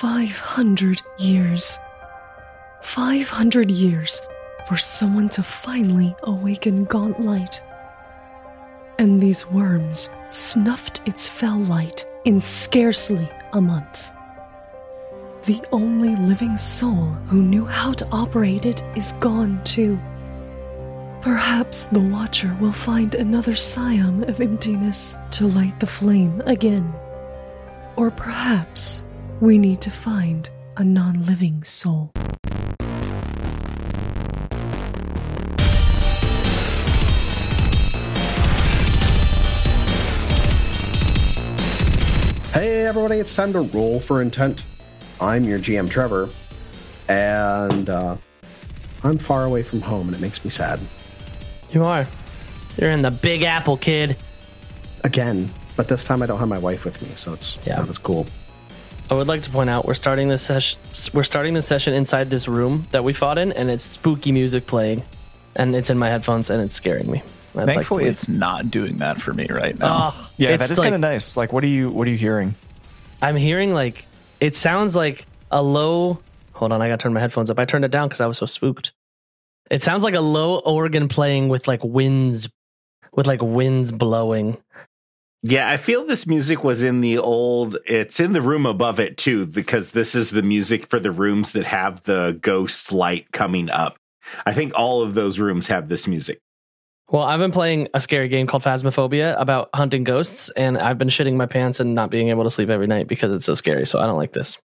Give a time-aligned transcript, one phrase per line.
[0.00, 1.76] 500 years.
[2.82, 4.22] 500 years
[4.68, 7.60] for someone to finally awaken Gauntlight.
[9.00, 14.12] And these worms snuffed its fell light in scarcely a month.
[15.46, 19.98] The only living soul who knew how to operate it is gone too.
[21.22, 26.94] Perhaps the Watcher will find another scion of emptiness to light the flame again.
[27.96, 29.02] Or perhaps
[29.40, 32.10] we need to find a non living soul.
[42.52, 44.64] Hey, everybody, it's time to roll for intent.
[45.20, 46.28] I'm your GM, Trevor,
[47.08, 48.16] and uh,
[49.04, 50.80] I'm far away from home, and it makes me sad.
[51.70, 52.08] You are.
[52.78, 54.16] You're in the Big Apple, kid.
[55.04, 57.76] Again, but this time I don't have my wife with me, so it's Yeah.
[57.76, 58.26] not as cool.
[59.10, 60.78] I would like to point out we're starting this session.
[61.14, 64.66] We're starting this session inside this room that we fought in, and it's spooky music
[64.66, 65.02] playing,
[65.56, 67.22] and it's in my headphones, and it's scaring me.
[67.56, 68.12] I'd Thankfully, leave.
[68.12, 70.10] it's not doing that for me right now.
[70.12, 71.36] Oh, Yeah, that is like- kind of nice.
[71.36, 72.54] Like, what are you what are you hearing?
[73.22, 74.06] I'm hearing like
[74.40, 76.18] it sounds like a low.
[76.52, 77.58] Hold on, I gotta turn my headphones up.
[77.58, 78.92] I turned it down because I was so spooked.
[79.70, 82.48] It sounds like a low organ playing with like winds,
[83.12, 84.58] with like winds blowing.
[85.42, 87.76] Yeah, I feel this music was in the old.
[87.86, 91.52] It's in the room above it too, because this is the music for the rooms
[91.52, 93.96] that have the ghost light coming up.
[94.44, 96.40] I think all of those rooms have this music.
[97.10, 101.08] Well, I've been playing a scary game called Phasmophobia about hunting ghosts, and I've been
[101.08, 103.86] shitting my pants and not being able to sleep every night because it's so scary.
[103.86, 104.58] So I don't like this.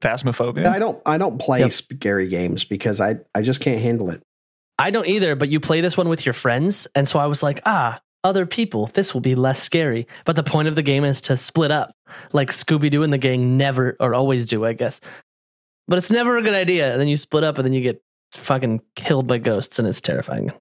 [0.00, 0.66] Phasmophobia.
[0.66, 1.72] I don't I don't play Yep.
[1.72, 4.20] scary games because I I just can't handle it.
[4.78, 6.88] I don't either, but you play this one with your friends.
[6.96, 10.06] And so I was like, ah, other people, this will be less scary.
[10.24, 11.90] But the point of the game is to split up,
[12.32, 15.00] like Scooby Doo and the gang never or always do, I guess.
[15.88, 16.92] But it's never a good idea.
[16.92, 18.00] And then you split up and then you get
[18.32, 20.52] fucking killed by ghosts and it's terrifying.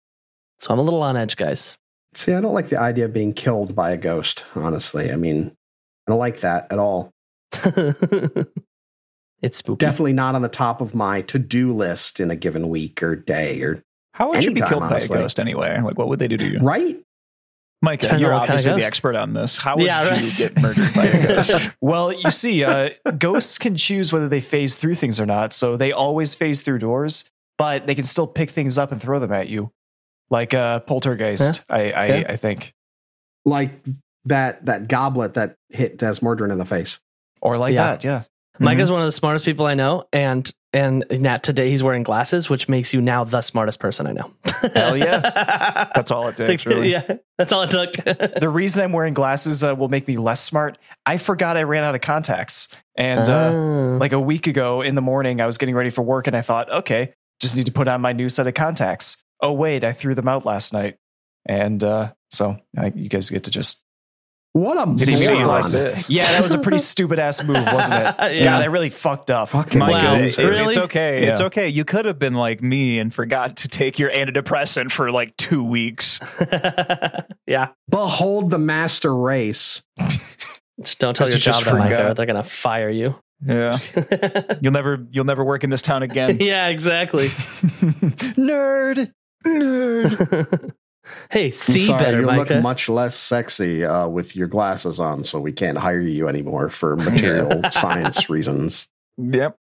[0.60, 1.78] So I'm a little on edge, guys.
[2.14, 5.12] See, I don't like the idea of being killed by a ghost, honestly.
[5.12, 5.52] I mean,
[6.08, 7.12] I don't like that at all.
[9.42, 9.78] it's spooky.
[9.78, 13.62] Definitely not on the top of my to-do list in a given week or day
[13.62, 13.82] or
[14.14, 15.16] How would you be killed honestly.
[15.16, 15.80] by a ghost anyway?
[15.82, 16.60] Like, what would they do to you?
[16.60, 16.98] right?
[17.84, 19.58] Micah, Depends you're on what kind of obviously the expert on this.
[19.58, 21.70] How would Yeah, you get murdered by a ghost?
[21.82, 25.52] Well, you see, uh, ghosts can choose whether they phase through things or not.
[25.52, 29.20] So they always phase through doors, but they can still pick things up and throw
[29.20, 29.72] them at you,
[30.30, 31.64] like uh, poltergeist.
[31.70, 32.26] I I, Yeah.
[32.30, 32.74] I think,
[33.46, 33.72] Like
[34.26, 37.00] that that goblet that hit Desmordrin in the face.
[37.42, 37.96] or like Yeah.
[37.98, 38.04] that.
[38.04, 38.24] Yeah.
[38.80, 40.04] is one of the smartest people I know.
[40.14, 44.14] And and Nat today he's wearing glasses, which makes you now the smartest person I
[44.14, 44.32] know.
[44.74, 45.90] Hell yeah.
[45.96, 46.92] That's all it takes, really.
[46.92, 47.92] Yeah, that's all it took.
[48.40, 50.78] the reason I'm wearing glasses uh, will make me less smart.
[51.06, 53.98] I forgot I ran out of contacts, and uh, Oh.
[54.00, 56.42] like a week ago in the morning, I was getting ready for work, and I
[56.42, 59.22] thought, okay, just need to put on my new set of contacts.
[59.42, 60.98] Oh wait, I threw them out last night,
[61.48, 63.84] and uh, so I, you guys get to just
[64.54, 65.48] What a See, see, moron.
[65.48, 66.10] like this.
[66.10, 68.16] yeah, that was a pretty stupid ass move, wasn't it?
[68.36, 68.44] Yeah.
[68.44, 69.48] God, I really fucked up.
[69.50, 69.88] Fucking Wow.
[69.88, 70.26] Micah, loser.
[70.26, 70.78] it's, it's Really?
[70.80, 71.26] okay.
[71.28, 71.70] It's okay.
[71.70, 75.64] You could have been like me and forgot to take your antidepressant for like two
[75.64, 76.20] weeks.
[77.48, 77.70] yeah.
[77.90, 79.84] Behold the master race.
[80.82, 82.14] Just don't tell your job that, Micah.
[82.18, 83.16] They're gonna fire you.
[83.46, 83.80] Yeah,
[84.62, 86.38] you'll never you'll never work in this town again.
[86.40, 87.30] yeah, exactly.
[87.30, 89.12] Nerd,
[89.46, 90.72] nerd.
[91.30, 92.54] Hey, I'm see sorry, better, you Micah.
[92.56, 96.70] look much less sexy uh, with your glasses on, so we can't hire you anymore
[96.70, 98.88] for material science reasons.
[99.18, 99.58] Yep.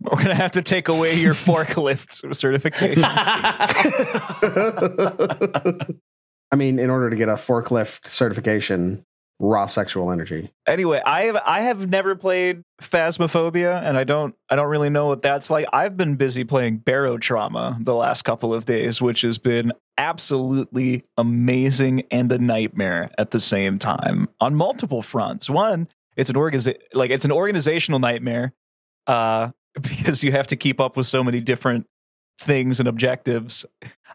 [0.00, 3.04] We're gonna have to take away your forklift certification.
[6.50, 9.04] I mean, in order to get a forklift certification,
[9.38, 10.52] raw sexual energy.
[10.66, 15.06] anyway, I have I have never played Phasmophobia, and I don't I don't really know
[15.06, 15.66] what that's like.
[15.72, 22.04] I've been busy playing Barotrauma the last couple of days, which has been absolutely amazing
[22.10, 25.48] and a nightmare at the same time on multiple fronts.
[25.50, 28.52] One, it's an organiza- like it's an organizational nightmare,
[29.06, 31.86] uh, because you have to keep up with so many different
[32.40, 33.64] things and objectives.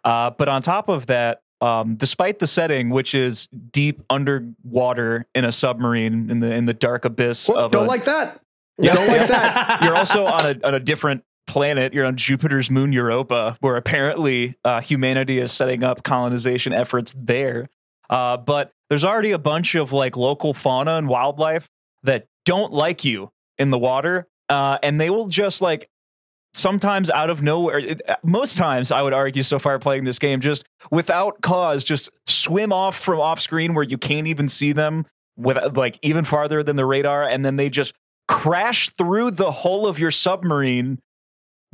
[0.04, 5.44] Uh, but on top of that, um, despite the setting, which is deep underwater in
[5.44, 8.42] a submarine in the in the dark abyss Whoop, of don't a, like that.
[8.78, 8.94] Yeah.
[8.94, 9.82] Don't like that.
[9.82, 11.94] you're also on a on a different planet.
[11.94, 17.68] You're on Jupiter's moon Europa, where apparently uh, humanity is setting up colonization efforts there.
[18.10, 21.68] Uh, but there's already a bunch of like local fauna and wildlife
[22.04, 25.90] that don't like you in the water, uh, and they will just like
[26.54, 30.40] sometimes out of nowhere it- most times i would argue so far playing this game
[30.40, 35.06] just without cause just swim off from off screen where you can't even see them
[35.36, 37.94] with like even farther than the radar and then they just
[38.28, 41.00] crash through the hull of your submarine,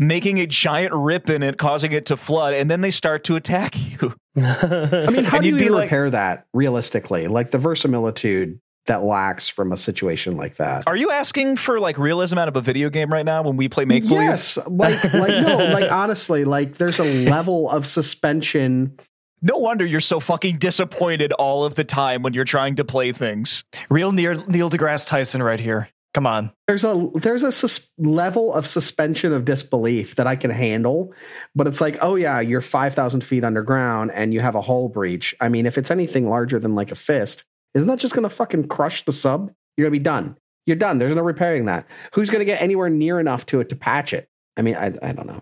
[0.07, 3.35] making a giant rip in it, causing it to flood, and then they start to
[3.35, 4.15] attack you.
[4.35, 7.27] I mean, how do you'd you be like- repair that realistically?
[7.27, 10.83] Like the verisimilitude that lacks from a situation like that.
[10.88, 13.69] Are you asking for like realism out of a video game right now when we
[13.69, 14.23] play make believe?
[14.23, 18.97] Yes, like like no, like honestly, like there's a level of suspension.
[19.41, 23.11] No wonder you're so fucking disappointed all of the time when you're trying to play
[23.11, 23.63] things.
[23.89, 25.89] Real Neil, Neil deGrasse Tyson right here.
[26.13, 26.51] Come on.
[26.68, 31.12] There's a there's a sus- level of suspension of disbelief that I can handle,
[31.56, 34.89] but it's like, oh yeah, you're five thousand feet underground and you have a hull
[34.89, 35.33] breach.
[35.42, 38.68] I mean, if it's anything larger than like a fist, isn't that just gonna fucking
[38.68, 39.51] crush the sub?
[39.75, 40.38] You're gonna be done.
[40.68, 41.00] You're done.
[41.00, 41.88] There's no repairing that.
[42.13, 44.30] Who's gonna get anywhere near enough to it to patch it?
[44.56, 45.42] I mean, I I don't know.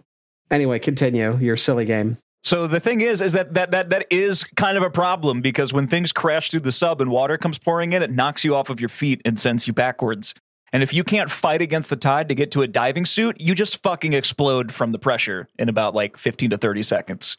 [0.49, 2.17] Anyway, continue your silly game.
[2.43, 5.73] So the thing is, is that that that that is kind of a problem because
[5.73, 8.69] when things crash through the sub and water comes pouring in, it knocks you off
[8.69, 10.33] of your feet and sends you backwards.
[10.73, 13.55] And if you can't fight against the tide to get to a diving suit, you
[13.55, 17.37] just fucking explode from the pressure in about like 15 to 30 seconds.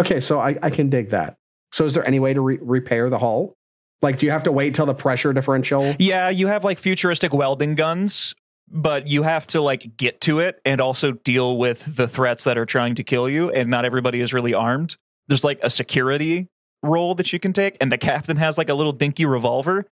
[0.00, 1.36] Okay, so I, I can dig that.
[1.72, 3.54] So is there any way to re- repair the hull?
[4.02, 5.96] Like, do you have to wait till the pressure differential?
[5.98, 8.34] Yeah, you have like futuristic welding guns,
[8.68, 12.58] but you have to like get to it and also deal with the threats that
[12.58, 13.50] are trying to kill you.
[13.50, 14.96] And not everybody is really armed.
[15.26, 16.48] There's like a security
[16.82, 19.86] role that you can take, and the captain has like a little dinky revolver.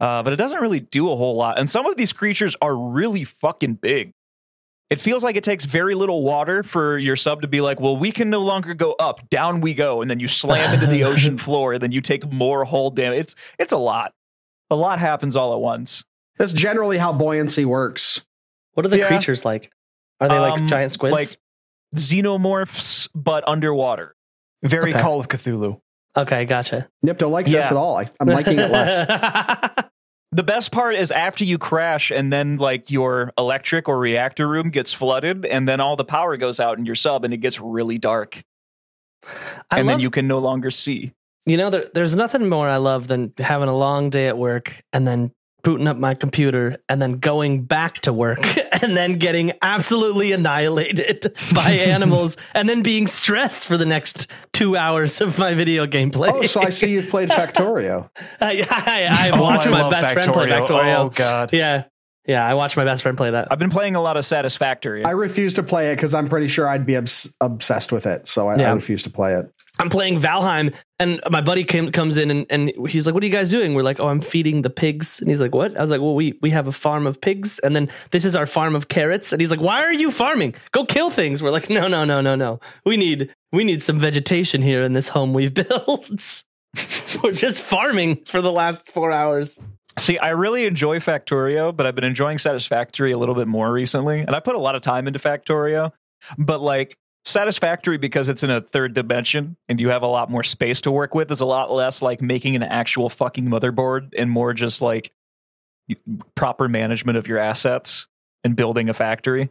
[0.00, 1.58] Uh, but it doesn't really do a whole lot.
[1.58, 4.12] And some of these creatures are really fucking big.
[4.90, 7.96] It feels like it takes very little water for your sub to be like, well,
[7.96, 11.04] we can no longer go up, down we go, and then you slam into the
[11.04, 13.18] ocean floor, and then you take more hull damage.
[13.20, 14.14] It's it's a lot.
[14.70, 16.04] A lot happens all at once.
[16.38, 18.22] That's generally how buoyancy works.
[18.74, 19.08] what are the Yeah.
[19.08, 19.70] creatures like?
[20.20, 21.12] Are they like Um, giant squids?
[21.12, 21.28] Like
[21.96, 24.14] xenomorphs, but underwater.
[24.62, 25.00] Very Okay.
[25.02, 25.80] Call of Cthulhu.
[26.18, 26.88] Okay, gotcha.
[27.02, 27.96] Yep, don't like this at all.
[27.96, 29.84] I, I'm liking it less.
[30.30, 34.68] The best part is after you crash and then like your electric or reactor room
[34.68, 37.58] gets flooded and then all the power goes out in your sub and it gets
[37.58, 38.42] really dark
[39.70, 41.14] I and love, then you can no longer see.
[41.46, 44.82] you know, there, there's nothing more I love than having a long day at work
[44.92, 45.32] and then
[45.64, 48.38] booting up my computer and then going back to work
[48.82, 54.76] and then getting absolutely annihilated by animals and then being stressed for the next two
[54.76, 56.30] hours of my video game play.
[56.32, 58.04] Oh, so I see you've played Factorio.
[58.18, 60.60] Uh, I, I, I Oh, watched I my love best friend play Factorio.
[60.60, 60.96] Oh, Factorio.
[60.98, 61.52] Oh, God.
[61.52, 61.84] Yeah.
[62.26, 62.46] Yeah.
[62.46, 63.48] I watched my best friend play that.
[63.50, 65.04] I've been playing a lot of Satisfactory.
[65.04, 68.28] I refuse to play it because I'm pretty sure I'd be obs- obsessed with it.
[68.28, 69.50] So I, I refuse to play it.
[69.78, 73.32] I'm playing Valheim, and my buddy comes in and, and he's like, "What are you
[73.32, 75.90] guys doing?" We're like, "Oh, I'm feeding the pigs." And he's like, "What?" I was
[75.90, 78.74] like, "Well, we we have a farm of pigs, and then this is our farm
[78.74, 80.54] of carrots." And he's like, "Why are you farming?
[80.72, 82.60] Go kill things." We're like, "No, no, no, no, no.
[82.84, 86.42] We need we need some vegetation here in this home we've built.
[87.22, 89.58] We're just farming for the last four hours."
[89.98, 94.20] See, I really enjoy Factorio, but I've been enjoying Satisfactory a little bit more recently.
[94.20, 95.92] And I put a lot of time into Factorio,
[96.36, 96.96] but like
[97.28, 100.90] Satisfactory, because it's in a third dimension and you have a lot more space to
[100.90, 104.80] work with, It's a lot less like making an actual fucking motherboard and more just
[104.80, 105.12] like
[106.34, 108.06] proper management of your assets
[108.44, 109.50] and building a factory.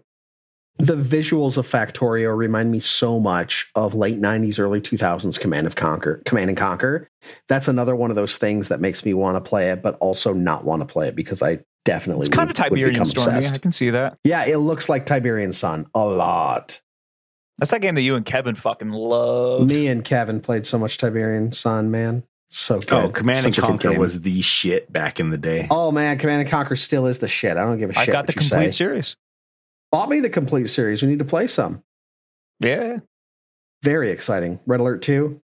[0.80, 5.76] The visuals of Factorio remind me so much of late 90s, early 2000s Command of
[5.76, 7.10] Conquer, Command and Conquer.
[7.48, 10.34] That's another one of those things that makes me want to play it, but also
[10.34, 13.42] not want to play it because I definitely It's kind would, of Tiberian Storm.
[13.42, 14.18] Yeah, I can see that.
[14.24, 16.82] Yeah, it looks like Tiberian Sun a lot.
[17.58, 19.70] That's that game that you and Kevin fucking love.
[19.70, 22.24] Me and Kevin played so much Tiberian Sun, man.
[22.50, 22.92] So oh, good.
[22.94, 25.68] Oh, Command and Such a good Conquer was the shit back in the day.
[25.70, 27.58] Oh man, Command and Conquer still is the shit.
[27.58, 28.10] I don't give a I shit.
[28.10, 28.72] I got the you complete say.
[28.72, 29.18] series.
[29.92, 31.02] Bought me the complete series.
[31.02, 31.84] We need to play some.
[32.60, 32.98] Yeah.
[33.84, 34.60] Very exciting.
[34.66, 35.40] Red Alert 2,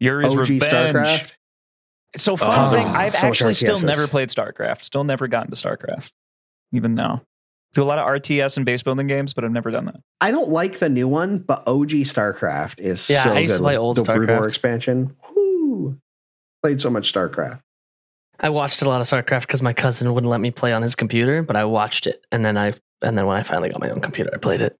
[0.00, 0.62] Yuri's OG Revenge.
[0.62, 1.32] StarCraft.
[2.16, 4.84] So fun Oh, thing, ah, I've so actually still never played StarCraft.
[4.84, 6.10] Still never gotten to StarCraft,
[6.72, 7.22] even now.
[7.74, 9.96] Do a lot of RTS and base building games, but I've never done that.
[10.20, 13.58] I don't like the new one, but OG StarCraft is Yeah, so I used to
[13.58, 13.64] good.
[13.64, 14.46] play Like, old the Brood War StarCraft.
[14.48, 15.16] expansion.
[15.34, 15.98] Woo.
[16.62, 17.60] Played so much StarCraft.
[18.40, 20.94] I watched a lot of StarCraft because my cousin wouldn't let me play on his
[20.94, 23.90] computer, but I watched it, and then I and then when I finally got my
[23.90, 24.76] own computer, I played it.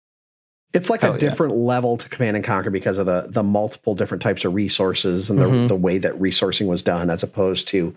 [0.72, 1.18] It's like Hell a yeah.
[1.18, 5.30] different level to Command and Conquer because of the the multiple different types of resources
[5.30, 5.68] and the, Mhm.
[5.68, 7.94] the way that resourcing was done, as opposed to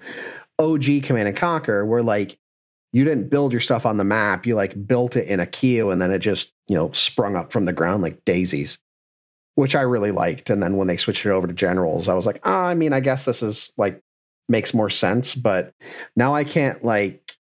[0.60, 2.38] OG Command and Conquer, where like
[2.94, 5.92] you didn't build your stuff on the map, you like built it in a queue
[5.92, 8.78] and then it just you know sprung up from the ground like daisies,
[9.56, 10.50] which I really liked.
[10.50, 12.94] And then when they switched it over to generals, I was like, ah, I mean,
[12.94, 14.02] I guess this is like
[14.50, 15.74] makes more sense, but
[16.16, 17.36] now I can't like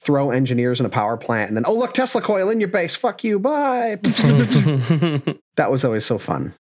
[0.00, 2.94] throw engineers in a power plant and then oh look Tesla coil in your base,
[2.94, 3.98] fuck you, bye.
[5.56, 6.54] that was always so fun.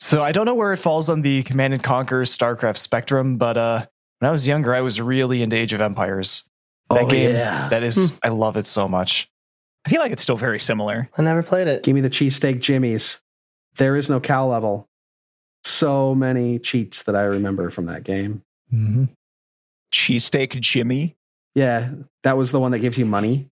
[0.00, 3.56] So I don't know where it falls on the Command and Conquer StarCraft spectrum, but
[3.56, 3.86] uh,
[4.18, 6.42] when I was younger, I was really into Age of Empires.
[6.94, 7.68] That Oh, game, yeah.
[7.68, 9.28] that is, I love it so much.
[9.84, 11.08] I feel like it's still very similar.
[11.18, 11.82] I never played it.
[11.82, 13.20] Give me the cheesesteak Jimmy's.
[13.76, 14.88] There is no cow level.
[15.64, 18.42] So many cheats that I remember from that game.
[18.72, 19.04] Mm-hmm.
[19.92, 21.16] Cheesesteak Jimmy.
[21.54, 21.90] Yeah,
[22.22, 23.48] that was the one that gives you money.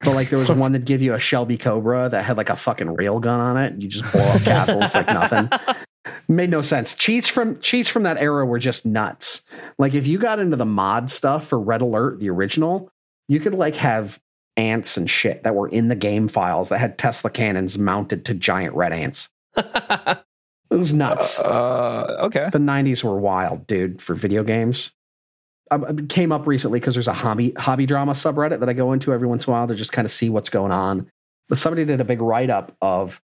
[0.00, 2.56] But like there was one that give you a Shelby Cobra that had like a
[2.56, 5.48] fucking rail gun on it, and you just blow up castles like nothing.
[6.28, 6.94] Made no sense.
[6.94, 9.42] Cheats from cheats from that era were just nuts.
[9.78, 12.90] Like if you got into the mod stuff for Red Alert, the original,
[13.28, 14.20] you could like have
[14.56, 18.34] ants and shit that were in the game files that had Tesla cannons mounted to
[18.34, 19.28] giant red ants.
[20.72, 21.38] It was nuts.
[21.38, 22.48] Uh, okay.
[22.50, 24.90] the 90s were wild, dude, for video games.
[25.70, 28.92] I, I came up recently because there's a hobby hobby drama subreddit that I go
[28.92, 31.10] into every once in a while to just kind of see what's going on.
[31.50, 33.20] But somebody did a big write up of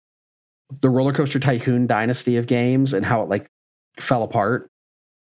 [0.81, 3.51] the roller coaster tycoon dynasty of games and how it like
[3.99, 4.71] fell apart.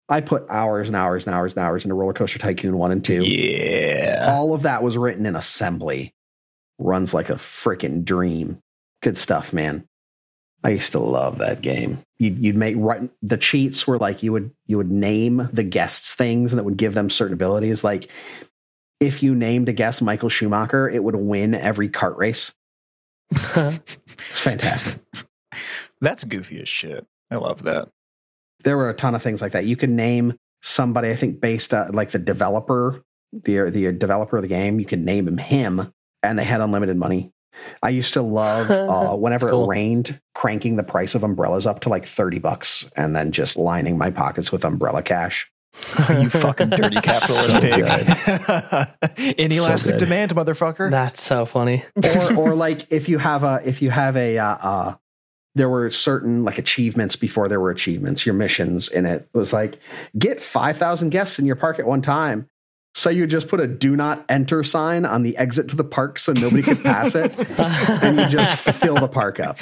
[0.10, 3.04] I put hours and hours and hours and hours into roller coaster tycoon one and
[3.04, 3.24] two.
[3.24, 4.26] Yeah.
[4.28, 6.14] All of that was written in assembly.
[6.78, 8.60] Runs like a freaking dream.
[9.02, 9.88] Good stuff, man.
[10.64, 12.04] I used to love that game.
[12.18, 16.16] You'd, you'd make right, the cheats were like you would you would name the guests
[16.16, 17.84] things and it would give them certain abilities.
[17.84, 18.10] Like
[19.00, 22.54] if you named a guest Michael Schumacher, it would win every kart race.
[24.30, 25.00] It's fantastic.
[26.02, 27.06] That's goofy as shit.
[27.32, 27.90] I love that.
[28.64, 29.66] there were a ton of things like that.
[29.66, 34.44] You could name somebody, I think, based on like the developer, the the developer of
[34.44, 34.80] the game.
[34.80, 35.92] You could name him him,
[36.22, 37.32] and they had unlimited money.
[37.84, 39.66] I used to love uh, whenever Cool.
[39.66, 43.58] it rained, cranking the price of umbrellas up to like thirty bucks, and then just
[43.58, 45.50] lining my pockets with umbrella cash.
[46.10, 47.84] you fucking dirty capitalist So pig.
[47.84, 49.36] good.
[49.40, 50.00] Inelastic good.
[50.00, 50.92] demand, motherfucker.
[50.92, 51.84] That's so funny.
[52.04, 54.96] or or like if you have a if you have a uh, uh
[55.56, 59.80] there were certain like achievements before there were achievements your missions in it was like
[60.18, 62.48] get 5000 guests in your park at one time
[62.96, 66.20] so you just put a do not enter sign on the exit to the park
[66.20, 67.32] so nobody could pass it
[68.04, 69.58] and you just fill the park up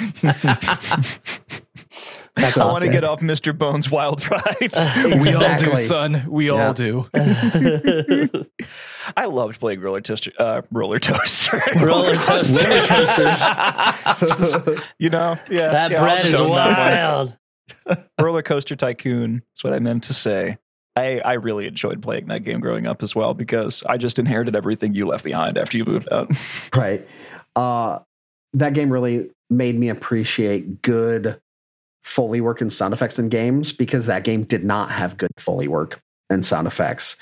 [2.34, 3.56] That's So I want to get off Mr.
[3.56, 4.72] Bones' wild ride.
[5.20, 6.24] We all do, son.
[6.30, 6.68] We Yeah.
[6.68, 7.06] all do.
[9.16, 10.32] I loved playing roller toaster.
[10.38, 11.62] Uh, roller toaster.
[11.76, 12.66] Roller toaster.
[14.98, 15.68] you know, yeah.
[15.68, 16.74] that yeah, bread is own that one.
[16.74, 18.06] wild.
[18.20, 19.42] Roller coaster tycoon.
[19.50, 20.58] That's what I meant to say.
[20.94, 24.54] I, I really enjoyed playing that game growing up as well because I just inherited
[24.54, 26.30] everything you left behind after you moved out.
[26.76, 27.06] right
[27.56, 27.98] uh
[28.54, 31.40] that game really made me appreciate good
[32.02, 35.68] Foley work and sound effects in games because that game did not have good Foley
[35.68, 36.00] work
[36.32, 37.16] and sound effects.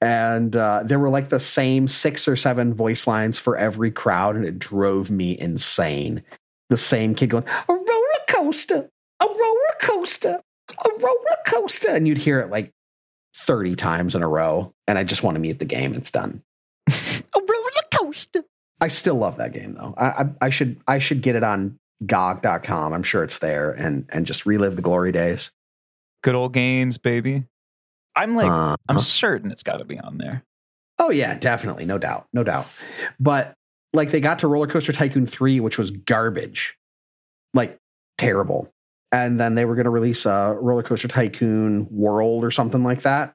[0.00, 4.36] And uh, there were like the same six or seven voice lines for every crowd,
[4.36, 6.22] and it drove me insane.
[6.70, 8.90] The same kid going, a roller coaster,
[9.20, 10.40] a roller coaster,
[10.84, 11.90] a roller coaster.
[11.90, 12.72] And you'd hear it like
[13.36, 14.72] 30 times in a row.
[14.86, 15.94] And I just want to mute the game.
[15.94, 16.42] It's done.
[16.88, 18.44] A roller coaster.
[18.80, 19.94] I still love that game though.
[19.96, 22.92] I, I, I should I should get it on GOG.com.
[22.92, 25.52] I'm sure it's there and and just relive the glory days.
[26.22, 27.44] Good old games, baby.
[28.14, 30.42] I'm like, Uh, I'm certain it's got to be on there.
[30.98, 32.66] oh yeah, definitely, no doubt, no doubt.
[33.18, 33.54] But
[33.92, 36.76] like they got to Roller Coaster Tycoon three, which was garbage,
[37.54, 37.78] like
[38.18, 38.72] terrible.
[39.10, 43.02] And then they were going to release a Roller Coaster Tycoon World or something like
[43.02, 43.34] that,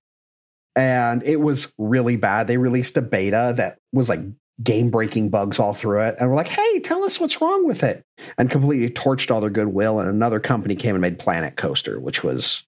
[0.76, 2.48] and it was really bad.
[2.48, 4.22] They released a beta that was like
[4.64, 7.84] game breaking bugs all through it, and we're like, "Hey, tell us what's wrong with
[7.84, 8.04] it,"
[8.40, 10.00] and completely torched all their goodwill.
[10.00, 12.64] And another company came and made Planet Coaster, which was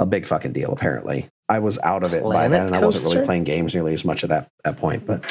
[0.00, 0.72] a big fucking deal.
[0.72, 3.94] Apparently, I was out of it by then, and I wasn't really playing games nearly
[3.94, 5.06] as much at that that point.
[5.06, 5.24] But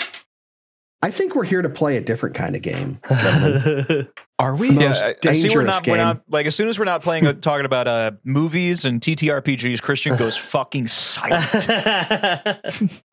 [1.02, 3.00] I think we're here to play a different kind of game.
[4.40, 4.72] Are we?
[4.72, 6.06] Most I- I see we're dangerous not, we're game.
[6.06, 9.82] not like as soon as we're not playing uh, talking about uh movies and TTRPGs,
[9.82, 11.70] Christian goes fucking silent.
[11.70, 12.62] I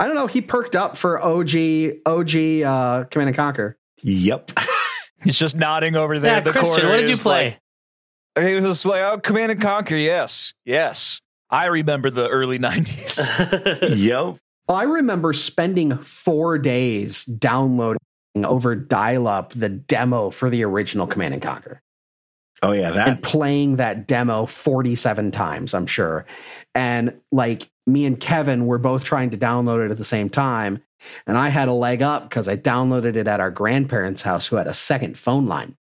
[0.01, 0.27] don't know.
[0.27, 1.51] He perked up for OG
[2.07, 3.77] OG uh, Command and Conquer.
[4.03, 4.53] Yep.
[5.23, 6.35] He's just nodding over there.
[6.35, 7.59] yeah, the Christian, what did you play?
[8.37, 11.21] Like, he was like, "Oh, Command and Conquer, yes, yes."
[11.53, 13.97] I remember the early '90s.
[13.97, 14.39] yep.
[14.69, 17.99] I remember spending four days downloading
[18.37, 21.83] over dial up the demo for the original Command and Conquer.
[22.63, 26.25] Oh yeah, that and playing that demo 47 times, I'm sure.
[26.75, 30.81] And like me and Kevin were both trying to download it at the same time.
[31.27, 34.55] And I had a leg up because I downloaded it at our grandparents' house who
[34.55, 35.77] had a second phone line.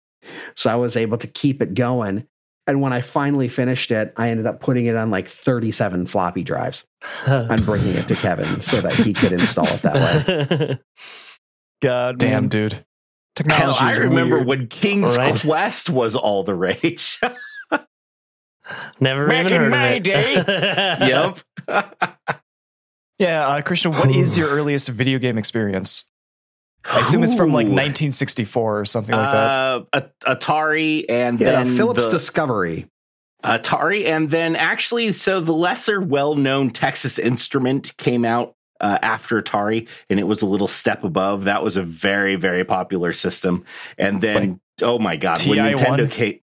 [0.55, 2.25] So I was able to keep it going.
[2.69, 6.43] And when I finally finished it, I ended up putting it on like 37 floppy
[6.43, 6.85] drives
[7.25, 10.79] and bringing it to Kevin so that he could install it that way.
[11.81, 12.47] God, Damn, man.
[12.49, 12.85] dude.
[13.35, 13.63] technology.
[13.63, 14.47] hell, I remember weird.
[14.47, 15.39] when King's Right.
[15.39, 17.19] Quest was all the rage.
[18.99, 21.39] Never Back even in heard my of it.
[21.67, 21.85] yep.
[23.17, 26.05] Yeah, uh, Christian, what is your earliest video game experience?
[26.85, 29.87] I assume it's from like 1964 or something like that.
[29.93, 30.01] Uh,
[30.35, 32.87] Atari and Yeah, then Philips the- Discovery.
[33.43, 39.87] Atari, and then actually, so the lesser well-known Texas Instrument came out uh, after Atari,
[40.09, 41.45] and it was a little step above.
[41.45, 43.63] That was a very, very popular system.
[43.97, 45.77] And then, oh my god, when TI-1?
[45.77, 46.39] Nintendo came,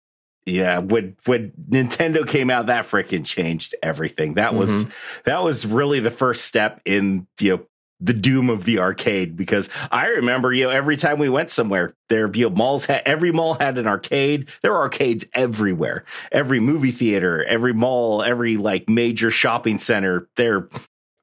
[0.46, 4.36] yeah, when when Nintendo came out, that freaking changed everything.
[4.36, 4.86] That was
[5.24, 7.66] that was really the first step in you know
[8.04, 11.94] the doom of the arcade because I remember, you know, every time we went somewhere,
[12.10, 14.50] there, you know, malls had every mall had an arcade.
[14.62, 16.04] There were arcades everywhere.
[16.32, 20.68] Every movie theater, every mall, every like major shopping center, their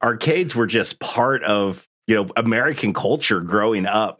[0.03, 4.19] arcades were just part of you know American culture growing up.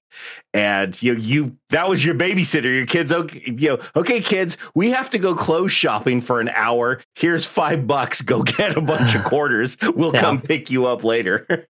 [0.53, 2.65] And you know, you that was your babysitter.
[2.65, 6.50] Your kids, okay, you know, okay, kids, we have to go clothes shopping for an
[6.50, 7.01] hour.
[7.15, 8.22] Here's five bucks.
[8.22, 9.77] Go get a bunch of quarters.
[9.82, 10.22] We'll Yeah.
[10.22, 11.48] come pick you up later.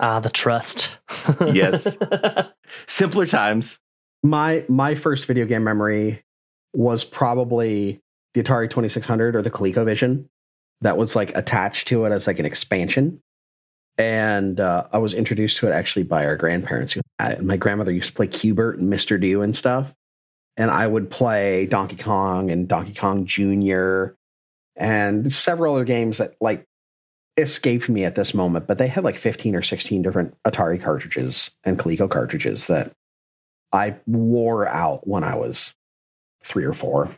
[0.00, 0.98] Ah, the trust.
[1.40, 1.96] Yes.
[2.86, 3.78] Simpler times.
[4.22, 6.22] My my first video game memory
[6.74, 8.00] was probably
[8.34, 10.26] the Atari 2600 or the ColecoVision
[10.82, 13.20] that was like attached to it as like an expansion.
[13.98, 16.92] And uh, I was introduced to it actually by our grandparents.
[16.92, 17.42] who had it.
[17.42, 19.18] My grandmother used to play Q*bert and Mr.
[19.18, 19.94] Do and stuff.
[20.58, 24.08] And I would play Donkey Kong and Donkey Kong Jr.
[24.76, 26.66] and several other games that like
[27.36, 31.50] escaped me at this moment, but they had like 15 or 16 different Atari cartridges
[31.64, 32.92] and Coleco cartridges that
[33.72, 35.74] I wore out when I was
[36.42, 37.10] three or four.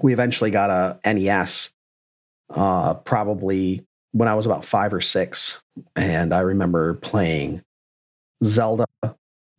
[0.00, 1.72] We eventually got a NES,
[2.50, 5.60] uh, probably when I was about five or six,
[5.96, 7.62] and I remember playing
[8.44, 8.86] Zelda,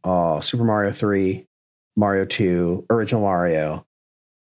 [0.03, 1.47] uh, Super Mario Three,
[1.95, 3.85] Mario Two, Original Mario,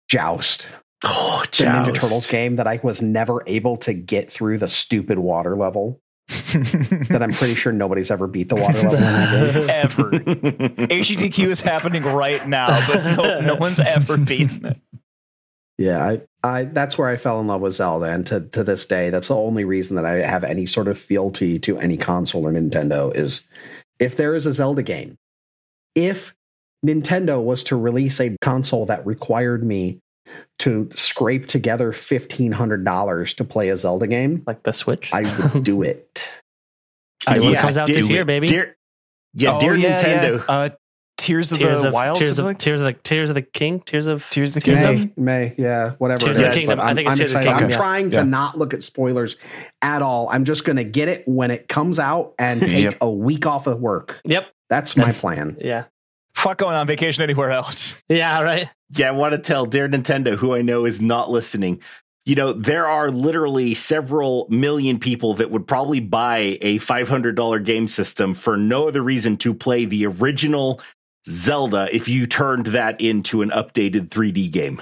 [0.09, 0.67] Joust,
[1.05, 5.19] Oh, the Ninja Turtles game that I was never able to get through the stupid
[5.19, 6.01] water level.
[7.09, 9.71] That I'm pretty sure nobody's ever beat the water level in that game.
[9.71, 10.11] Ever.
[10.11, 14.81] HGTQ is happening right now, but no, no one's ever beaten it.
[15.79, 18.87] Yeah, I, I that's where I fell in love with Zelda, and to to this
[18.87, 22.47] day, that's the only reason that I have any sort of fealty to any console
[22.47, 23.47] or Nintendo is
[23.99, 25.17] if there is a Zelda game.
[25.95, 26.35] If
[26.87, 29.99] Nintendo was to release a console that required me
[30.61, 35.13] to scrape together fifteen hundred dollars to play a Zelda game, like the Switch.
[35.13, 36.31] I would do it.
[37.27, 38.47] I Yeah, it comes out this dear- year, baby.
[38.47, 38.77] Dear,
[39.35, 40.39] yeah, Oh, dear yeah, Nintendo.
[40.39, 40.45] yeah.
[40.49, 40.69] Uh,
[41.19, 42.17] Tears of Tears the of Wild.
[42.17, 43.81] Tears of like- Tears of the Tears of the King.
[43.81, 45.13] Tears of Tears of the Tears Kingdom.
[45.17, 46.21] May, May, yeah, whatever.
[46.25, 46.81] Tears it of the Kingdom.
[46.81, 47.53] I I'm, think it's I'm Tears of the excited.
[47.53, 47.79] I'm Kingdom.
[47.79, 48.25] trying to Yeah.
[48.25, 49.37] not look at spoilers
[49.83, 50.31] at all.
[50.31, 52.95] I'm just going to get it when it comes out and take Yep.
[53.03, 54.19] a week off of work.
[54.25, 54.49] Yep.
[54.71, 55.59] That's my That's- plan.
[55.61, 55.85] Yeah.
[56.41, 58.03] Fuck going on vacation anywhere else.
[58.09, 58.41] Yeah.
[58.41, 58.69] Right.
[58.97, 61.81] Yeah, I want to tell Dear Nintendo, who I know is not listening.
[62.25, 67.87] You know, there are literally several million people that would probably buy a $500 game
[67.87, 70.81] system for no other reason to play the original
[71.29, 74.81] Zelda if you turned that into an updated 3D game.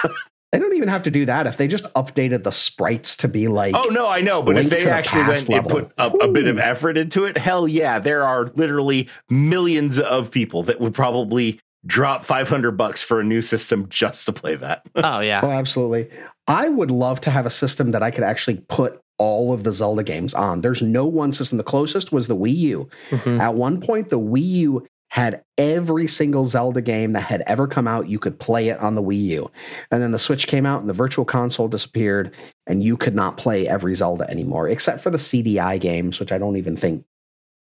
[0.54, 3.48] They don't even have to do that if they just updated the sprites to be
[3.48, 3.74] like.
[3.76, 4.40] oh, no, I know.
[4.40, 7.24] But if they the actually went past and put a, a bit of effort into
[7.24, 13.02] it, hell yeah, there are literally millions of people that would probably drop 500 bucks
[13.02, 14.86] for a new system just to play that.
[14.96, 15.40] Oh yeah.
[15.42, 16.08] Oh, absolutely.
[16.46, 19.72] I would love to have a system that I could actually put all of the
[19.72, 20.60] Zelda games on.
[20.60, 21.58] There's no one system.
[21.58, 22.88] The closest was the Wii U.
[23.10, 23.40] Mhm.
[23.40, 27.86] At one point, the Wii U had every single Zelda game that had ever come
[27.86, 28.08] out.
[28.08, 29.50] You could play it on the Wii U.
[29.92, 32.34] And then the Switch came out and the Virtual Console disappeared,
[32.66, 36.38] and you could not play every Zelda anymore, except for the CDI games, which I
[36.38, 37.04] don't even think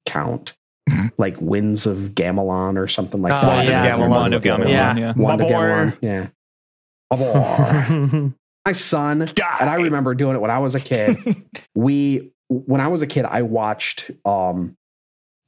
[0.06, 0.54] count.
[1.18, 3.48] like Winds of Gamelon or something like Oh, that.
[3.48, 3.84] Wand yeah.
[3.96, 4.36] of Gamelon.
[4.36, 4.70] Of Gamelon.
[4.70, 4.96] Yeah.
[4.96, 5.14] Yeah.
[5.18, 5.98] Wand of My boy.
[6.02, 6.30] Gamelon.
[7.12, 8.30] Yeah.
[8.66, 9.58] My son, Die.
[9.60, 11.18] and I remember doing it when I was a kid.
[11.76, 14.78] we when I was a kid, I watched um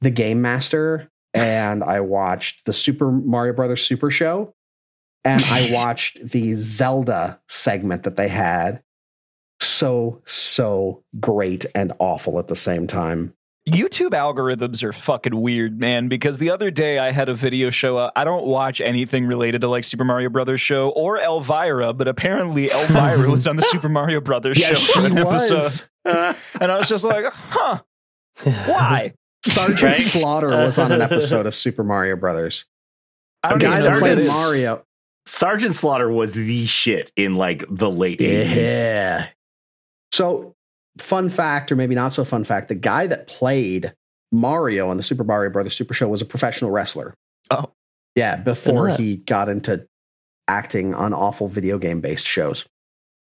[0.02, 4.54] the Game Master and I watched the Super Mario Brothers Super Show
[5.24, 8.82] and I watched the Zelda segment that they had.
[9.60, 13.34] So so great and awful at the same time.
[13.68, 16.08] YouTube algorithms are fucking weird, man.
[16.08, 18.12] Because the other day I had a video show up.
[18.14, 22.70] I don't watch anything related to like Super Mario Brothers show or Elvira, but apparently
[22.70, 27.04] Elvira was on the Super Mario Brothers show for an episode, and I was just
[27.04, 27.80] like, huh,
[28.42, 29.14] why?
[29.52, 29.98] Sergeant Right?
[29.98, 32.64] Slaughter uh, was on an episode of Super Mario Brothers.
[33.42, 34.28] I don't guy that know what played that is.
[34.28, 34.84] Mario.
[35.26, 38.56] Sergeant Slaughter was the shit in like the late 80s.
[38.56, 39.26] Yeah.
[40.12, 40.54] So,
[40.98, 43.94] fun fact, or maybe not so fun fact, the guy that played
[44.32, 47.14] Mario on the Super Mario Brothers Super Show was a professional wrestler.
[47.50, 47.70] Oh.
[48.14, 49.86] Yeah, before he got into
[50.46, 52.64] acting on awful video game based shows.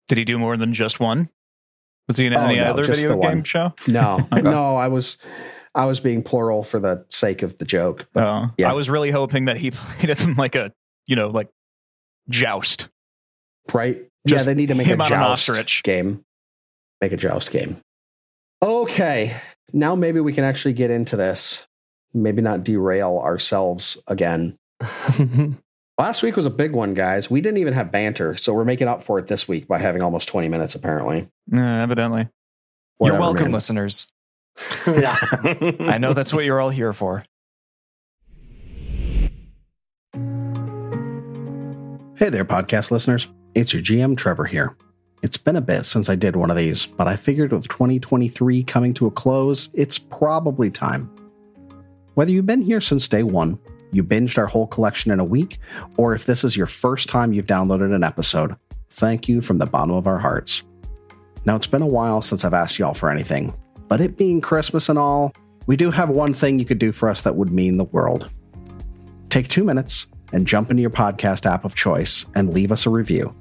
[0.08, 1.30] Did he do more than just one?
[2.08, 3.74] Was he in Oh, any no, other video game show?
[3.88, 4.42] No, Okay.
[4.42, 5.18] no, I was
[5.78, 8.08] I was being plural for the sake of the joke.
[8.12, 8.70] But Oh, yeah.
[8.70, 10.74] I was really hoping that he played it in like a,
[11.06, 11.50] you know, like
[12.30, 12.90] joust.
[13.72, 14.02] right?
[14.28, 15.84] Just yeah, they need to make a joust ostrich.
[15.84, 16.26] game.
[17.00, 17.78] Make a joust game.
[18.62, 19.38] Okay,
[19.72, 21.66] now maybe we can actually get into this.
[22.14, 24.58] Maybe not derail ourselves again.
[26.00, 27.30] Last week was a big one, guys.
[27.30, 30.02] We didn't even have banter, so we're making up for it this week by having
[30.02, 31.28] almost 20 minutes, apparently.
[31.52, 32.30] Yeah, evidently.
[33.00, 33.52] You're welcome, man.
[33.54, 34.08] listeners.
[34.88, 35.18] yeah.
[35.82, 37.24] I know that's what you're all here for.
[42.16, 43.28] Hey there, podcast listeners.
[43.54, 44.76] It's your GM, Trevor, here.
[45.22, 48.64] It's been a bit since I did one of these, but I figured with 2023
[48.64, 51.12] coming to a close, it's probably time.
[52.16, 53.60] Whether you've been here since day one,
[53.92, 55.60] you binged our whole collection in a week,
[55.98, 58.56] or if this is your first time you've downloaded an episode,
[58.90, 60.64] thank you from the bottom of our hearts.
[61.46, 63.54] Now, it's been a while since I've asked y'all for anything,
[63.88, 65.34] but it being Christmas and all,
[65.66, 68.30] we do have one thing you could do for us that would mean the world.
[69.30, 72.90] Take two minutes and jump into your podcast app of choice and leave us a
[72.90, 73.34] review.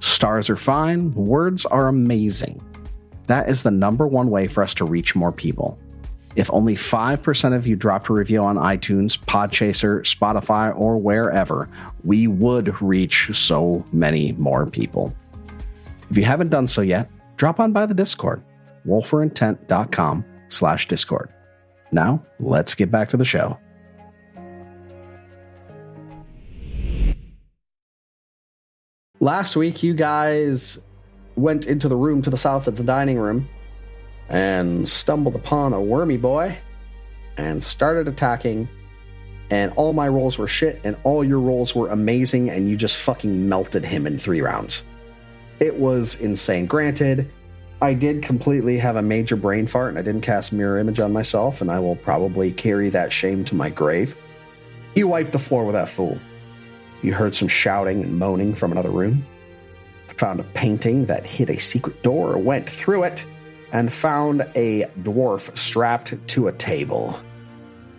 [0.00, 2.62] Stars are fine, words are amazing.
[3.26, 5.78] That is the number one way for us to reach more people.
[6.36, 11.68] If only 5% of you dropped a review on iTunes, Podchaser, Spotify, or wherever,
[12.04, 15.14] we would reach so many more people.
[16.10, 18.42] If you haven't done so yet, drop on by the Discord,
[18.86, 21.32] rollforintent.com slash Discord.
[21.92, 23.58] Now, let's get back to the show.
[29.20, 30.78] Last week, you guys
[31.36, 33.48] went into the room to the south of the dining room
[34.28, 36.56] and stumbled upon a wormy boy
[37.36, 38.68] and started attacking.
[39.48, 42.96] And all my rolls were shit, and all your rolls were amazing, and you just
[42.96, 44.82] fucking melted him in three rounds.
[45.60, 46.66] It was insane.
[46.66, 47.30] Granted,
[47.82, 51.12] I did completely have a major brain fart, and I didn't cast mirror image on
[51.12, 54.16] myself, and I will probably carry that shame to my grave.
[54.94, 56.18] You wiped the floor with that fool.
[57.02, 59.26] You heard some shouting and moaning from another room.
[60.16, 63.26] Found a painting that hid a secret door, went through it,
[63.72, 67.20] and found a dwarf strapped to a table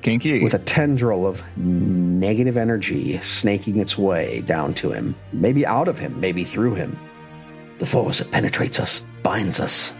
[0.01, 0.41] Kinky.
[0.41, 5.15] with a tendril of negative energy snaking its way down to him.
[5.33, 6.97] Maybe out of him, maybe through him.
[7.77, 9.91] The force that penetrates us, binds us.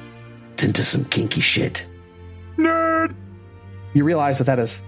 [0.54, 1.86] It's into some kinky shit.
[2.56, 3.14] Nerd.
[3.94, 4.82] You realize that that is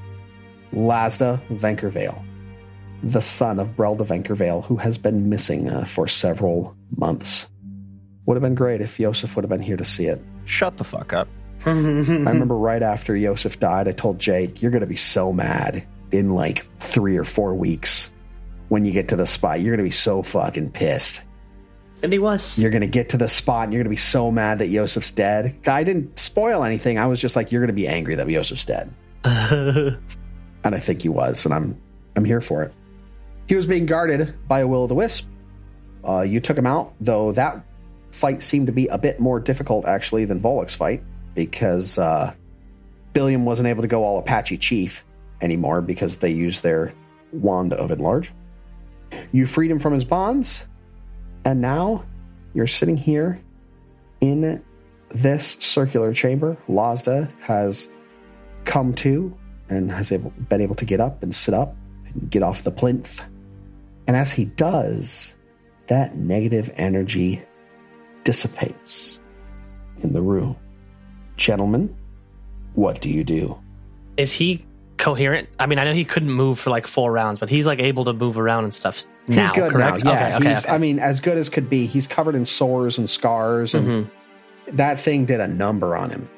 [0.71, 2.23] Lasda Venkervale,
[3.04, 7.47] the son of Brelda Venkervale, who has been missing uh, for several months.
[8.28, 10.21] Would have been great if Yosef would have been here to see it.
[10.45, 11.28] Shut the fuck up.
[11.65, 15.86] I remember right after Yosef died, I told Jake, You're going to be so mad
[16.13, 18.10] in like three or four weeks
[18.69, 19.60] when you get to the spot.
[19.60, 21.23] You're going to be so fucking pissed.
[22.01, 22.57] And he was.
[22.57, 24.67] You're going to get to the spot and you're going to be so mad that
[24.67, 25.55] Yosef's dead.
[25.67, 26.97] I didn't spoil anything.
[26.97, 28.93] I was just like, You're going to be angry that Yosef's dead.
[30.63, 31.79] And I think he was, and I'm
[32.15, 32.73] I'm here for it.
[33.47, 35.27] He was being guarded by a will o' the wisp.
[36.07, 37.63] Uh, you took him out, though that
[38.12, 41.03] fight seemed to be a bit more difficult actually than Volluk's fight
[41.35, 42.33] because uh,
[43.13, 45.03] Billiam wasn't able to go all Apache Chief
[45.41, 46.93] anymore because they used their
[47.31, 48.33] wand of enlarge.
[49.31, 50.65] You freed him from his bonds,
[51.45, 52.04] and now
[52.54, 53.41] you're sitting here
[54.21, 54.63] in
[55.10, 56.58] this circular chamber.
[56.67, 57.89] Lasda has
[58.65, 59.36] come to
[59.69, 61.75] and has able, been able to get up and sit up
[62.06, 63.21] and get off the plinth.
[64.08, 65.36] And as he does,
[65.88, 67.41] that negative energy
[68.23, 69.19] dissipates
[70.02, 70.56] in the room.
[71.38, 71.95] Gentlemen,
[72.73, 73.58] what do you do?
[74.17, 74.65] Is he
[74.99, 75.49] coherent?
[75.59, 78.05] I mean, I know he couldn't move for like four rounds, but he's like able
[78.05, 80.03] to move around and stuff Now, He's good correct?
[80.03, 80.12] now.
[80.12, 80.73] Yeah, okay, okay, he's, okay.
[80.73, 81.85] I mean, as good as could be.
[81.88, 84.09] He's covered in sores and scars, and Mhm.
[84.75, 86.29] that thing did a number on him.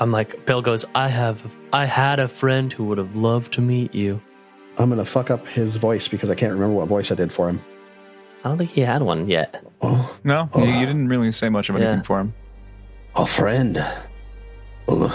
[0.00, 3.60] I'm like, Bill goes, I have, I had a friend who would have loved to
[3.60, 4.20] meet you.
[4.78, 7.48] I'm gonna fuck up his voice because I can't remember what voice I did for
[7.50, 7.60] him.
[8.44, 9.62] I don't think he had one yet.
[9.82, 12.02] Oh, No, you, you didn't really say much of anything Yeah.
[12.02, 12.32] for him.
[13.16, 13.84] a friend
[14.86, 15.10] who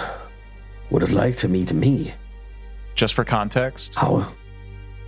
[0.92, 2.14] would have liked to meet me.
[2.96, 4.32] Just for context, How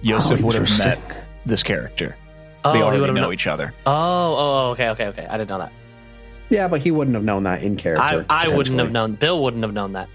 [0.01, 0.99] Yosef how would have met
[1.45, 2.15] this character.
[2.65, 3.73] Oh, they already know kno- each other.
[3.85, 5.25] Oh, oh, oh, okay, okay, okay.
[5.25, 5.71] I didn't know that.
[6.49, 8.25] Yeah, but he wouldn't have known that in character.
[8.29, 9.15] I wouldn't have known.
[9.15, 10.09] Bill wouldn't have known that.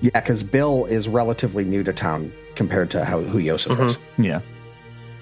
[0.00, 3.86] Yeah, because Bill is relatively new to town compared to how who Yosef Mhm.
[3.86, 3.98] is.
[4.16, 4.40] Yeah.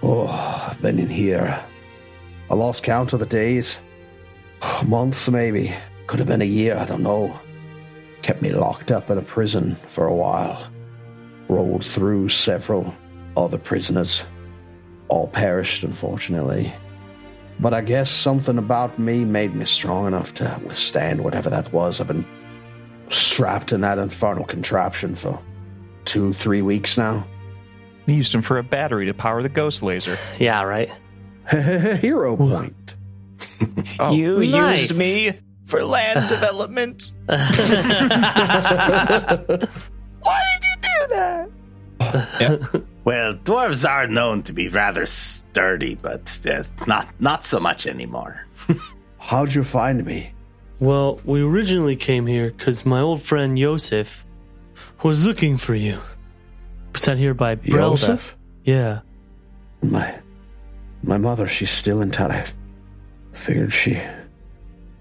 [0.03, 1.59] Oh, I've been in here.
[2.51, 3.79] I lost count of the days.
[4.87, 5.75] Months, maybe.
[6.07, 7.37] Could have been a year, I don't know.
[8.23, 10.63] Kept me locked up in a prison for a while.
[11.49, 12.95] Rolled through several
[13.37, 14.25] other prisoners.
[15.09, 16.73] All perished, unfortunately.
[17.61, 22.01] But I guess something about me made me strong enough to withstand whatever that was.
[22.01, 22.27] I've been
[23.09, 25.39] strapped in that infernal contraption for
[26.05, 27.27] two, three weeks now.
[28.07, 30.17] He used him for a battery to power the ghost laser.
[30.39, 30.91] Yeah, right.
[31.51, 32.95] Hero point.
[33.99, 34.89] Oh, you nice.
[34.89, 35.33] used me
[35.65, 37.13] for land development.
[43.07, 48.45] Well, dwarves are known to be rather sturdy, but uh, not not so much anymore.
[49.19, 50.33] How'd you find me?
[50.81, 54.27] Well, we originally came here because my old friend Yosef
[55.05, 56.01] was looking for you.
[56.97, 57.91] Sent here by Brelda.
[57.91, 58.37] Joseph?
[58.65, 59.03] Yeah.
[59.83, 60.19] My
[61.05, 62.33] my mother, she's still in town.
[62.33, 62.47] I
[63.33, 64.03] figured she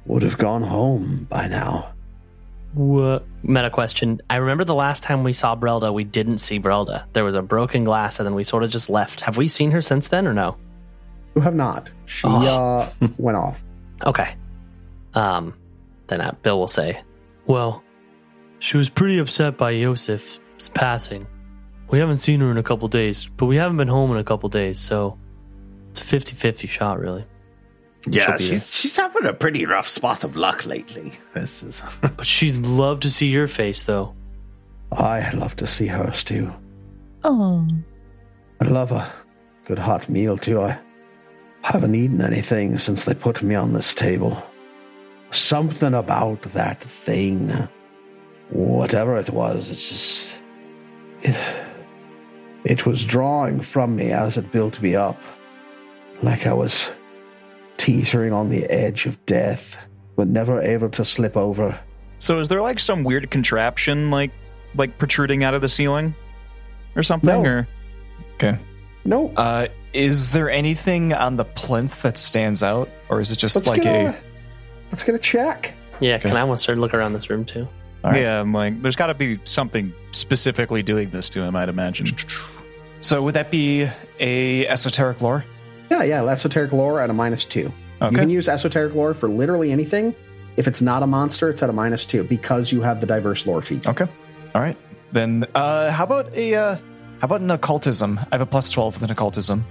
[0.05, 1.94] would have gone home by now.
[2.75, 3.25] What?
[3.41, 4.21] Meta question.
[4.29, 7.05] I remember the last time we saw Brelda, we didn't see Brelda.
[7.13, 9.21] There was a broken glass, and then we sort of just left.
[9.21, 10.57] Have we seen her since then, or no?
[11.35, 11.91] You have not.
[12.05, 12.45] She Oh.
[12.47, 13.63] uh went off.
[14.05, 14.35] Okay.
[15.13, 15.53] Um,
[16.07, 17.01] then uh, Bill will say,
[17.47, 17.81] Well,
[18.59, 20.39] she was pretty upset by Yosef's
[20.73, 21.25] passing.
[21.89, 24.23] We haven't seen her in a couple days, but we haven't been home in a
[24.23, 25.17] couple days, so
[25.91, 27.25] it's a 50 50 shot, really.
[28.07, 31.13] Yeah, She'll she's she's having a pretty rough spot of luck lately.
[31.33, 34.13] This is But she'd love to see your face, though.
[34.91, 36.53] I love to see hers too.
[37.23, 37.67] Oh.
[38.61, 39.11] I love a
[39.65, 40.61] good hot meal too.
[40.61, 40.79] I
[41.63, 44.41] haven't eaten anything since they put me on this table.
[45.31, 47.67] Something about that thing,
[48.49, 50.37] whatever it was, it's just
[51.23, 51.35] it.
[52.63, 55.21] It was drawing from me as it built me up,
[56.23, 56.91] like I was
[57.77, 59.77] teetering on the edge of death,
[60.15, 61.77] but never able to slip over.
[62.19, 64.31] So is there like some weird contraption like
[64.75, 66.15] like protruding out of the ceiling
[66.95, 67.41] or something?
[67.43, 67.49] No.
[67.49, 67.67] Or
[68.35, 68.57] Okay.
[69.05, 73.55] No, Uh, is there anything on the plinth that stands out, or is it just
[73.55, 74.07] let's like a?
[74.07, 74.15] a
[74.91, 75.73] let's get a check.
[75.99, 76.27] Yeah, Okay.
[76.29, 77.67] can I want to start to look around this room, too?
[78.03, 78.21] All right.
[78.21, 81.55] yeah, I'm like, there's got to be something specifically doing this to him.
[81.55, 82.07] I'd imagine.
[82.99, 83.87] So would that be
[84.19, 85.45] a esoteric lore?
[85.89, 87.71] Yeah, yeah, esoteric lore at a minus two.
[88.01, 88.11] Okay.
[88.11, 90.15] You can use esoteric lore for literally anything.
[90.57, 93.45] If it's not a monster, it's at a minus two because you have the diverse
[93.45, 93.87] lore feat.
[93.87, 94.07] Okay.
[94.53, 94.77] All right.
[95.11, 96.55] Then, uh, how about a?
[96.55, 96.75] Uh,
[97.19, 98.19] how about an occultism?
[98.19, 99.65] I have a plus twelve with an occultism.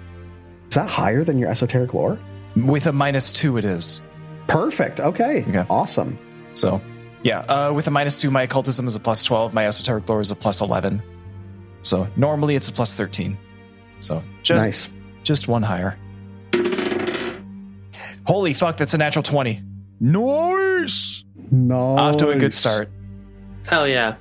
[0.68, 2.18] Is that higher than your esoteric lore?
[2.56, 4.02] With a minus two, it is.
[4.46, 5.00] Perfect.
[5.00, 5.44] Okay.
[5.48, 5.64] Okay.
[5.68, 6.18] Awesome.
[6.54, 6.80] So,
[7.22, 7.40] yeah.
[7.40, 9.52] Uh, with a minus two, my occultism is a plus twelve.
[9.54, 11.02] My esoteric lore is a plus eleven.
[11.82, 13.36] So normally it's a plus thirteen.
[14.00, 14.88] So just nice.
[15.22, 15.98] just one higher.
[18.26, 18.76] Holy fuck!
[18.76, 19.62] That's a natural twenty.
[20.00, 21.24] Nice.
[21.50, 21.96] No.
[21.96, 22.90] Off to a good start.
[23.64, 24.16] Hell yeah.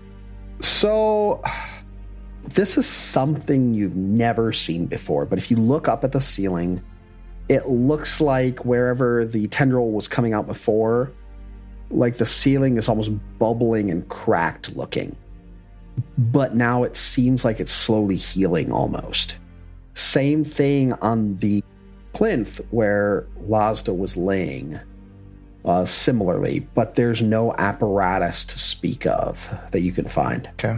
[0.62, 1.44] So,
[2.46, 6.82] this is something you've never seen before, but if you look up at the ceiling,
[7.50, 11.12] it looks like wherever the tendril was coming out before,
[11.90, 15.16] like the ceiling is almost bubbling and cracked looking.
[16.18, 19.36] But now it seems like it's slowly healing almost.
[19.94, 21.64] Same thing on the
[22.14, 24.80] plinth where Lasda was laying.
[25.66, 30.78] Uh, similarly, but there's no apparatus to speak of that you can find Okay.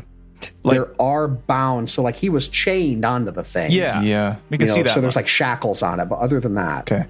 [0.61, 1.91] Like- there are bounds.
[1.91, 3.71] So like he was chained onto the thing.
[3.71, 4.35] Yeah, Yeah.
[4.51, 4.93] we You can know, see that.
[4.93, 7.05] So there's like shackles on it, but other than that, Okay.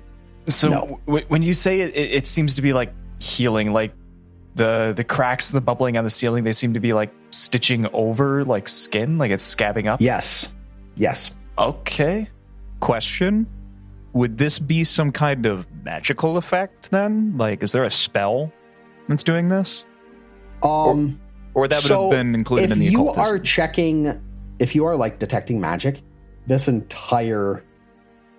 [0.47, 0.99] So No.
[1.05, 3.91] w- when you say it, it, it seems to be like healing, like
[4.55, 8.45] the the cracks, the bubbling on the ceiling, they seem to be like stitching over
[8.45, 9.99] like skin, like it's scabbing up.
[9.99, 10.47] yes,
[10.95, 11.31] yes.
[11.57, 12.29] Okay.
[12.79, 13.47] question
[14.15, 18.51] would this be some kind of magical effect then like is there a spell
[19.07, 19.83] that's doing this
[20.63, 21.19] Um,
[21.53, 23.21] or that would so have been included in the occultism.
[23.21, 24.21] If you are checking,
[24.59, 26.01] if you are like detecting magic,
[26.47, 27.63] this entire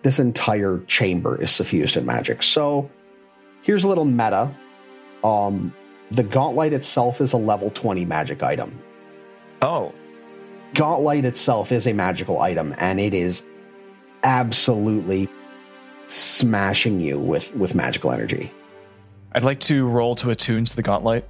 [0.03, 2.43] this entire chamber is suffused in magic.
[2.43, 2.91] So
[3.63, 4.55] here's a little meta.
[5.25, 5.75] Um,
[6.13, 8.79] the Gauntlight itself is a level 20 magic item.
[9.63, 9.93] oh
[10.75, 13.47] Gauntlight itself is a magical item, and it is
[14.25, 15.29] absolutely
[16.09, 18.53] smashing you with with magical energy.
[19.33, 21.25] I'd like to roll to attune to the Gauntlight.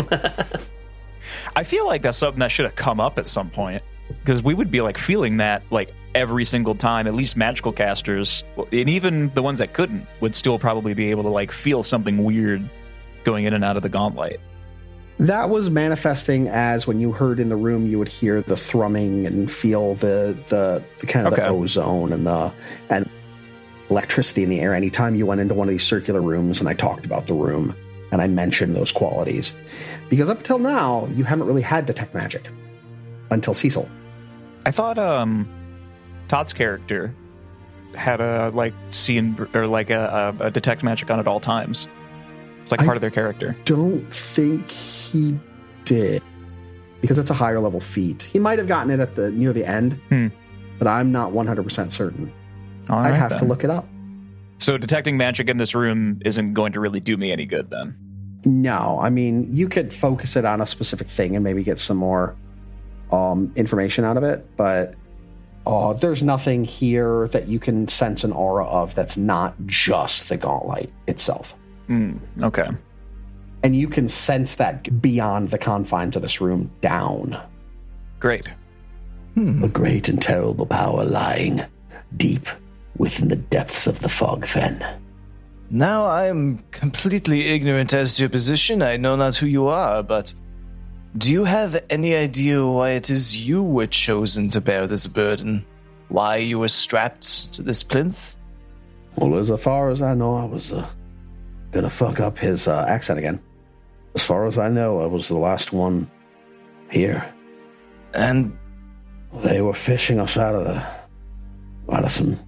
[1.56, 3.82] i feel like that's something that should have come up at some point
[4.20, 8.44] because we would be like feeling that like every single time at least magical casters
[8.72, 12.22] and even the ones that couldn't would still probably be able to like feel something
[12.22, 12.70] weird
[13.24, 14.38] going in and out of the Gauntlight
[15.18, 19.26] That was manifesting as when you heard in the room, you would hear the thrumming
[19.26, 21.42] and feel the the, the kind of Okay.
[21.42, 22.52] the ozone and the
[22.90, 23.10] and
[23.90, 24.74] electricity in the air.
[24.74, 27.74] Anytime you went into one of these circular rooms, and I talked about the room
[28.10, 29.54] and I mentioned those qualities,
[30.08, 32.48] because up till now you haven't really had detect magic
[33.30, 33.88] until Cecil.
[34.66, 35.48] I thought um
[36.28, 37.14] Todd's character
[37.94, 41.86] had a like scene or like a, a, a detect magic on at all times.
[42.62, 43.56] It's like I- part of their character.
[43.64, 45.38] Don't think he
[45.84, 46.22] did
[47.00, 48.24] because it's a higher level feat.
[48.24, 50.26] He might have gotten it at the near the end, Hmm.
[50.78, 52.32] but I'm not 100% certain.
[52.88, 53.86] All I'd right, have to look it up.
[54.58, 57.96] So detecting magic in this room isn't going to really do me any good then.
[58.44, 61.96] No, I mean, you could focus it on a specific thing and maybe get some
[61.96, 62.36] more
[63.12, 64.94] um, information out of it, but
[65.66, 70.38] uh, there's nothing here that you can sense an aura of that's not just the
[70.38, 71.54] Gauntlight itself.
[71.88, 72.68] Hmm, okay.
[73.62, 77.40] And you can sense that beyond the confines of this room down.
[78.20, 78.52] Great.
[79.34, 79.64] Hmm.
[79.64, 81.64] A great and terrible power lying
[82.16, 82.48] deep
[82.98, 84.84] within the depths of the fog fen.
[85.70, 88.82] Now I am completely ignorant as to your position.
[88.82, 90.34] I know not who you are, but
[91.16, 95.64] do you have any idea why it is you were chosen to bear this burden?
[96.08, 98.34] Why you were strapped to this plinth?
[99.16, 100.88] Well, as far as I know, I was uh,
[101.72, 103.40] gonna fuck up his uh, accent again.
[104.14, 106.10] As far as I know, I was the last one
[106.90, 107.32] here.
[108.14, 108.56] And
[109.34, 112.38] They were fishing us out of the out of some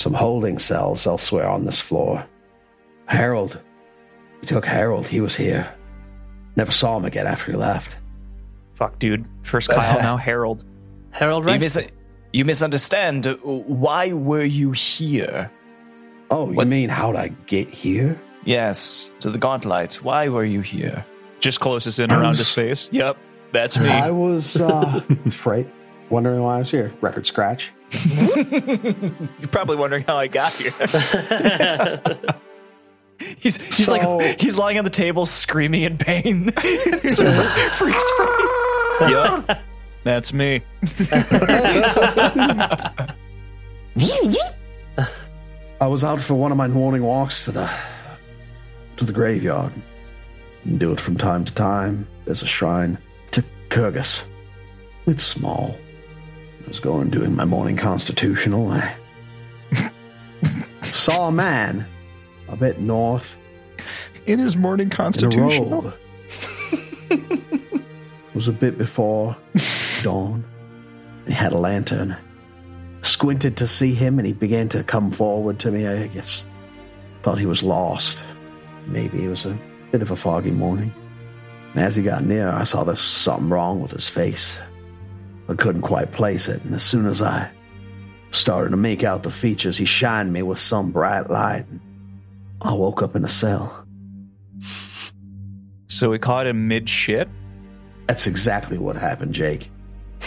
[0.00, 2.24] some holding cells elsewhere on this floor.
[3.06, 3.58] Harold,
[4.40, 5.06] we took Harold.
[5.06, 5.72] He was here.
[6.56, 7.98] Never saw him again after he left.
[8.74, 9.26] Fuck, dude.
[9.42, 10.64] First Kyle, now Harold.
[11.10, 11.76] Harold you, Rex.
[11.76, 11.88] mis-
[12.32, 13.26] you misunderstand.
[13.42, 15.50] Why were you here?
[16.30, 18.20] Oh, What- you mean how'd I get here?
[18.44, 19.96] Yes, to the Gauntlight.
[19.96, 21.04] Why were you here?
[21.40, 22.88] Just closest in I around was- his face.
[22.92, 23.16] Yep,
[23.52, 23.88] that's me.
[23.88, 25.02] I was uh,
[25.44, 25.68] right,
[26.08, 26.92] wondering why I was here.
[27.00, 27.72] Record scratch.
[29.40, 30.72] You're probably wondering how I got here.
[33.38, 36.46] He's he's So- like he's lying on the table screaming in pain.
[36.46, 39.10] There's a freeze frame.
[39.10, 39.60] yep,
[40.04, 40.62] that's me.
[45.80, 47.70] I was out for one of my morning walks to the
[48.96, 49.72] to the graveyard.
[50.76, 52.06] Do it from time to time.
[52.24, 52.98] There's a shrine
[53.32, 54.22] to Kurgus.
[55.06, 55.76] It's small.
[56.70, 58.70] Was going doing my morning constitutional.
[58.70, 58.94] I
[60.82, 61.84] saw a man
[62.46, 63.36] a bit north
[64.26, 65.92] In his morning constitutional.
[67.10, 67.82] it
[68.34, 69.36] was a bit before
[70.04, 70.44] dawn.
[71.26, 72.16] He had a lantern.
[73.02, 75.88] Squinted to see him, and he began to come forward to me.
[75.88, 76.46] I guess
[77.22, 78.22] thought he was lost.
[78.86, 79.58] Maybe it was a
[79.90, 80.94] bit of a foggy morning.
[81.74, 84.56] And as he got near, I saw there's something wrong with his face.
[85.50, 87.50] I couldn't quite place it, and as soon as I
[88.30, 91.66] started to make out the features, he shined me with some bright light.
[91.68, 91.80] And
[92.62, 93.84] I woke up in a cell.
[95.88, 97.28] So we caught him mid shit.
[98.06, 99.70] That's exactly what happened, Jake.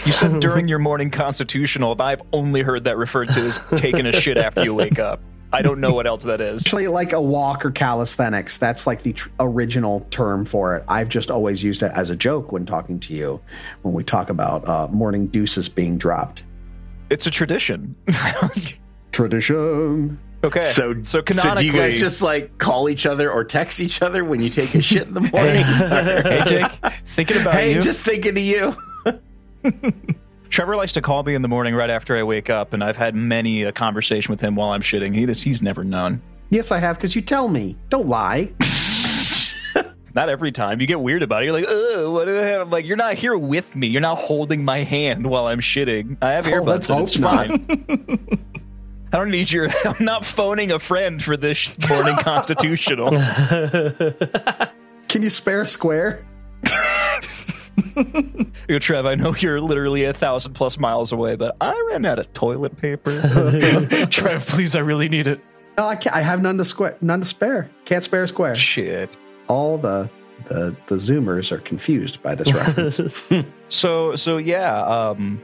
[0.04, 4.04] You said during your morning constitutional, and I've only heard that referred to as taking
[4.06, 5.20] a shit after you wake up.
[5.54, 6.62] I don't know what else that is.
[6.66, 10.84] Actually, like a walk or calisthenics, that's like the tr- original term for it.
[10.88, 13.40] I've just always used it as a joke when talking to you
[13.82, 16.42] when we talk about uh, morning deuces being dropped.
[17.08, 17.94] It's a tradition.
[19.12, 20.18] Tradition.
[20.42, 20.60] okay.
[20.60, 24.24] So, so so do you guys just like call each other or text each other
[24.24, 25.62] when you take a shit in the morning?
[25.62, 26.72] Hey Jake,
[27.06, 27.74] thinking about hey, you.
[27.76, 28.76] Hey, just thinking of you.
[30.54, 32.96] Trevor likes to call me in the morning right after I wake up, and I've
[32.96, 35.12] had many a conversation with him while I'm shitting.
[35.12, 36.22] He just, he's never known.
[36.48, 37.76] Yes, I have, because you tell me.
[37.88, 38.52] Don't lie.
[40.14, 40.80] Not every time.
[40.80, 41.46] You get weird about it.
[41.46, 42.60] You're like, oh, what do I have?
[42.60, 43.88] I'm like, you're not here with me.
[43.88, 46.18] You're not holding my hand while I'm shitting.
[46.22, 47.48] I have Oh, earbuds and it's not.
[47.48, 48.46] fine.
[49.12, 49.70] I don't need your.
[49.84, 53.08] I'm not phoning a friend for this morning constitutional.
[53.08, 56.24] Can you spare a square?
[58.68, 62.18] Yo, Trev, I know you're literally a thousand plus miles away, but I ran out
[62.18, 63.10] of toilet paper.
[64.10, 65.40] Trev, please, I really need it.
[65.76, 66.14] No, I can't.
[66.14, 66.96] I have none to square.
[67.00, 67.70] None to spare.
[67.84, 68.54] Can't spare a square.
[68.54, 69.16] Shit.
[69.48, 70.08] All the
[70.46, 73.20] the the Zoomers are confused by this reference.
[73.68, 75.40] So so yeah, um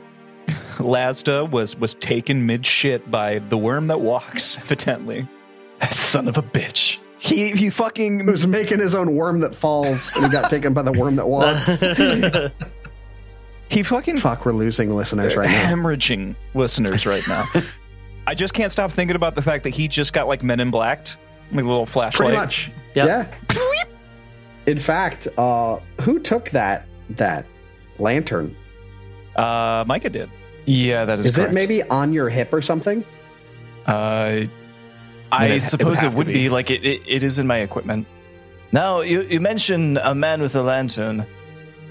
[0.77, 5.29] Lasda was was taken mid shit by the worm that walks, evidently.
[5.81, 6.98] That son of a bitch.
[7.21, 10.73] He he he fucking was making his own worm that falls, and he got taken
[10.73, 11.81] by the worm that walks.
[13.68, 15.71] he fucking Fuck, we're losing listeners right now.
[15.71, 17.46] hemorrhaging listeners right now.
[18.27, 20.71] I just can't stop thinking about the fact that he just got like Men in
[20.71, 21.18] Blacked,
[21.52, 22.29] like a little flashlight.
[22.29, 22.71] Pretty much.
[22.94, 23.06] Yep.
[23.06, 24.10] Yeah.
[24.66, 27.44] In fact, uh, who took that that
[27.98, 28.56] lantern?
[29.37, 30.31] Uh, Micah did.
[30.66, 31.52] Yeah, that is, Is correct.
[31.52, 33.04] it maybe on your hip or something?
[33.87, 34.42] Uh,
[35.33, 36.33] I mean, I it- it would suppose it would, be.
[36.35, 36.48] be.
[36.48, 37.02] like it, it.
[37.06, 38.06] It is in my equipment.
[38.72, 41.26] Now you you mentioned a man with a lantern.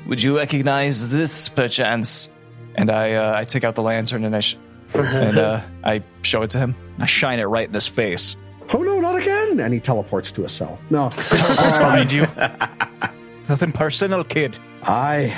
[0.08, 2.30] Would you recognize this perchance?
[2.76, 4.56] And I uh, I take out the lantern and I sh-
[4.94, 6.76] and uh, I show it to him.
[7.00, 8.36] I shine it right in his face.
[8.74, 9.60] Oh no, not again!
[9.60, 10.80] And he teleports to a cell.
[10.90, 12.28] No, It's behind you.
[13.50, 14.58] Nothing personal, kid.
[14.84, 15.36] I.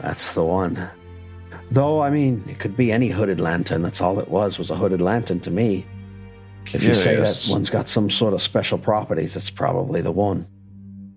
[0.00, 0.88] That's the one.
[1.70, 3.82] Though I mean, it could be any hooded lantern.
[3.82, 4.58] That's all it was.
[4.58, 5.86] Was a hooded lantern to me.
[6.72, 10.46] If you say that one's got some sort of special properties, it's probably the one.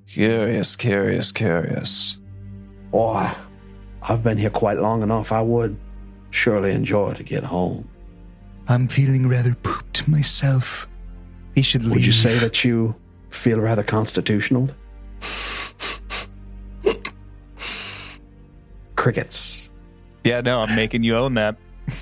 [0.07, 2.17] Curious, curious, curious.
[2.91, 3.31] Boy,
[4.01, 5.31] I've been here quite long enough.
[5.31, 5.77] I would
[6.31, 7.89] surely enjoy to get home.
[8.67, 10.87] I'm feeling rather pooped myself.
[11.55, 11.93] He should leave.
[11.93, 12.95] Would you say that you
[13.29, 14.69] feel rather constitutional?
[18.95, 19.69] Crickets.
[20.23, 21.57] Yeah, no, I'm making you own that.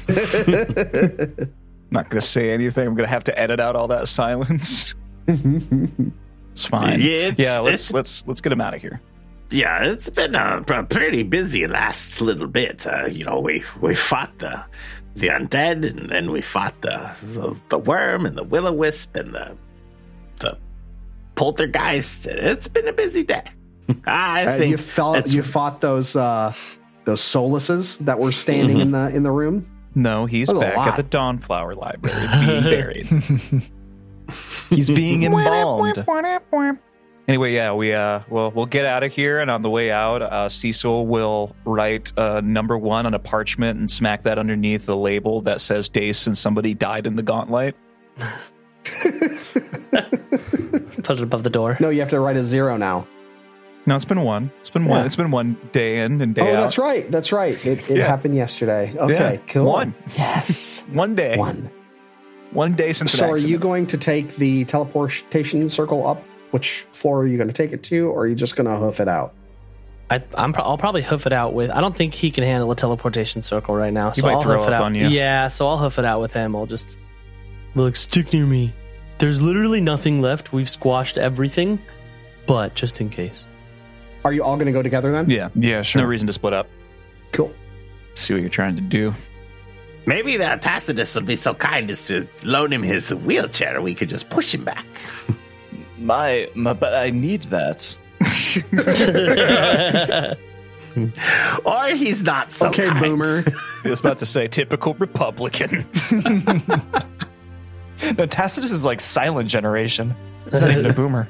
[1.90, 2.88] I'm not going to say anything.
[2.88, 4.96] I'm going to have to edit out all that silence.
[5.28, 7.00] It's fine.
[7.02, 7.60] Yeah, it's- yeah.
[7.60, 9.02] Let's it's- let's let's get him out of here.
[9.52, 12.86] Yeah, it's been a, a pretty busy last little bit.
[12.88, 14.64] Uh, you know, we we fought the
[15.16, 19.16] the undead, and then we fought the the, the worm and the will o wisp
[19.16, 19.56] and the
[20.40, 20.58] the
[21.36, 22.26] poltergeist.
[22.28, 23.44] It's been a busy day.
[24.06, 26.54] I Uh, think you felt you fought those uh,
[27.06, 29.68] those soluses that were standing in the in the room.
[29.96, 33.08] No, he's That's back at the Dawnflower Library being buried.
[34.70, 36.06] He's being embalmed.
[37.28, 40.22] Anyway, yeah, we uh, well, we'll get out of here, and on the way out,
[40.22, 44.96] uh, Cecil will write uh, number one on a parchment and smack that underneath the
[44.96, 47.74] label that says "Days since somebody died in the Gauntlight."
[51.04, 51.78] Put it above the door.
[51.80, 53.08] No, you have to write a zero now.
[53.88, 54.52] No, it's been one.
[54.62, 55.02] It's been one.
[55.02, 55.06] Yeah.
[55.06, 56.50] It's been one day in and day oh, out.
[56.56, 57.10] Oh, that's right.
[57.12, 57.54] That's right.
[57.66, 58.08] It, it Yeah.
[58.08, 58.94] happened yesterday.
[58.98, 59.66] Okay, Yeah, cool.
[59.66, 59.94] one.
[60.18, 60.84] Yes.
[60.92, 61.38] One day.
[61.38, 61.70] One.
[62.52, 63.14] One day since.
[63.14, 66.24] an So, are you going to take the teleportation circle up?
[66.52, 68.76] Which floor are you going to take it to, or are you just going to
[68.78, 69.34] hoof it out?
[70.10, 71.70] I, I'm pro- I'll probably hoof it out with.
[71.70, 74.12] I don't think he can handle a teleportation circle right now.
[74.12, 74.86] He So might I'll throw hoof it up out.
[74.86, 75.08] on you.
[75.08, 76.56] Yeah, so I'll hoof it out with him.
[76.56, 76.98] I'll just
[77.76, 78.74] be like, stick near me.
[79.18, 80.54] There's literally nothing left.
[80.54, 81.80] We've squashed everything,
[82.46, 83.48] but just in case.
[84.26, 85.30] Are you all going to go together then?
[85.30, 85.50] Yeah.
[85.56, 86.02] Yeah, sure.
[86.02, 86.68] No reason to split up.
[87.32, 87.54] Cool.
[88.16, 89.14] See what you're trying to do.
[90.08, 93.82] maybe that Tacitus will be so kind as to loan him his wheelchair.
[93.82, 94.86] We could just push him back.
[95.98, 97.98] My, my, but I need that.
[101.66, 103.02] Or he's not so okay, kind.
[103.02, 103.44] boomer.
[103.84, 105.86] I was about to say typical Republican.
[108.18, 110.16] No, Tacitus is like silent generation.
[110.52, 111.28] He's not even a boomer.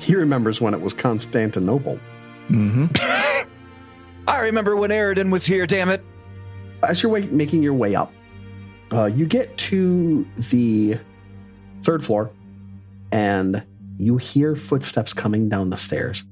[0.00, 1.98] He remembers when it was Constantinople.
[2.48, 2.86] Mm-hmm.
[4.28, 5.66] I remember when Aroden was here.
[5.66, 6.02] Damn it.
[6.82, 8.12] As you're way, making your way up,
[8.92, 10.98] uh, you get to the
[11.82, 12.30] third floor,
[13.12, 13.62] and
[13.98, 16.24] you hear footsteps coming down the stairs.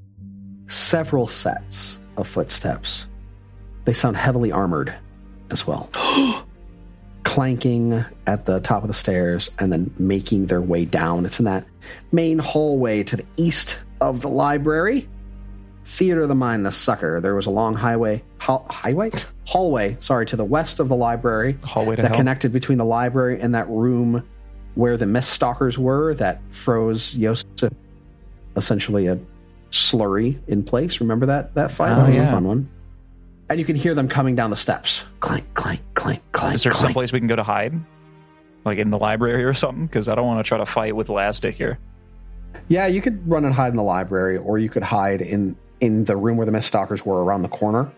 [0.66, 3.06] Several sets of footsteps.
[3.84, 4.94] They sound heavily armored
[5.50, 5.90] as well.
[7.28, 11.26] Clanking at the top of the stairs and then making their way down.
[11.26, 11.66] It's in that
[12.10, 15.06] main hallway to the east of the library.
[15.84, 17.20] Theater of the Mind, the sucker.
[17.20, 19.10] There was a long highway, ha- highway,
[19.44, 19.98] hallway.
[20.00, 22.16] Sorry, to the west of the library Hallway to that hell.
[22.18, 24.26] connected between the library and that room
[24.74, 27.72] where the mist stalkers were that froze Yosef,
[28.56, 29.18] essentially a
[29.70, 31.00] slurry in place.
[31.00, 31.92] Remember that that fight?
[31.92, 32.28] Oh, that was yeah.
[32.28, 32.70] a fun one.
[33.50, 35.04] And you can hear them coming down the steps.
[35.20, 36.54] Clank, clank, clank, clank.
[36.54, 36.82] Is there clank.
[36.82, 37.74] someplace we can go to hide?
[38.64, 39.86] Like in the library or something?
[39.86, 41.78] Because I don't want to try to fight with Elastic here.
[42.68, 46.04] Yeah, you could run and hide in the library, or you could hide in in
[46.04, 47.90] the room where the mist stalkers were around the corner.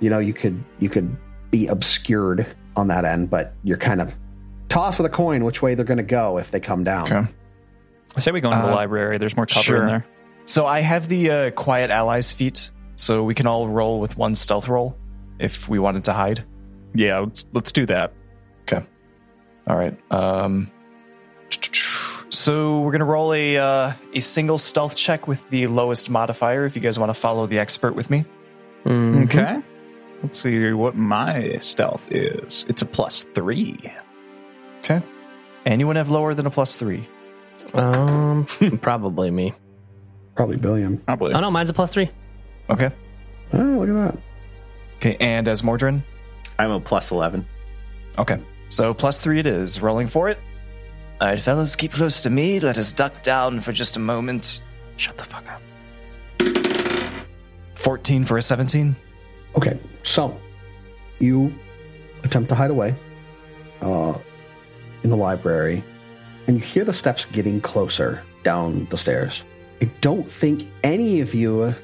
[0.00, 1.16] You know, you could you could
[1.50, 4.12] be obscured on that end, but you're kind of
[4.68, 7.04] toss of the coin which way they're going to go if they come down.
[7.10, 7.28] Okay.
[8.16, 9.16] I say we go into the Uh, library.
[9.16, 9.82] There's more cover sure.
[9.82, 10.06] in there.
[10.44, 14.34] So I have the uh, quiet allies feat, so we can all roll with one
[14.34, 14.96] stealth roll
[15.38, 16.44] if we wanted to hide.
[16.94, 18.12] Yeah, let's let's do that.
[18.62, 18.84] Okay.
[19.68, 19.96] All right.
[20.10, 20.70] Um,
[22.30, 26.64] so we're gonna roll a uh, a single stealth check with the lowest modifier.
[26.66, 28.24] If you guys want to follow the expert with me.
[28.84, 29.24] Mhm.
[29.24, 29.60] Okay.
[30.22, 32.64] Let's see what my stealth is.
[32.68, 33.78] It's a plus three.
[34.80, 35.02] Okay.
[35.66, 37.08] Anyone have lower than a plus three?
[37.74, 38.46] Um,
[38.80, 39.52] probably me.
[40.34, 40.98] Probably billion.
[40.98, 41.34] Probably.
[41.34, 42.10] Oh no, mine's a plus three.
[42.70, 42.90] Okay.
[43.52, 44.18] Oh, look at that.
[44.96, 45.16] Okay.
[45.20, 46.02] And as Mordrin.
[46.58, 47.46] I'm a plus 11.
[48.18, 48.40] Okay.
[48.68, 49.80] So plus three it is.
[49.80, 50.38] Rolling for it.
[51.20, 52.60] All right, fellas, keep close to me.
[52.60, 54.64] Let us duck down for just a moment.
[54.96, 55.62] Shut the fuck up.
[57.74, 58.94] 14 for a 17.
[59.56, 60.38] Okay, so
[61.18, 61.54] you
[62.22, 62.94] attempt to hide away
[63.80, 64.18] uh,
[65.04, 65.82] in the library,
[66.46, 69.42] and you hear the steps getting closer down the stairs.
[69.80, 71.74] I don't think any of you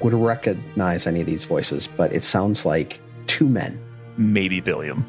[0.00, 3.82] would recognize any of these voices, but it sounds like two men
[4.16, 5.06] maybe Billiam.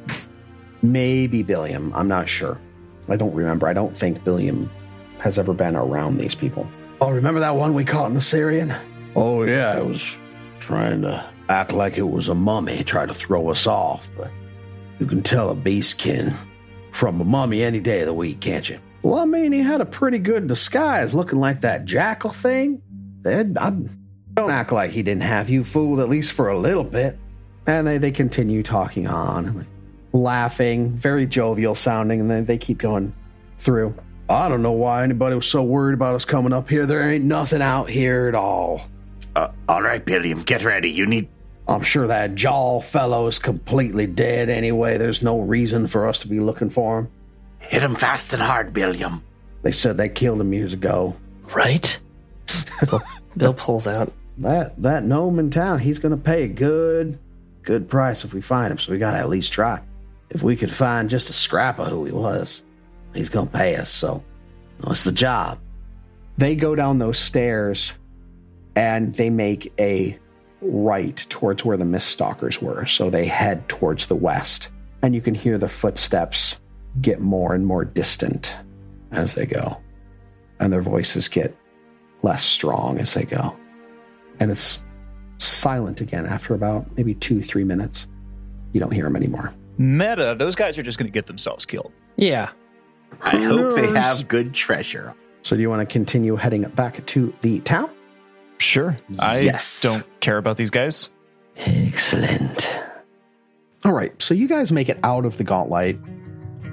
[0.81, 1.93] Maybe Billiam.
[1.93, 2.59] I'm not sure.
[3.09, 3.67] I don't remember.
[3.67, 4.69] I don't think Billiam
[5.19, 6.67] has ever been around these people.
[7.01, 8.73] Oh, remember that one we caught in the Syrian?
[9.15, 9.77] Oh, yeah.
[9.77, 10.17] It was
[10.59, 14.09] trying to act like it was a mummy, try to throw us off.
[14.17, 14.29] But
[14.99, 16.37] you can tell a beastkin
[16.91, 18.79] from a mummy any day of the week, can't you?
[19.03, 22.81] Well, I mean, he had a pretty good disguise looking like that jackal thing.
[23.21, 23.73] Then I
[24.37, 27.17] don't act like he didn't have you fooled at least for a little bit.
[27.65, 29.67] And they, they continue talking on
[30.13, 33.13] laughing, very jovial sounding, and then they keep going
[33.57, 33.93] through.
[34.29, 36.85] I don't know why anybody was so worried about us coming up here.
[36.85, 38.81] There ain't nothing out here at all.
[39.35, 40.91] Uh, all right, Billiam, get ready.
[40.91, 41.29] You need.
[41.67, 44.97] I'm sure that jaw fellow is completely dead anyway.
[44.97, 47.09] There's no reason for us to be looking for him.
[47.59, 49.21] Hit him fast and hard, Billiam.
[49.63, 51.15] They said they killed him years ago.
[51.53, 51.97] Right?
[52.89, 53.01] Bill,
[53.35, 54.13] Bill pulls out.
[54.39, 57.17] That that gnome in town, he's gonna pay a good
[57.63, 59.81] good price if we find him, so we gotta at least try.
[60.29, 62.61] If we could find just a scrap of who he was,
[63.13, 64.23] he's gonna pay us, so
[64.81, 65.59] what's the job?
[66.37, 67.93] They go down those stairs
[68.75, 70.17] and they make a
[70.61, 72.85] right towards where the mist stalkers were.
[72.85, 74.69] So they head towards the west.
[75.01, 76.55] And you can hear the footsteps
[77.01, 78.55] get more and more distant
[79.11, 79.77] as they go.
[80.59, 81.55] And their voices get
[82.23, 83.55] less strong as they go.
[84.39, 84.79] And it's
[85.39, 88.07] silent again after about maybe two, three minutes.
[88.73, 89.53] You don't hear them anymore.
[89.77, 91.91] Meta, those guys are just going to get themselves killed.
[92.15, 92.49] Yeah.
[93.21, 95.13] I hope they have good treasure.
[95.43, 97.89] So do you want to continue heading back to the town?
[98.57, 98.97] Sure.
[99.19, 99.81] I Yes.
[99.81, 101.11] don't care about these guys.
[101.57, 102.75] Excellent.
[103.85, 105.99] All right, so you guys make it out of the Gauntlight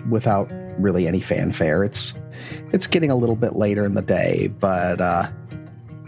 [0.08, 1.84] without really any fanfare.
[1.84, 2.14] It's
[2.72, 5.28] it's getting a little bit later in the day, but uh,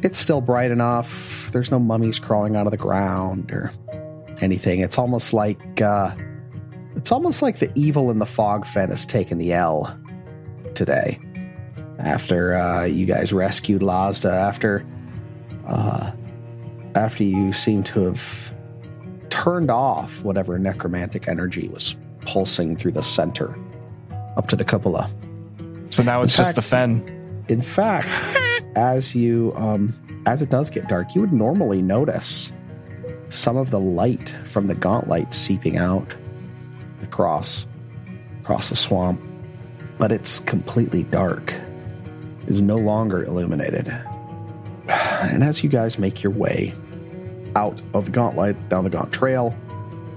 [0.02, 1.50] it's still bright enough.
[1.52, 3.72] There's no mummies crawling out of the ground or
[4.40, 4.80] anything.
[4.80, 6.14] It's almost like uh,
[6.96, 9.96] it's almost like the evil in the Fogfen has taken the L
[10.74, 11.18] today.
[11.98, 14.84] After uh, you guys rescued Lasda, after
[15.66, 16.12] uh,
[16.94, 18.54] after you seem to have
[19.30, 23.56] turned off whatever necromantic energy was pulsing through the center
[24.36, 25.10] up to the cupola.
[25.90, 27.44] So now it's In just the fen.
[27.48, 28.08] In fact,
[28.74, 29.94] as you um
[30.26, 32.52] as it does get dark, you would normally notice
[33.28, 36.14] some of the light from the Gauntlight seeping out
[37.02, 37.66] across
[38.40, 39.20] across the swamp,
[39.98, 41.52] but it's completely dark.
[42.46, 43.88] It is no longer illuminated.
[45.18, 46.74] And as you guys make your way
[47.56, 49.56] out of the Gauntlight, down the gaunt trail,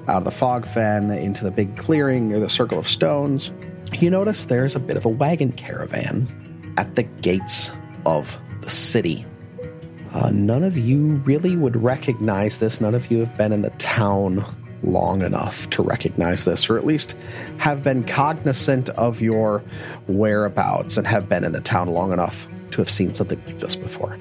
[0.07, 3.51] out of the Fogfen, into the big clearing near the circle of stones,
[3.93, 6.27] you notice there's a bit of a wagon caravan
[6.77, 7.71] at the gates
[8.05, 9.25] of the city.
[10.13, 12.81] Uh, none of you really would recognize this.
[12.81, 14.43] None of you have been in the town
[14.81, 17.15] long enough to recognize this, or at least
[17.57, 19.61] have been cognizant of your
[20.07, 23.75] whereabouts and have been in the town long enough to have seen something like this
[23.75, 24.17] before.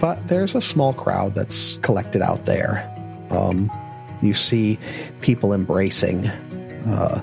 [0.00, 2.88] But there's a small crowd that's collected out there.
[3.30, 3.70] Um,
[4.22, 4.78] you see
[5.20, 7.22] people embracing, uh,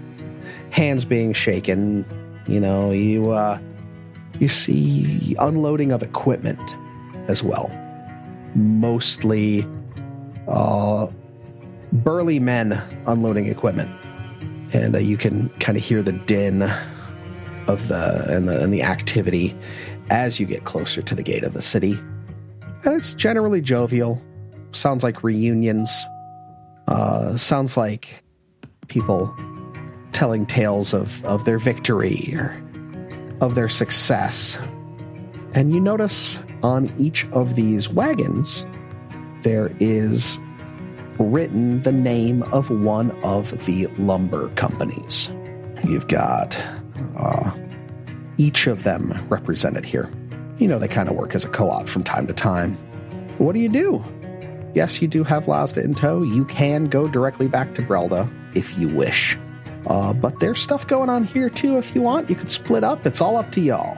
[0.70, 2.06] hands being shaken.
[2.48, 3.60] You know, you uh,
[4.40, 6.76] you see unloading of equipment
[7.28, 7.70] as well.
[8.56, 9.66] Mostly
[10.48, 11.08] uh,
[11.92, 13.90] burly men unloading equipment,
[14.74, 16.64] and uh, you can kind of hear the din
[17.68, 19.56] of the and the and the activity
[20.10, 21.94] as you get closer to the gate of the city.
[22.84, 24.22] And it's generally jovial.
[24.72, 25.92] Sounds like reunions.
[26.88, 28.24] Uh, sounds like
[28.88, 29.36] people
[30.12, 32.62] telling tales of, of their victory or
[33.42, 34.58] of their success.
[35.54, 38.66] And you notice on each of these wagons,
[39.42, 40.40] there is
[41.18, 45.32] written the name of one of the lumber companies.
[45.84, 46.58] You've got
[47.18, 47.52] uh,
[48.38, 50.10] each of them represented here.
[50.58, 52.76] You know, they kind of work as a co op from time to time.
[53.38, 54.04] What do you do?
[54.76, 56.22] Yes, you do have Lazda in tow.
[56.22, 59.38] You can go directly back to Brelda if you wish.
[59.88, 62.30] Uh, but there's stuff going on here too if you want.
[62.30, 63.06] You could split up.
[63.06, 63.98] It's all up to y'all.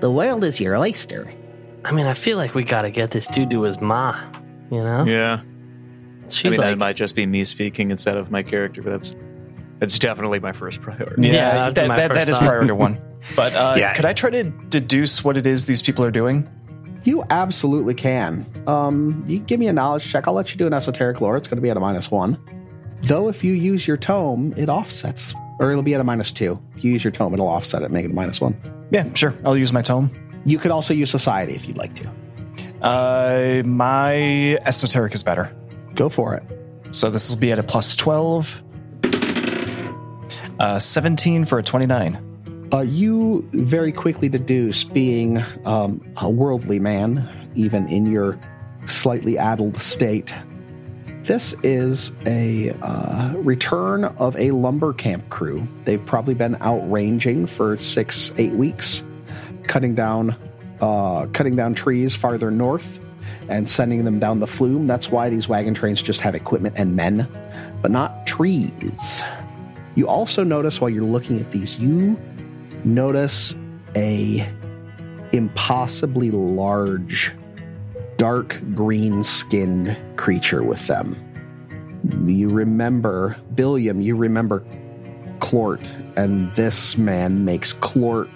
[0.00, 1.32] The world is your oyster.
[1.84, 4.18] I mean, I feel like we gotta get this dude to his ma.
[4.70, 5.04] You know?
[5.04, 5.40] Yeah.
[6.28, 8.90] She's I mean, like, that might just be me speaking instead of my character, but
[8.90, 9.16] that's
[9.78, 11.28] that's definitely my first priority.
[11.28, 13.00] Yeah, Yeah, that'd that, first that is priority one.
[13.36, 13.92] But uh, Yeah.
[13.94, 16.48] could I try to deduce what it is these people are doing?
[17.04, 18.46] You absolutely can.
[18.66, 20.26] Um, you give me a knowledge check.
[20.28, 21.36] I'll let you do an esoteric lore.
[21.36, 22.38] It's going to be at a minus one.
[23.02, 26.58] Though, if you use your tome, it offsets, or it'll be at a minus two.
[26.76, 28.60] If you use your tome, it'll offset it, make it a minus one.
[28.90, 29.34] Yeah, sure.
[29.44, 30.10] I'll use my tome.
[30.44, 32.10] You could also use society if you'd like to.
[32.82, 35.54] Uh, my esoteric is better.
[35.94, 36.42] Go for it.
[36.92, 38.62] So this will be at a plus 12.
[40.58, 42.68] Uh, 17 for a 29.
[42.72, 48.38] Uh, you very quickly deduce, being um, a worldly man, even in your
[48.86, 50.34] slightly addled state,
[51.24, 55.66] this is a uh, return of a lumber camp crew.
[55.84, 59.02] They've probably been out ranging for six, eight weeks,
[59.64, 60.34] cutting down,
[60.80, 62.98] uh, cutting down trees farther north
[63.48, 64.86] and sending them down the flume.
[64.86, 67.28] That's why these wagon trains just have equipment and men,
[67.82, 69.22] but not trees.
[69.96, 72.18] You also notice while you're looking at these, you
[72.84, 73.56] notice
[73.94, 74.48] a
[75.32, 77.32] impossibly large
[78.20, 81.16] dark green skinned creature with them.
[82.26, 84.62] You remember, Billiam, you remember
[85.38, 88.28] Clort, and this man makes Clort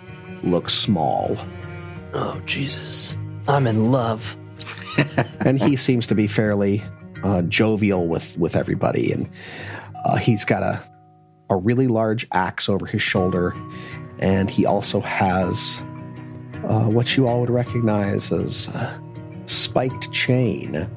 [0.43, 1.37] look small.
[2.15, 3.15] Oh, Jesus.
[3.47, 4.39] I'm in love.
[5.41, 6.83] and he seems to be fairly
[7.23, 9.13] uh, jovial with, with everybody.
[9.13, 9.29] And
[10.07, 10.83] uh, he's got a,
[11.51, 13.55] a really large axe over his shoulder,
[14.19, 15.83] and he also has
[16.67, 18.99] uh, what you all would recognize as uh,
[19.47, 20.89] spiked chain,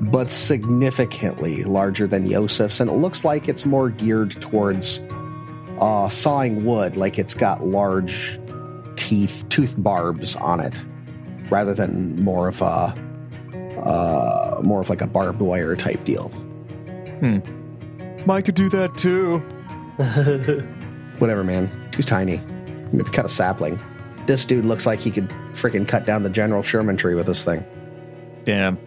[0.00, 5.00] but significantly larger than Yosef's, and it looks like it's more geared towards
[5.80, 8.38] uh, sawing wood, like it's got large
[8.96, 10.84] teeth, tooth barbs on it,
[11.50, 12.94] rather than more of a
[13.82, 16.28] uh, more of like a barbed wire type deal.
[17.20, 17.38] Hmm.
[18.26, 19.38] Mike could do that too.
[21.18, 21.70] Whatever, man.
[21.90, 22.40] Too tiny.
[22.92, 23.80] Maybe cut a sapling.
[24.26, 27.44] This dude looks like he could freaking cut down the General Sherman tree with this
[27.44, 27.64] thing.
[28.44, 28.78] Damn.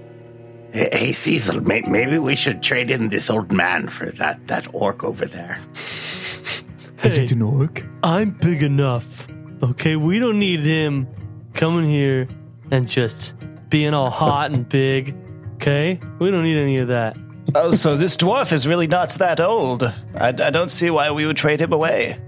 [0.73, 4.67] Hey, hey, Cecil, may, maybe we should trade in this old man for that, that
[4.73, 5.59] orc over there.
[7.03, 7.83] Is it an orc?
[8.03, 9.27] I'm big enough.
[9.63, 11.07] Okay, we don't need him
[11.53, 12.27] coming here
[12.71, 13.35] and just
[13.69, 15.15] being all hot and big.
[15.55, 17.15] Okay, we don't need any of that.
[17.53, 19.83] Oh, so this dwarf is really not that old.
[19.83, 22.19] I, I don't see why we would trade him away.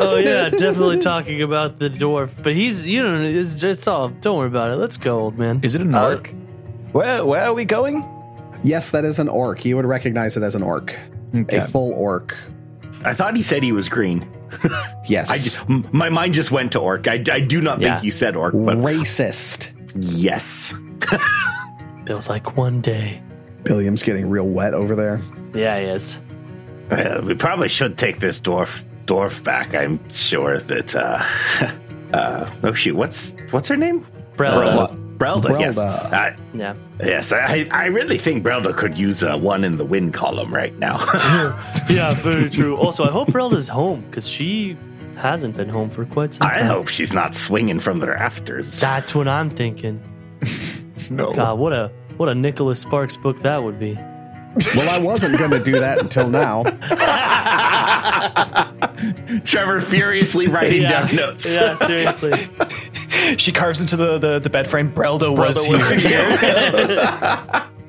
[0.00, 4.08] Oh yeah, definitely talking about the dwarf, but he's you know it's, it's all.
[4.08, 4.76] Don't worry about it.
[4.76, 5.60] Let's go, old man.
[5.62, 6.34] Is it an Uh, orc?
[6.92, 8.04] Where where are we going?
[8.64, 9.64] Yes, that is an orc.
[9.64, 10.96] You would recognize it as an orc.
[11.34, 11.58] Okay.
[11.58, 12.36] A full orc.
[13.04, 14.26] I thought he said he was green.
[15.06, 15.30] Yes.
[15.30, 17.08] I just, m- my mind just went to orc.
[17.08, 17.92] I, I do not Yeah.
[17.94, 19.70] think he said orc, but Racist.
[19.94, 20.74] yes.
[22.06, 23.22] Feels like one day.
[23.62, 25.20] Billiam's getting real wet over there.
[25.54, 26.20] Yeah, he is.
[26.90, 29.74] Uh, we probably should take this dwarf dwarf back.
[29.74, 30.94] I'm sure that.
[30.94, 31.24] Uh,
[32.12, 34.06] uh, oh shoot, what's what's her name?
[34.36, 34.94] Brella.
[35.18, 35.58] Brelda.
[35.58, 35.78] Yes.
[35.78, 36.12] Brelda.
[36.12, 36.74] Uh, Yeah.
[37.02, 37.32] yes.
[37.32, 40.98] I I really think Brelda could use a one in the win column right now.
[41.90, 42.76] yeah, very true.
[42.76, 44.76] Also, I hope Brella's home because she
[45.16, 46.60] hasn't been home for quite some time.
[46.60, 48.78] I hope she's not swinging from the rafters.
[48.78, 50.00] That's what I'm thinking.
[51.10, 51.32] No.
[51.32, 53.98] God, what a what a Nicholas Sparks book that would be.
[54.74, 56.64] Well, I wasn't going to do that until now.
[59.44, 61.06] Trevor furiously writing yeah.
[61.06, 61.54] down notes.
[61.54, 62.32] Yeah, seriously.
[63.36, 66.00] She carves into the, the, the bed frame Breldo was was here.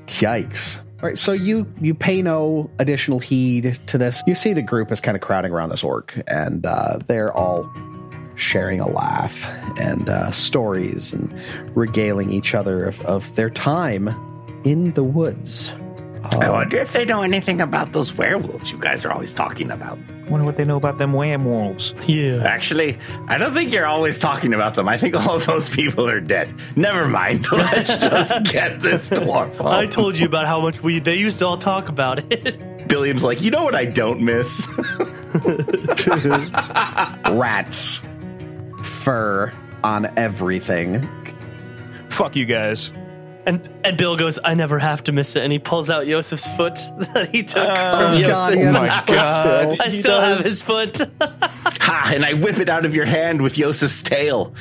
[0.08, 0.80] Yikes.
[1.02, 4.22] All right, so you you pay no additional heed to this.
[4.28, 7.72] You see the group is kind of crowding around this orc, and uh, they're all
[8.36, 9.48] sharing a laugh
[9.80, 11.34] and uh, stories and
[11.76, 14.10] regaling each other of, of their time
[14.66, 15.72] in the woods.
[16.24, 19.72] I uh, wonder if they know anything about those werewolves you guys are always talking
[19.72, 19.98] about.
[20.30, 21.94] Wonder what they know about them werewolves.
[22.08, 22.44] Yeah.
[22.44, 22.98] Actually,
[23.28, 24.88] I don't think you're always talking about them.
[24.88, 26.54] I think all of those people are dead.
[26.76, 27.48] Never mind.
[27.52, 29.68] Let's just get this dwarf home.
[29.68, 32.88] I told you about how much we they used to all talk about it.
[32.88, 34.68] Billiam's like, you know what I don't miss?
[37.30, 38.02] Rats,
[38.84, 39.54] fur
[39.84, 41.08] on everything.
[42.10, 42.92] Fuck you guys.
[43.46, 46.48] And and Bill goes, I never have to miss it, and he pulls out Joseph's
[46.56, 46.76] foot
[47.14, 48.54] that he took oh from Oh, God, Yosef.
[48.56, 49.28] he has my his foot God.
[49.42, 49.82] still.
[49.82, 50.46] I He still have does.
[50.46, 51.02] his foot.
[51.22, 52.12] ha!
[52.14, 54.54] And I whip it out of your hand with Yosef's tail.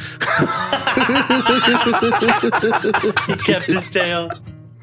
[3.26, 4.30] he kept his tail.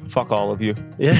[0.08, 0.74] Fuck all of you.
[0.98, 1.18] Yeah.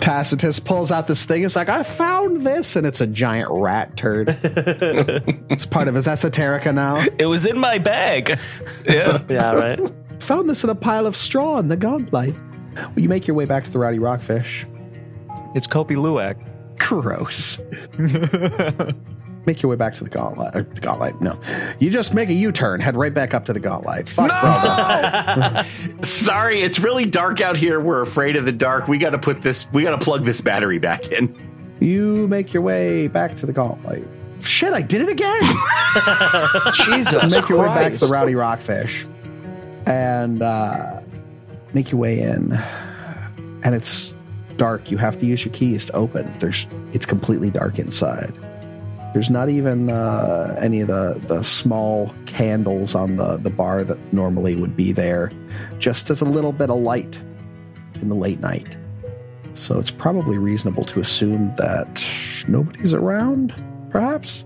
[0.00, 1.42] Tacitus pulls out this thing.
[1.44, 4.38] It's like, I found this, and it's a giant rat turd.
[4.42, 7.04] it's part of his esoterica now.
[7.18, 8.38] it was in my bag.
[8.86, 9.22] Yeah.
[9.28, 9.80] yeah, right.
[10.20, 12.36] Found this in a pile of straw in the Gauntlight.
[12.74, 14.66] Well, you make your way back to the Rowdy Rockfish.
[15.54, 16.36] It's Kopi Luwak.
[16.78, 17.60] Gross.
[19.46, 20.54] make your way back to the Gauntlight.
[20.54, 21.40] Or the Gauntlight, no.
[21.78, 24.08] You just make a U-turn, head right back up to the Gauntlight.
[24.08, 25.66] Fuck, brother.
[26.06, 27.80] Sorry, it's really dark out here.
[27.80, 28.86] We're afraid of the dark.
[28.86, 29.66] We got to put this.
[29.72, 31.34] We got to plug this battery back in.
[31.80, 34.06] You make your way back to the Gauntlight.
[34.42, 35.42] Shit, I did it again.
[36.74, 39.06] Jesus make your way back to the Rowdy Rockfish
[39.88, 41.00] and uh,
[41.72, 42.52] make your way in.
[43.62, 44.16] And it's
[44.56, 44.90] dark.
[44.90, 46.32] You have to use your keys to open.
[46.38, 48.38] There's it's completely dark inside.
[49.14, 53.98] There's not even uh, any of the, the small candles on the, the bar that
[54.12, 55.32] normally would be there,
[55.78, 57.18] just as a little bit of light
[58.02, 58.76] in the late night.
[59.54, 62.06] So it's probably reasonable to assume that
[62.46, 63.54] nobody's around,
[63.90, 64.44] perhaps?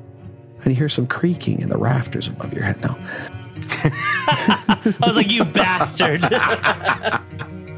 [0.62, 3.41] And you hear some creaking in the rafters above your head now.
[3.70, 6.22] I was like, you bastard.
[6.32, 7.20] I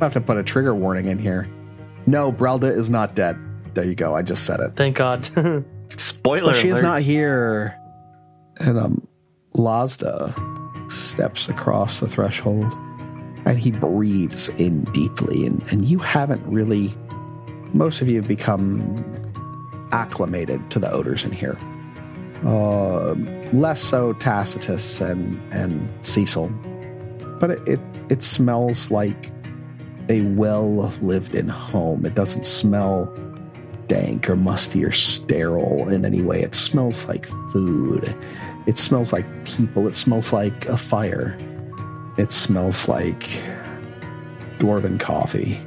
[0.01, 1.49] have to put a trigger warning in here.
[2.07, 3.39] No, Brelda is not dead.
[3.75, 4.15] There you go.
[4.15, 4.77] I just said it.
[4.77, 5.25] Thank God.
[5.97, 7.79] Spoiler But she is not here.
[8.59, 9.09] And um,
[9.55, 10.33] Lasda
[10.91, 12.65] steps across the threshold
[13.47, 15.47] and he breathes in deeply.
[15.47, 16.95] And, and you haven't really,
[17.73, 18.81] most of you have become
[19.93, 21.59] acclimated to the odors in here.
[22.45, 23.15] Uh,
[23.53, 26.49] less so Tacitus and, and Cecil.
[27.41, 27.81] But it, it,
[28.11, 29.31] it smells like
[30.09, 32.05] a well lived in home.
[32.05, 33.07] It doesn't smell
[33.87, 36.43] dank or musty or sterile in any way.
[36.43, 38.15] It smells like food.
[38.67, 39.87] It smells like people.
[39.89, 41.37] It smells like a fire.
[42.17, 43.29] It smells like
[44.59, 45.61] dwarven coffee.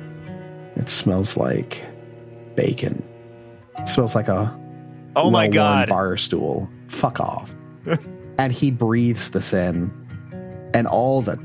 [0.76, 1.86] It smells like
[2.56, 3.04] bacon.
[3.80, 4.56] It smells like a
[5.18, 5.89] Oh my god.
[5.89, 6.70] bar stool.
[6.88, 7.53] Fuck off.
[8.38, 9.91] and he breathes this in,
[10.74, 11.38] and all the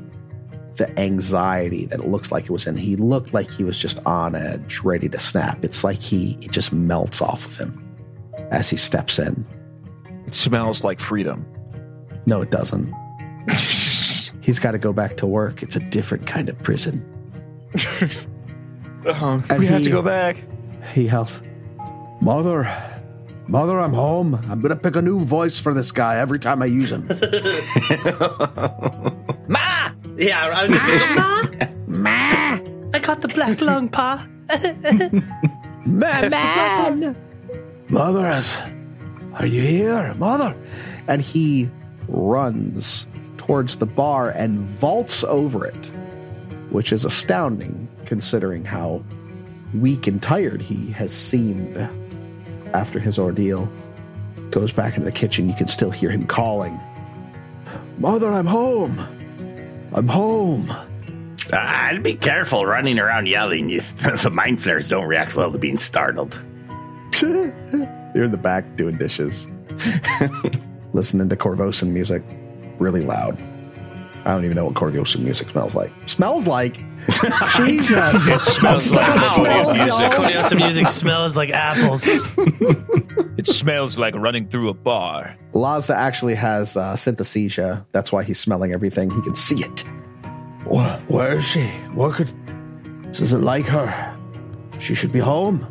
[0.76, 2.76] the anxiety that it looks like it was in.
[2.76, 5.64] He looked like he was just on edge, ready to snap.
[5.64, 7.96] It's like he it just melts off of him
[8.50, 9.44] as he steps in.
[10.26, 11.46] It smells like freedom.
[12.26, 12.92] No, it doesn't.
[14.40, 15.62] He's got to go back to work.
[15.62, 17.04] It's a different kind of prison.
[19.04, 19.40] Uh-huh.
[19.58, 20.36] We have he- to go back.
[20.94, 21.40] He yells,
[22.20, 22.62] Mother,
[23.48, 24.34] Mother, I'm home.
[24.48, 27.06] I'm going to pick a new voice for this guy every time I use him.
[29.48, 29.90] Ma!
[30.16, 31.42] Yeah, I was just gonna go, Ma!
[31.86, 32.58] Ma!
[32.94, 34.26] I got the black lung, Pa.
[35.84, 37.16] Man, man!
[37.88, 38.56] Mother, is-
[39.34, 40.14] are you here?
[40.14, 40.54] Mother!
[41.08, 41.68] And he
[42.06, 45.90] runs towards the bar and vaults over it,
[46.70, 49.02] which is astounding considering how
[49.74, 51.76] weak and tired he has seemed
[52.72, 53.68] after his ordeal.
[54.50, 55.48] Goes back into the kitchen.
[55.48, 56.78] You can still hear him calling,
[57.98, 58.98] Mother, I'm home!
[59.92, 60.74] I'm home!
[61.52, 63.68] Ah, be careful running around yelling.
[64.22, 66.38] The mind flayers don't react well to being startled.
[67.22, 69.48] You're in the back doing dishes,
[70.92, 72.22] listening to Korvosan music
[72.78, 73.42] really loud.
[74.24, 75.92] I don't even know what Korvosan music smells like.
[76.06, 76.76] Smells like?
[77.56, 78.28] Jesus.
[78.28, 79.86] It smells like It smells, music.
[79.88, 80.54] y'all.
[80.54, 82.06] Music smells like apples.
[83.38, 85.34] It smells like running through a bar.
[85.54, 87.84] Lasda actually has uh, synesthesia.
[87.90, 89.10] That's why he's smelling everything.
[89.10, 89.80] He can see it.
[90.66, 91.66] Where, where is she?
[91.94, 92.30] What could.
[93.04, 94.14] This isn't like her.
[94.78, 95.66] She should be home.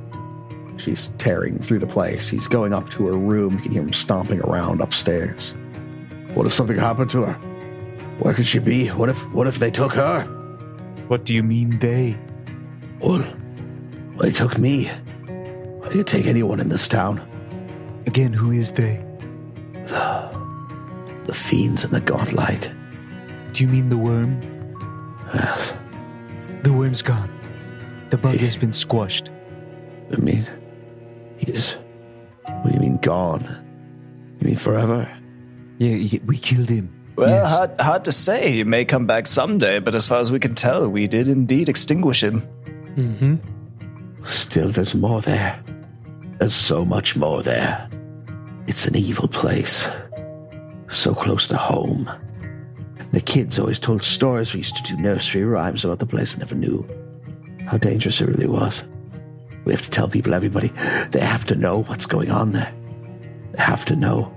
[0.78, 2.28] She's tearing through the place.
[2.28, 3.54] He's going up to her room.
[3.54, 5.54] You can hear him stomping around upstairs.
[6.34, 7.51] What if something happened to her?
[8.22, 8.88] Where could she be?
[8.90, 10.22] What if what if they took her?
[11.08, 12.16] What do you mean they?
[13.00, 13.26] Well,
[14.20, 14.92] they took me.
[14.92, 17.20] I could take anyone in this town.
[18.06, 19.04] Again, who is they?
[19.74, 20.30] The
[21.26, 22.72] the fiends in the Gauntlight.
[23.54, 24.40] Do you mean the worm?
[25.34, 25.74] Yes.
[26.62, 27.32] The worm's gone.
[28.12, 29.32] The bug has been squashed.
[30.14, 30.48] I mean,
[31.38, 31.74] he's.
[32.46, 33.44] What do you mean gone?
[34.40, 35.10] You mean forever?
[35.80, 37.01] Yeah, we killed him.
[37.16, 37.50] Well, Yes.
[37.50, 38.52] hard, hard to say.
[38.52, 41.70] He may come back someday, but as far as we can tell, we did indeed
[41.70, 42.42] extinguish him.
[42.96, 43.36] mm-hmm.
[44.28, 45.60] Still, there's more there.
[46.40, 47.88] There's so much more there.
[48.68, 49.88] It's an evil place.
[50.90, 52.10] So close to home.
[53.12, 54.54] The kids always told stories.
[54.54, 56.36] We used to do nursery rhymes about the place.
[56.36, 56.88] I never knew
[57.66, 58.84] how dangerous it really was.
[59.66, 60.72] We have to tell people, everybody,
[61.12, 62.72] they have to know what's going on there.
[63.54, 64.36] They have to know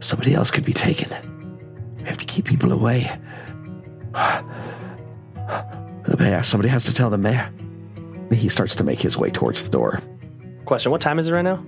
[0.00, 1.08] somebody else could be taken.
[2.02, 3.10] We have to keep people away.
[4.12, 4.44] The
[6.18, 7.50] mayor, somebody has to tell the mayor.
[8.32, 10.00] He starts to make his way towards the door.
[10.64, 11.64] Question: What time is it right now?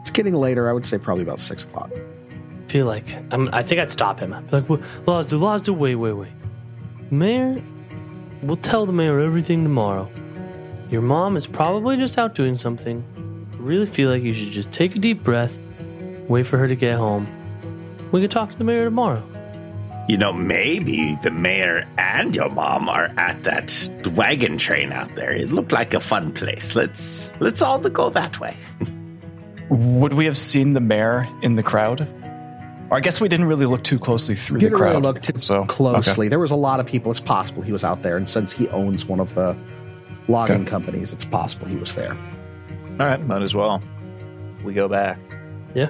[0.00, 0.68] It's getting later.
[0.68, 1.90] I would say probably about six o'clock.
[1.94, 4.34] I feel like I'm, I think I'd stop him.
[4.34, 6.32] I'd be like, well, Lasda, Lasda, wait, wait, wait.
[7.10, 7.62] Mayor,
[8.42, 10.10] we'll tell the mayor everything tomorrow.
[10.90, 13.02] Your mom is probably just out doing something.
[13.54, 15.58] I really feel like you should just take a deep breath,
[16.28, 17.26] wait for her to get home.
[18.12, 19.22] We can talk to the mayor tomorrow.
[20.06, 25.32] You know, maybe the mayor and your mom are at that wagon train out there.
[25.32, 26.76] It looked like a fun place.
[26.76, 28.54] Let's let's all go that way.
[29.70, 32.02] Would we have seen the mayor in the crowd?
[32.90, 34.90] Or I guess we didn't really look too closely through Didn't the crowd.
[34.90, 36.28] really look too so, closely.
[36.28, 37.10] There was a lot of people.
[37.10, 39.56] It's possible he was out there, and since he owns one of the
[40.28, 40.70] logging Okay.
[40.70, 42.14] companies, it's possible he was there.
[43.00, 43.82] All right, might as well.
[44.62, 45.18] We go back.
[45.74, 45.88] Yeah.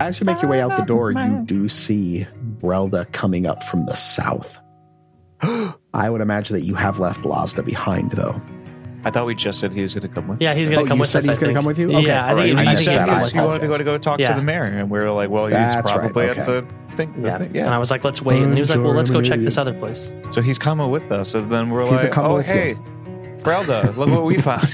[0.00, 2.26] As you make your way out the door, you do see
[2.60, 4.58] Brelda coming up from the south.
[5.42, 8.40] I would imagine that you have left Lasda behind, though.
[9.02, 10.42] I thought we just said he was going to come with.
[10.42, 11.28] Yeah, he's gonna Oh, come you with said us.
[11.28, 11.88] he's gonna come with you?
[11.90, 12.68] Okay, yeah, I think, right.
[12.68, 14.20] I You said he that came I with you wanted to go to go talk
[14.20, 14.28] Yeah.
[14.28, 17.22] to the mayor, and we are like, well, he's That's right, probably at the thing.
[17.22, 17.38] the Yeah.
[17.38, 17.70] thing- and.
[17.70, 18.42] I was like, let's wait.
[18.42, 20.12] And he was like, well, let's go check this other place.
[20.32, 22.74] So he's coming with us, and then we're He's like, oh hey,
[23.38, 24.68] Brelda, look what we found.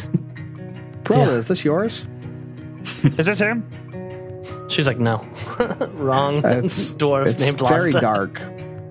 [1.05, 1.31] Brelda, Yeah.
[1.37, 2.05] is this yours?
[3.17, 3.65] Is this him?
[4.69, 5.23] She's like, no,
[5.95, 8.41] wrong It's, dwarf it's named very dark.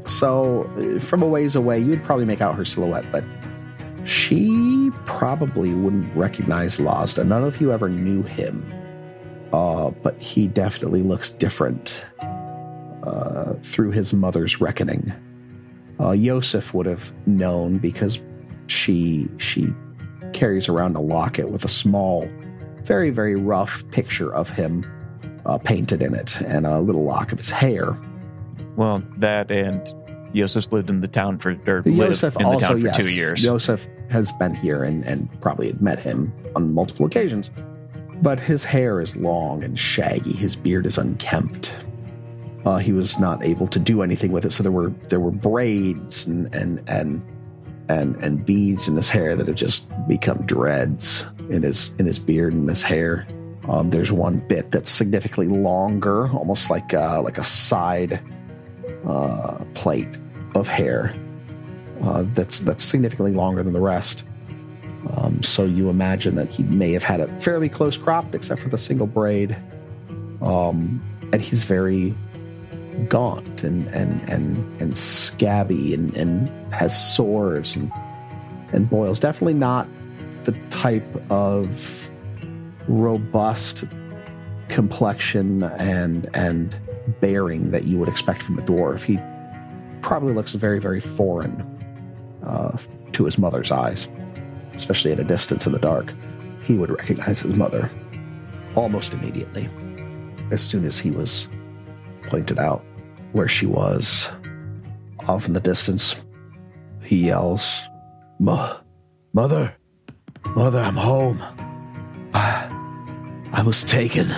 [0.08, 3.24] So, uh, from a ways away, you'd probably make out her silhouette, but
[4.06, 7.26] she probably wouldn't recognize Lasda.
[7.26, 8.64] None of you ever knew him,
[9.52, 12.06] uh, but he definitely looks different
[13.04, 15.12] uh, through his mother's reckoning.
[16.00, 18.22] Uh, Yosef would have known because
[18.68, 19.74] she she
[20.34, 22.30] carries around a locket with a small,
[22.84, 24.86] very very rough picture of him
[25.46, 27.98] uh, painted in it, and a little lock of his hair.
[28.76, 29.94] Well, that and
[30.34, 33.10] Yosef's lived in the town for or lived Yosef in the town for yes, two
[33.10, 33.44] years.
[33.44, 37.50] Yosef has been here and, and probably had met him on multiple occasions.
[38.22, 40.34] But his hair is long and shaggy.
[40.34, 41.76] His beard is unkempt.
[42.66, 45.32] Uh, he was not able to do anything with it, so there were there were
[45.32, 47.22] braids and and and
[47.88, 52.18] and, and beads in his hair that have just become dreads in his in his
[52.18, 53.28] beard and his hair.
[53.68, 58.20] Um, there's one bit that's significantly longer, almost like uh, like a side
[59.08, 60.18] uh, plate
[60.54, 61.14] of hair
[62.04, 64.24] uh, that's that's significantly longer than the rest.
[65.16, 68.70] Um, so you imagine that he may have had it fairly close cropped, except for
[68.70, 69.56] the single braid.
[70.42, 71.02] Um,
[71.32, 72.16] and he's very
[73.10, 77.92] gaunt and and and and scabby and and has sores and
[78.74, 79.20] and boils.
[79.20, 79.88] Definitely not
[80.44, 82.10] the type of
[82.88, 83.86] robust
[84.68, 86.76] complexion and and
[87.22, 89.04] bearing that you would expect from a dwarf.
[89.04, 89.20] He
[90.02, 91.62] probably looks very very foreign
[92.46, 92.78] uh,
[93.14, 94.10] to his mother's eyes,
[94.74, 96.14] especially at a distance in the dark.
[96.64, 97.92] He would recognize his mother
[98.76, 99.70] almost immediately
[100.52, 101.48] as soon as he was
[102.24, 102.84] pointed out
[103.34, 104.30] where she was.
[105.28, 106.16] Off in the distance,
[107.02, 107.80] he yells,
[108.40, 108.78] "Mo-
[109.34, 109.74] Mother,
[110.56, 111.42] Mother, I'm home.
[113.56, 114.32] I, I was taken.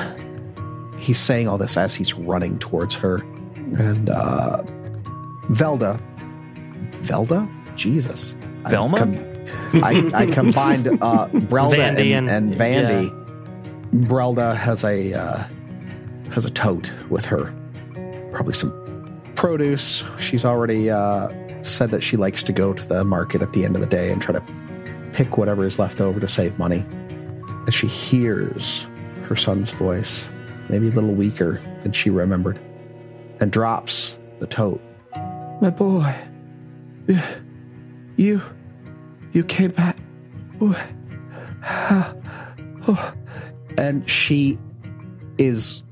[0.98, 3.18] He's saying all this as he's running towards her.
[3.78, 4.64] And uh,
[5.50, 6.00] Velda,
[7.02, 7.48] Velda?
[7.76, 8.36] Jesus.
[8.66, 8.98] I Velma?
[8.98, 13.14] com- I, I combined uh, Brelda Vandy and, and, and- Vandy.
[14.06, 15.44] Brelda has a uh,
[16.34, 17.54] has a tote with her,
[18.34, 18.74] probably some
[19.36, 20.04] produce.
[20.20, 21.30] She's already uh,
[21.64, 24.12] said that she likes to go to the market at the end of the day
[24.12, 24.44] and try to
[25.14, 26.84] pick whatever is left over to save money.
[27.48, 28.86] And she hears
[29.28, 30.26] her son's voice,
[30.70, 32.60] maybe a little weaker than she remembered,
[33.40, 34.82] and drops the tote.
[35.62, 36.16] My boy,
[37.08, 37.20] you,
[38.16, 38.42] you,
[39.34, 39.98] you came back.
[42.90, 43.14] Oh.
[43.78, 44.58] And she
[45.38, 45.84] is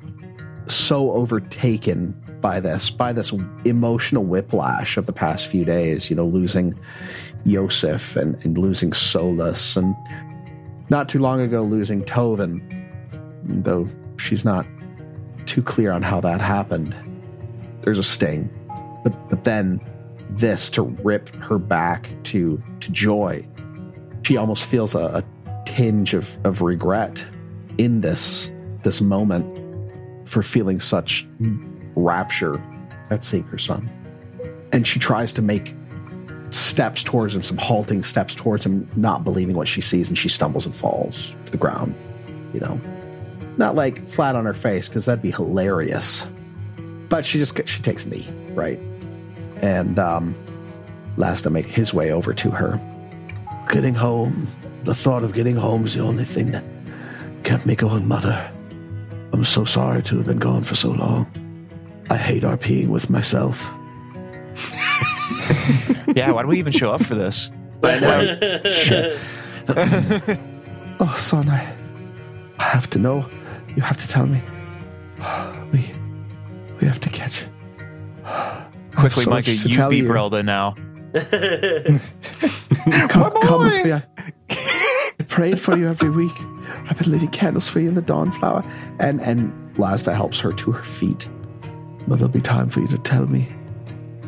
[0.67, 3.33] so overtaken by this, by this
[3.65, 6.79] emotional whiplash of the past few days, you know, losing
[7.43, 9.93] Yosef and, and losing Solus, and
[10.89, 12.84] not too long ago losing Tovin,
[13.45, 13.87] though
[14.17, 14.65] she's not
[15.45, 16.95] too clear on how that happened.
[17.81, 18.49] There's a sting.
[19.03, 19.79] But, but then
[20.31, 23.47] this to rip her back to, to joy.
[24.23, 25.23] She almost feels a, a
[25.65, 27.25] tinge of, of regret
[27.77, 28.51] in this
[28.83, 29.61] this moment
[30.29, 31.27] for feeling such
[31.95, 32.61] rapture
[33.09, 33.89] at seeing her son.
[34.71, 35.75] And she tries to make
[36.51, 40.29] steps towards him, some halting steps towards him, not believing what she sees, and she
[40.29, 41.95] stumbles and falls to the ground.
[42.53, 42.79] You know,
[43.57, 46.25] not like flat on her face because that'd be hilarious.
[47.09, 48.79] But she just she takes a knee, right?
[49.61, 50.35] And um,
[51.17, 52.79] Lasda make his way over to her.
[53.69, 54.47] Getting home,
[54.83, 56.63] the thought of getting home is the only thing that
[57.43, 58.51] kept me going, Mother.
[59.31, 61.27] I'm so sorry to have been gone for so long.
[62.09, 63.71] I hate RPing with myself.
[66.15, 67.49] yeah, why do we even show up for this?
[68.71, 69.17] Shit.
[70.99, 71.75] oh, son, I,
[72.59, 73.29] I have to know.
[73.75, 74.41] You have to tell me.
[75.71, 75.91] We,
[76.79, 77.45] we have to catch.
[78.95, 80.05] Quickly, so Micah, you tell be you.
[80.05, 80.75] Brelda now.
[83.07, 83.93] Come, come with me.
[83.93, 84.03] I,
[84.49, 86.33] I prayed for you every week.
[86.87, 88.63] I've been leaving candles for you in the Dawnflower.
[88.99, 91.27] And and Lasda helps her to her feet.
[92.07, 93.47] But there'll be time for you to tell me.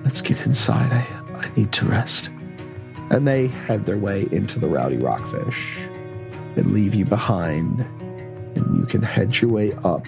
[0.04, 0.92] Let's get inside.
[0.92, 2.30] I, I need to rest.
[3.12, 5.78] And they head their way into the Rowdy Rockfish
[6.56, 7.86] and leave you behind.
[8.58, 10.06] And you can head your way up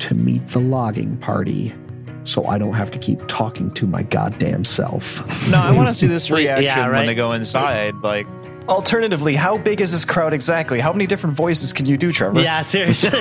[0.00, 1.72] to meet the logging party
[2.24, 5.26] so I don't have to keep talking to my goddamn self.
[5.48, 7.94] No, I want to see this reaction yeah, when they go inside.
[7.96, 8.26] Like,
[8.68, 10.80] Alternatively, how big is this crowd exactly?
[10.80, 12.40] How many different voices can you do, Trevor?
[12.40, 13.10] Yeah, seriously.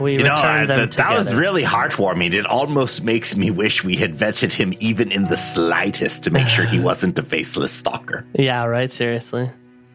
[0.00, 2.34] we You know, returned them th- that was really heartwarming.
[2.34, 6.48] It almost makes me wish we had vetted him even in the slightest to make
[6.48, 8.26] sure he wasn't a faceless stalker.
[8.34, 8.92] Yeah, right.
[8.92, 9.48] Seriously.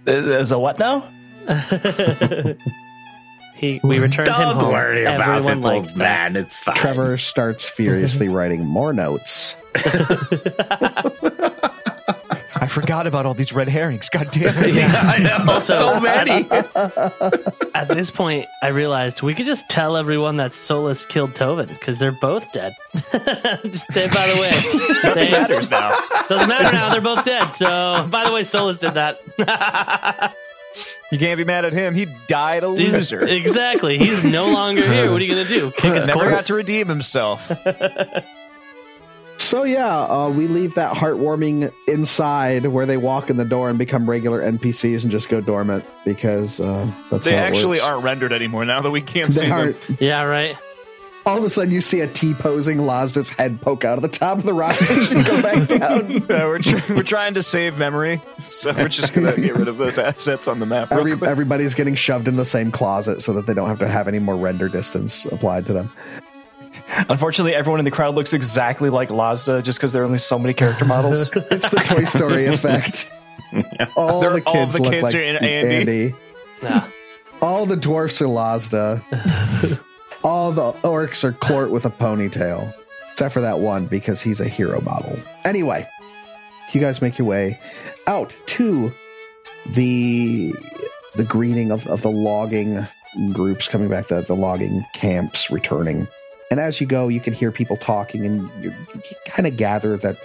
[0.07, 1.03] As a what now?
[3.57, 4.71] He, we returned him Don't home.
[4.71, 6.33] worry about Everyone it, liked old that.
[6.33, 6.35] man.
[6.35, 6.75] It's fine.
[6.75, 9.55] Trevor starts furiously writing more notes.
[12.59, 14.09] I forgot about all these red herrings.
[14.09, 14.73] God damn it.
[14.73, 14.91] Yeah.
[15.05, 15.37] I know.
[15.57, 16.45] Also, so many.
[17.73, 21.97] At this point, I realized we could just tell everyone that Solus killed Tovin because
[21.99, 22.73] they're both dead.
[23.63, 25.97] just say, by the way, they, matters now.
[26.27, 26.89] doesn't matter now.
[26.91, 27.49] They're both dead.
[27.53, 30.35] So, by the way, Solus did that.
[31.11, 31.95] You can't be mad at him.
[31.95, 33.21] He died a He's- loser.
[33.25, 33.97] exactly.
[33.97, 35.11] He's no longer here.
[35.11, 35.71] What are you gonna do?
[35.71, 36.47] Kick his Never got corpse?
[36.47, 37.49] to redeem himself.
[39.39, 43.77] So yeah, uh, we leave that heartwarming inside where they walk in the door and
[43.79, 47.83] become regular NPCs and just go dormant because uh, that's They how it actually works.
[47.83, 49.79] aren't rendered anymore now that we can't They see aren't.
[49.81, 49.97] them.
[50.01, 50.57] yeah, right.
[51.27, 54.07] All of a sudden, you see a T posing Lasda's head poke out of the
[54.07, 56.09] top of the rock and go back down.
[56.09, 59.67] Yeah, we're, tr- we're trying to save memory, so we're just going to get rid
[59.67, 60.89] of those assets on the map.
[60.91, 64.07] Every, everybody's getting shoved in the same closet so that they don't have to have
[64.07, 65.91] any more render distance applied to them.
[67.09, 70.39] Unfortunately, everyone in the crowd looks exactly like Lasda just because there are only so
[70.39, 71.29] many character models.
[71.35, 73.11] It's the Toy Story effect.
[73.97, 75.75] All They're- the all kids the look kids like are in Andy.
[75.75, 76.15] Andy.
[76.63, 76.87] Yeah.
[77.41, 79.01] All the dwarfs are Lasda.
[80.27, 82.73] All the orcs are Clort with a ponytail.
[83.13, 85.17] Except for that one because he's a hero model.
[85.45, 85.87] Anyway,
[86.73, 87.57] you guys make your way
[88.07, 88.91] out to
[89.67, 90.53] the
[91.15, 92.85] the greeting of, of the logging
[93.31, 96.09] groups coming back, the, the logging camps returning.
[96.51, 99.95] And as you go, you can hear people talking, and you, you kind of gather
[99.95, 100.17] that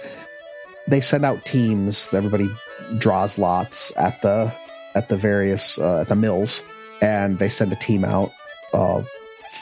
[0.85, 2.13] they send out teams.
[2.13, 2.49] Everybody
[2.97, 4.53] draws lots at the
[4.95, 6.61] at the various uh, at the mills,
[7.01, 8.33] and they send a team out
[8.73, 9.01] uh,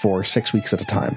[0.01, 1.15] for six weeks at a time.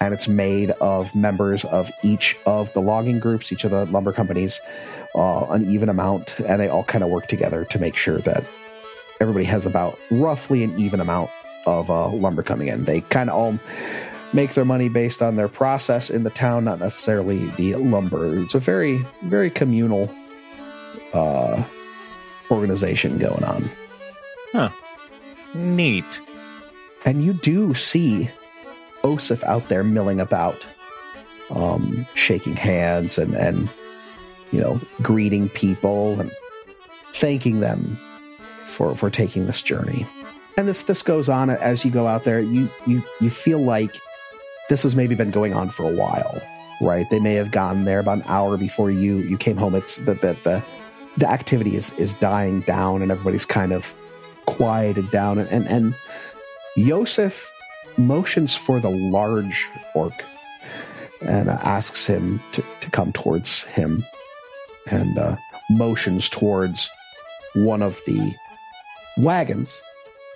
[0.00, 4.12] And it's made of members of each of the logging groups, each of the lumber
[4.12, 4.60] companies,
[5.14, 8.44] uh, an even amount, and they all kind of work together to make sure that
[9.20, 11.30] everybody has about roughly an even amount
[11.66, 12.84] of uh, lumber coming in.
[12.84, 13.58] They kind of all
[14.32, 18.38] make their money based on their process in the town, not necessarily the lumber.
[18.38, 20.10] It's a very, very communal
[21.12, 21.62] uh,
[22.50, 23.68] organization going on.
[24.52, 24.70] Huh.
[25.54, 26.20] Neat.
[27.04, 28.28] And you do see
[29.02, 30.66] Oseph out there milling about,
[31.50, 33.68] um, shaking hands and, and,
[34.52, 36.30] you know, greeting people and
[37.12, 37.98] thanking them
[38.64, 40.06] for, for taking this journey.
[40.56, 42.40] And this, this goes on as you go out there.
[42.40, 43.96] You, you, you feel like
[44.68, 46.40] this has maybe been going on for a while,
[46.80, 47.08] right?
[47.10, 49.74] They may have gotten there about an hour before you, you came home.
[49.74, 50.62] It's that, that the,
[51.16, 53.94] the activity is, is dying down and everybody's kind of
[54.46, 55.94] quieted down and, and, and
[56.76, 57.46] Oseph
[57.96, 60.14] motions for the large orc
[61.20, 64.04] and uh, asks him to, to come towards him
[64.90, 65.36] and uh,
[65.70, 66.90] motions towards
[67.54, 68.32] one of the
[69.18, 69.80] wagons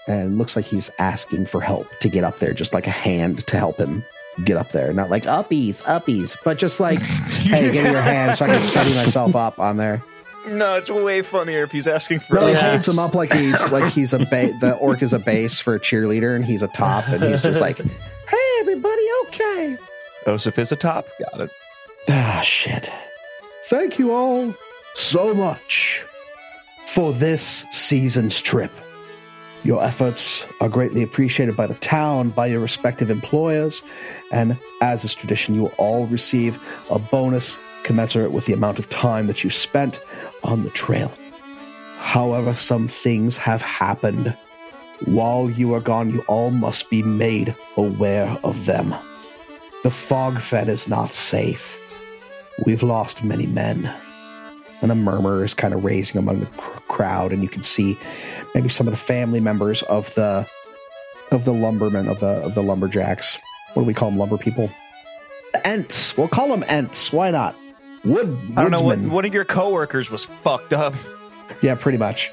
[0.07, 3.47] and looks like he's asking for help to get up there, just like a hand
[3.47, 4.05] to help him
[4.45, 4.93] get up there.
[4.93, 8.63] Not like uppies, uppies, but just like, hey, give me your hand so I can
[8.63, 10.03] steady myself up on there.
[10.47, 12.71] No, it's way funnier if he's asking for No, he Yeah.
[12.73, 15.75] holds him up like he's like he's a ba- the orc is a base for
[15.75, 19.79] a cheerleader and he's a top and he's just like, hey everybody, okay.
[20.25, 21.07] Joseph is a top.
[21.19, 21.51] Got it.
[22.09, 22.91] Ah shit.
[23.69, 24.55] Thank you all
[24.95, 26.05] so much
[26.89, 28.71] for this season's trip.
[29.65, 33.83] Your efforts are greatly appreciated by the town, by your respective employers,
[34.31, 38.91] and as is tradition, you will all receive a bonus commensurate with the amount of
[38.91, 40.01] time that you spent
[40.45, 41.13] on the trail.
[41.99, 44.37] However, some things have happened.
[45.07, 48.95] While you are gone, you all must be made aware of them.
[49.83, 51.79] The Fogfen is not safe.
[52.65, 53.93] We've lost many men.
[54.81, 57.99] And a murmur is kind of raising among the cr- crowd, and you can see
[58.55, 60.47] maybe some of the family members of the
[61.31, 63.39] of the lumbermen of the of the lumberjacks.
[63.73, 64.19] What do we call them?
[64.19, 64.71] Lumber people.
[65.65, 66.17] Ents.
[66.17, 67.13] We'll call them Ents.
[67.13, 67.57] Why not?
[68.05, 68.39] Wood.
[68.57, 70.95] I don't know what one of your coworkers was fucked up.
[71.63, 72.33] Yeah, pretty much.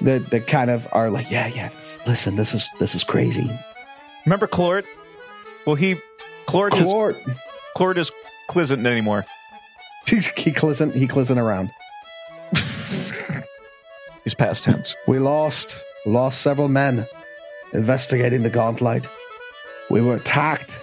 [0.00, 1.68] The the kind of are like, yeah, yeah.
[1.68, 3.48] This, listen, this is this is crazy.
[4.26, 4.84] Remember Clort?
[5.66, 5.96] Well, he
[6.46, 7.16] Clort is Clort.
[7.76, 8.10] Clort is
[8.50, 9.24] Clisant anymore.
[10.06, 10.16] he
[10.52, 11.70] clisn't he clisn't around.
[14.24, 14.94] He's past tense.
[15.06, 17.06] We lost, lost several men
[17.72, 19.08] investigating the Gauntlight.
[19.90, 20.78] We were attacked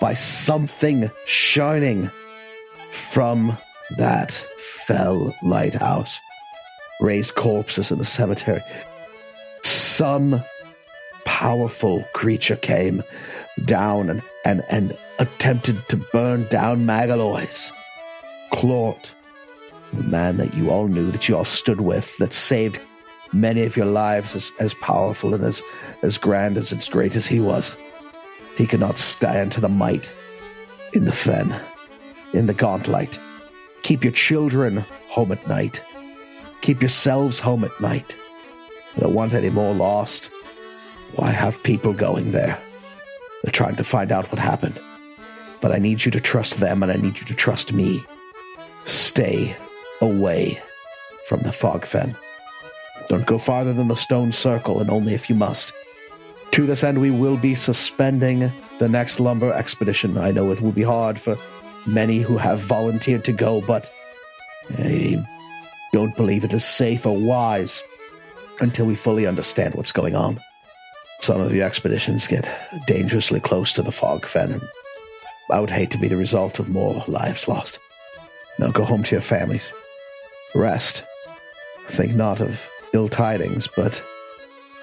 [0.00, 2.10] by something shining
[3.00, 3.56] from
[3.96, 4.32] that
[4.86, 6.18] fell lighthouse.
[7.00, 8.60] Raised corpses in the cemetery.
[9.64, 10.42] Some
[11.24, 13.02] powerful creature came
[13.64, 17.70] down and, and, and attempted to burn down Magaloys.
[18.52, 19.08] Claude,
[19.92, 22.80] the man that you all knew, that you all stood with, that saved
[23.32, 25.62] many of your lives as, as powerful and as,
[26.02, 27.74] as grand as as great as he was.
[28.56, 30.12] He could not stand to the might
[30.92, 31.58] in the fen,
[32.32, 33.18] in the Gauntlight.
[33.82, 35.82] Keep your children home at night.
[36.60, 38.14] Keep yourselves home at night.
[38.96, 40.30] I don't want any more lost.
[41.16, 42.58] Why have people going there?
[43.42, 44.78] They're trying to find out what happened.
[45.60, 48.02] But I need you to trust them and I need you to trust me.
[48.84, 49.56] Stay
[50.00, 50.60] away
[51.26, 52.16] from the Fogfen.
[53.08, 55.72] Don't go farther than the stone circle, and only if you must.
[56.52, 60.16] To this end, we will be suspending the next lumber expedition.
[60.16, 61.36] I know it will be hard for
[61.86, 63.90] many who have volunteered to go, but
[64.78, 65.24] I
[65.92, 67.82] don't believe it is safe or wise
[68.60, 70.40] until we fully understand what's going on.
[71.20, 72.48] Some of your expeditions get
[72.86, 74.62] dangerously close to the Fogfen, and
[75.50, 77.78] I would hate to be the result of more lives lost.
[78.58, 79.72] Now go home to your families.
[80.54, 81.02] Rest.
[81.88, 84.02] Think not of ill tidings, but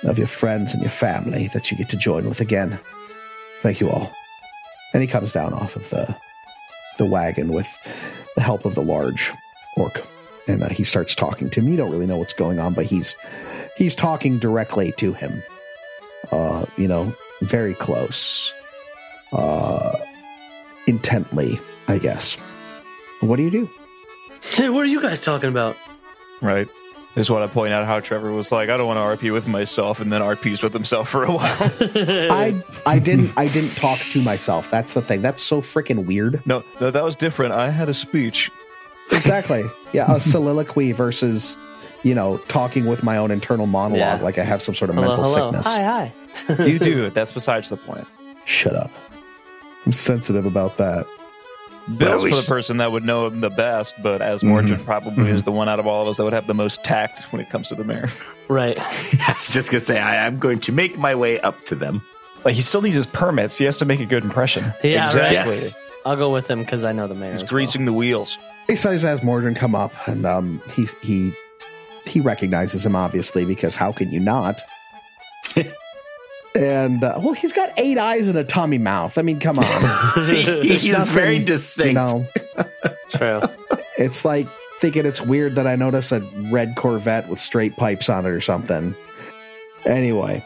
[0.03, 2.79] of your friends and your family that you get to join with again.
[3.61, 4.11] Thank you all.
[4.93, 6.15] And he comes down off of the
[6.97, 7.67] the wagon with
[8.35, 9.31] the help of the large
[9.75, 10.01] orc,
[10.47, 11.69] and uh, he starts talking to him.
[11.69, 13.15] You don't really know what's going on, but he's
[13.77, 15.43] he's talking directly to him.
[16.31, 18.53] Uh, you know, very close,
[19.31, 19.97] uh,
[20.87, 22.35] intently, I guess.
[23.21, 23.69] What do you do?
[24.51, 25.75] Hey, what are you guys talking about?
[26.41, 26.67] Right.
[27.17, 29.33] I just want to point out how Trevor was like, I don't want to RP
[29.33, 31.71] with myself, and then RPs with himself for a while.
[32.31, 34.69] I I didn't I didn't talk to myself.
[34.69, 35.23] That's the thing.
[35.23, 36.43] That's so freaking weird.
[36.45, 37.53] no, no, that was different.
[37.53, 38.51] I had a speech.
[39.11, 39.63] Exactly.
[39.93, 41.57] Yeah, a soliloquy versus
[42.03, 44.23] you know talking with my own internal monologue Yeah.
[44.23, 45.47] like I have some sort of Hello, mental hello.
[45.47, 45.65] sickness.
[45.65, 46.11] Hi,
[46.55, 46.63] hi.
[46.65, 47.09] You do.
[47.17, 48.05] That's besides the point.
[48.45, 48.91] Shut up.
[49.87, 51.07] I'm sensitive about that.
[51.95, 54.49] Bill's we for the person that would know him the best, but as Mm-hmm.
[54.49, 56.83] Morgan probably is the one out of all of us that would have the most
[56.83, 58.09] tact when it comes to the mayor.
[58.49, 58.79] Right.
[59.27, 62.01] I was just gonna say I am going to make my way up to them.
[62.45, 63.57] Like he still needs his permits.
[63.57, 64.63] He has to make a good impression.
[64.81, 65.21] Yeah, Exactly.
[65.21, 65.31] right.
[65.33, 65.75] Yes.
[66.05, 67.33] I'll go with him because I know the mayor.
[67.33, 68.37] He's as greasing the wheels.
[68.67, 71.33] He says as Morgan come up, and um, he he
[72.05, 74.61] he recognizes him obviously because how can you not?
[76.57, 79.17] and uh, well, he's got eight eyes and a tummy mouth.
[79.17, 79.65] I mean, come on.
[80.25, 81.87] He's Nothing, very distinct.
[81.89, 82.27] You know.
[83.09, 83.41] True.
[83.97, 84.47] it's like
[84.79, 86.19] thinking it's weird that I notice a
[86.51, 88.95] red Corvette with straight pipes on it or something.
[89.85, 90.43] Anyway,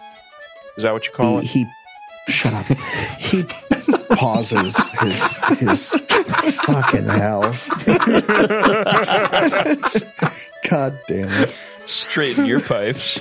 [0.78, 1.68] Is that what you call he, it?
[2.28, 2.66] he shut up.
[3.18, 3.44] he
[4.16, 6.02] pauses his his
[6.64, 7.42] fucking hell.
[10.70, 11.58] God damn it.
[11.86, 13.20] Straighten your pipes.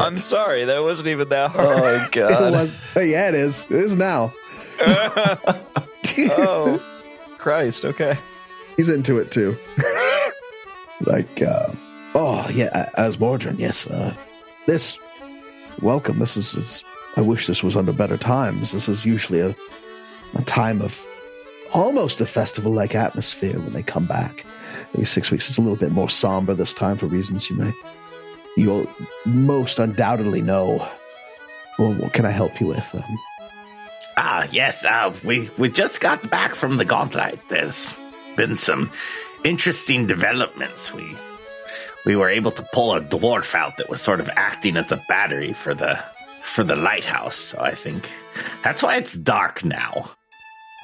[0.06, 1.78] I'm sorry, that wasn't even that hard.
[1.82, 2.52] Oh It god.
[2.52, 3.66] was, yeah, it is.
[3.70, 4.32] It is now.
[4.82, 6.80] oh,
[7.38, 7.84] Christ.
[7.84, 8.16] Okay.
[8.76, 9.56] He's into it too.
[11.02, 11.68] like, uh,
[12.14, 13.86] oh yeah, as Mordrin, yes.
[13.86, 14.14] Uh,
[14.66, 14.98] this,
[15.82, 16.18] welcome.
[16.18, 16.84] This is, is.
[17.16, 18.72] I wish this was under better times.
[18.72, 19.54] This is usually a,
[20.36, 21.04] a time of
[21.74, 24.46] almost a festival-like atmosphere when they come back.
[24.94, 25.48] Maybe six weeks.
[25.48, 27.72] It's a little bit more somber this time for reasons you may,
[28.56, 28.86] you'll
[29.26, 30.86] most undoubtedly know.
[31.78, 32.94] Well, what can I help you with?
[32.94, 33.18] Um,
[34.16, 34.84] Ah, yes.
[34.84, 37.38] Uh, we we just got back from the Gauntlight.
[37.48, 37.90] There's
[38.36, 38.90] been some
[39.44, 40.92] interesting developments.
[40.92, 41.16] We
[42.04, 45.02] we were able to pull a dwarf out that was sort of acting as a
[45.08, 45.98] battery for the
[46.42, 47.36] for the lighthouse.
[47.36, 48.10] So I think
[48.62, 50.10] that's why it's dark now.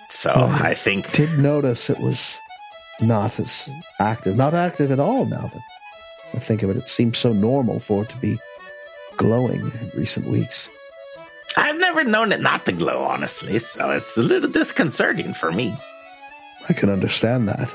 [0.09, 0.63] So Right.
[0.71, 2.37] I think did notice it was
[3.03, 3.69] not as
[3.99, 5.63] active, not active at all now that
[6.35, 6.77] I think of it.
[6.77, 8.39] It seems so normal for it to be
[9.16, 10.69] glowing in recent weeks.
[11.57, 13.59] I've never known it not to glow, honestly.
[13.59, 15.74] So it's a little disconcerting for me.
[16.69, 17.73] I can understand that.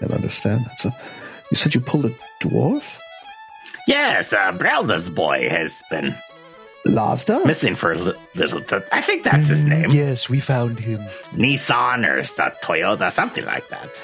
[0.00, 0.78] I can understand that.
[0.78, 0.90] So
[1.50, 2.96] you said you pulled a dwarf?
[3.88, 6.14] Yes, uh, Brelda's boy has been
[6.86, 7.44] Lasda?
[7.44, 8.60] missing for a li- little.
[8.60, 9.90] T- I think that's his name.
[9.90, 11.00] Yes, we found him.
[11.32, 14.00] Nissan or uh, Toyota, something like that.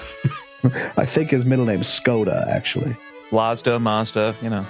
[0.96, 2.96] I think his middle name's Skoda, actually.
[3.30, 4.64] Lasda, Mazda, you know.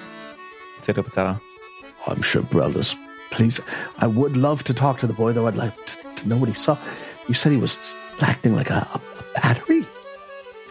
[0.77, 1.41] Potato, potato.
[2.07, 2.95] I'm sure Brelda's.
[3.31, 3.61] Please,
[3.99, 5.47] I would love to talk to the boy, though.
[5.49, 6.79] I'd like to, to know what he saw.
[7.29, 9.01] You said he was acting like a, a
[9.41, 9.85] battery?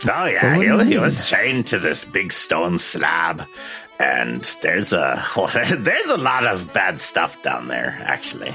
[0.10, 3.44] Oh yeah, oh, he, was- he was chained to this big stone slab,
[4.00, 7.98] and there's a well, there, there's a lot of bad stuff down there.
[8.04, 8.54] Actually.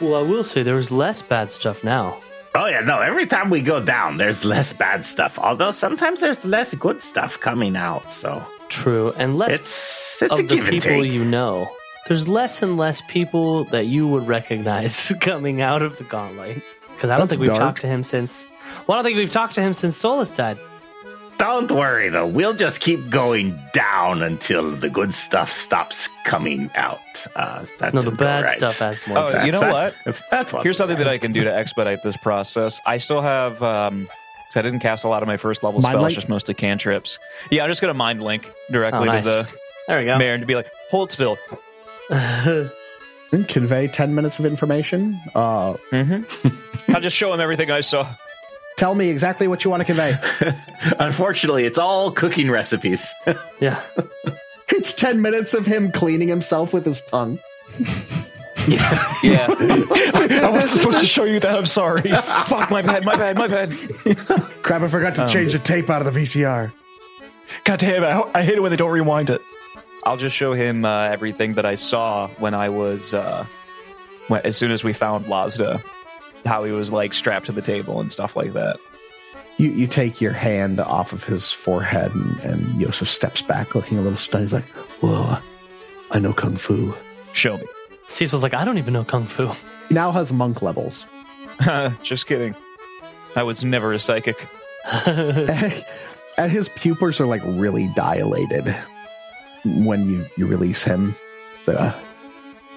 [0.00, 2.20] Well, I will say there's less bad stuff now.
[2.56, 3.00] Oh yeah, no.
[3.00, 5.38] Every time we go down, there's less bad stuff.
[5.38, 8.12] Although sometimes there's less good stuff coming out.
[8.12, 11.12] So True, and less it's it's of a the give and people take.
[11.12, 11.68] you know.
[12.06, 16.62] There's less and less people that you would recognize coming out of the Gauntlight.
[16.90, 17.60] Because I don't That's think we've dark.
[17.60, 18.46] talked to him since.
[18.86, 20.58] Well, I don't think we've talked to him since Solus died.
[21.44, 22.26] Don't worry though.
[22.26, 26.98] We'll just keep going down until the good stuff stops coming out.
[27.36, 28.56] Uh, that No, the bad right.
[28.58, 29.18] stuff has more.
[29.18, 30.22] Oh, bad you know That's- what?
[30.30, 31.06] That's what's Here's something that.
[31.08, 32.80] I can do to expedite this process.
[32.86, 35.92] I still have, um, because I didn't cast a lot of my first level Mind
[35.92, 36.14] spells, link?
[36.14, 37.18] just mostly cantrips.
[37.50, 39.24] Yeah, I'm just gonna mind link directly Oh, nice.
[39.24, 40.16] to the there we go.
[40.16, 41.36] mayor and to be like, hold still.
[43.48, 45.20] Convey 10 minutes of information.
[45.34, 48.06] Uh, I'll just show him everything I saw.
[48.76, 50.18] Tell me exactly what you want to convey.
[50.98, 53.14] Unfortunately, it's all cooking recipes.
[53.60, 53.80] yeah.
[54.68, 57.38] it's 10 minutes of him cleaning himself with his tongue.
[58.66, 59.46] Yeah.
[59.58, 61.56] I was supposed to show you that.
[61.56, 62.02] I'm sorry.
[62.02, 63.70] Fuck, my bad, my bad, my bad.
[64.62, 66.72] Crap, I forgot to change the tape out of the VCR.
[67.64, 68.06] God damn it.
[68.06, 69.40] I, I hate it when they don't rewind it.
[70.02, 73.46] I'll just show him uh, everything that I saw when I was, uh,
[74.28, 75.82] when, as soon as we found Lasda,
[76.44, 78.78] how he was like strapped to the table and stuff like that.
[79.56, 83.98] You, you take your hand off of his forehead, and, and Oseph steps back, looking
[83.98, 84.44] a little stunned.
[84.44, 84.68] He's like,
[85.00, 85.38] Whoa,
[86.10, 86.94] I know Kung Fu.
[87.32, 87.64] Show me.
[88.08, 89.48] Cecil's like, I don't even know Kung Fu.
[89.88, 91.06] He now has monk levels.
[92.02, 92.54] just kidding.
[93.36, 94.48] I was never a psychic.
[95.06, 98.74] and his pupils are like really dilated
[99.64, 101.14] when you, you release him.
[101.62, 101.98] So, uh,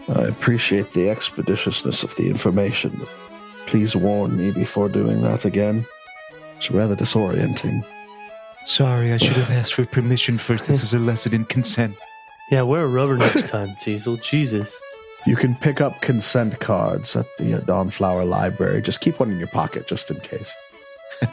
[0.10, 3.06] I appreciate the expeditiousness of the information.
[3.68, 5.86] But Please warn me before doing that again.
[6.56, 7.86] It's rather disorienting.
[8.66, 10.68] Sorry, I should have asked for permission first.
[10.68, 11.96] This is a lesson in consent.
[12.50, 14.16] Yeah, wear a rubber next time, Cecil.
[14.18, 14.82] Jesus.
[15.26, 18.82] You can pick up consent cards at the uh, Dawnflower Library.
[18.82, 20.50] Just keep one in your pocket just in case.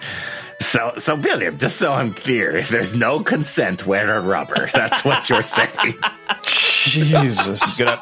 [0.60, 4.70] So, so William, just so I'm clear, if there's no consent, wear a rubber.
[4.72, 5.94] That's what you're saying.
[6.84, 7.78] Jesus.
[7.78, 8.00] Gonna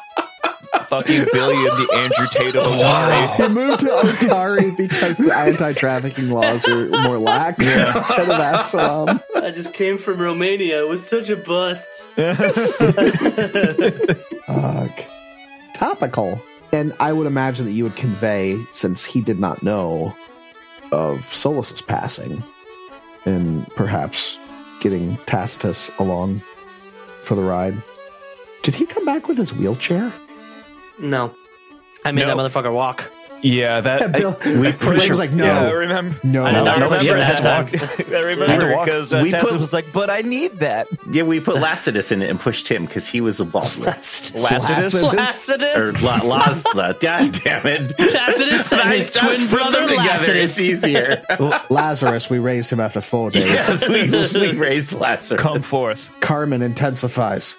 [0.93, 3.35] fucking billion the Andrew Tate of Otari.
[3.43, 9.19] He moved to Otari because the anti-trafficking laws are more lax instead of Absalom.
[9.35, 10.83] I just came from Romania.
[10.83, 12.07] It was such a bust.
[14.47, 14.91] Ugh.
[15.73, 16.39] Topical.
[16.71, 20.15] And I would imagine that you would convey, since he did not know
[20.91, 22.43] of Solus's passing,
[23.25, 24.37] and perhaps
[24.79, 26.41] getting Tacitus along
[27.21, 27.75] for the ride.
[28.61, 30.13] Did he come back with his wheelchair?
[31.03, 31.33] No.
[32.05, 32.35] I made No.
[32.35, 33.11] that motherfucker walk.
[33.45, 34.13] Yeah, that.
[34.13, 35.09] Bill, I, we pretty Bill sure.
[35.09, 36.15] was like, no, Yeah, I remember.
[36.23, 36.45] no.
[36.45, 37.97] I did not I remember remember that that.
[38.07, 38.13] time.
[38.15, 38.85] I remember walk.
[38.85, 42.13] because uh, We Tacitus put- was like, "But I need that." Yeah, we put Lacidus
[42.13, 45.13] in it and pushed him because he was involved with Lacidus.
[45.13, 45.75] Lacidus.
[45.77, 46.97] or La- Lasda.
[47.01, 47.89] God damn it.
[47.97, 50.33] Tacitus and his Just twin put brother them together.
[50.35, 50.61] It's Lacidus.
[50.61, 51.23] easier.
[51.69, 53.43] Lazarus, we raised him after four days.
[53.43, 54.09] yes, we,
[54.39, 55.41] we raised Lazarus.
[55.41, 56.11] Come forth.
[56.21, 57.57] Carmen intensifies.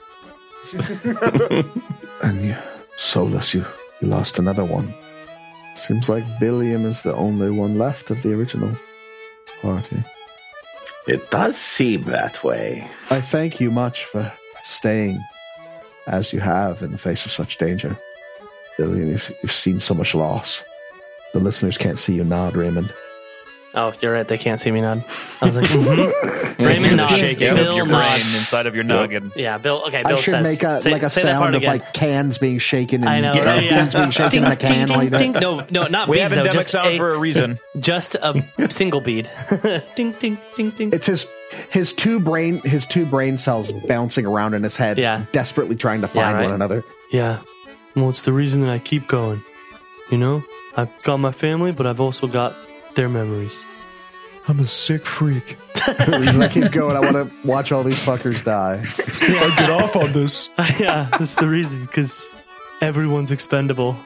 [2.22, 2.56] and you,
[2.96, 3.64] Solus, you,
[4.00, 4.94] you lost another one.
[5.76, 8.76] Seems like Billiam is the only one left of the original
[9.60, 10.02] party.
[11.06, 12.88] It does seem that way.
[13.10, 15.20] I thank you much for staying
[16.06, 17.96] as you have in the face of such danger.
[18.78, 20.62] Billiam, you've, you've seen so much loss.
[21.32, 22.92] The listeners can't see you nod, Raymond.
[23.76, 24.26] Oh, you're right.
[24.28, 25.04] They can't see me nod.
[25.40, 26.58] I was like, mhm.
[26.64, 27.12] Raymond nods.
[27.14, 28.34] shaking Bill of your brain nods.
[28.36, 29.32] inside of your noggin.
[29.34, 29.82] Yeah, Bill.
[29.88, 30.44] Okay, Bill I should says.
[30.44, 31.70] make a say, like a say that part sound of again.
[31.78, 33.32] like cans being shaken and I know.
[33.32, 33.64] uh, right?
[33.64, 33.80] Yeah.
[33.80, 34.86] beans being shaken ding, in a can.
[34.86, 35.40] Ding, while ding, do ding.
[35.40, 36.22] No, no, not We beads.
[36.22, 37.58] have though, endemic just sound a, for a reason.
[37.80, 39.28] just a single bead.
[39.96, 40.92] ding, ding, ding, ding.
[40.92, 41.28] It's his
[41.70, 45.24] his two brain his two brain cells bouncing around in his head, Yeah.
[45.32, 46.44] desperately trying to find right.
[46.44, 46.84] one another.
[47.10, 47.40] Yeah.
[47.96, 49.42] Well, it's the reason that I keep going.
[50.12, 50.44] You know,
[50.76, 52.54] I've got my family, but I've also got
[52.94, 53.64] their memories.
[54.46, 55.56] I'm a sick freak.
[56.06, 56.96] He's like, keep going.
[56.96, 58.84] I want to watch all these fuckers die.
[58.86, 60.50] I get off on this.
[60.78, 62.28] yeah, that's the reason, because
[62.80, 63.96] everyone's expendable.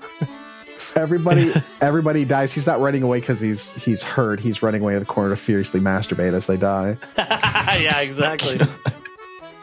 [0.95, 2.53] Everybody, everybody dies.
[2.53, 4.41] He's not running away because he's he's hurt.
[4.41, 6.97] He's running away to the corner to furiously masturbate as they die.
[7.19, 8.61] yeah, exactly.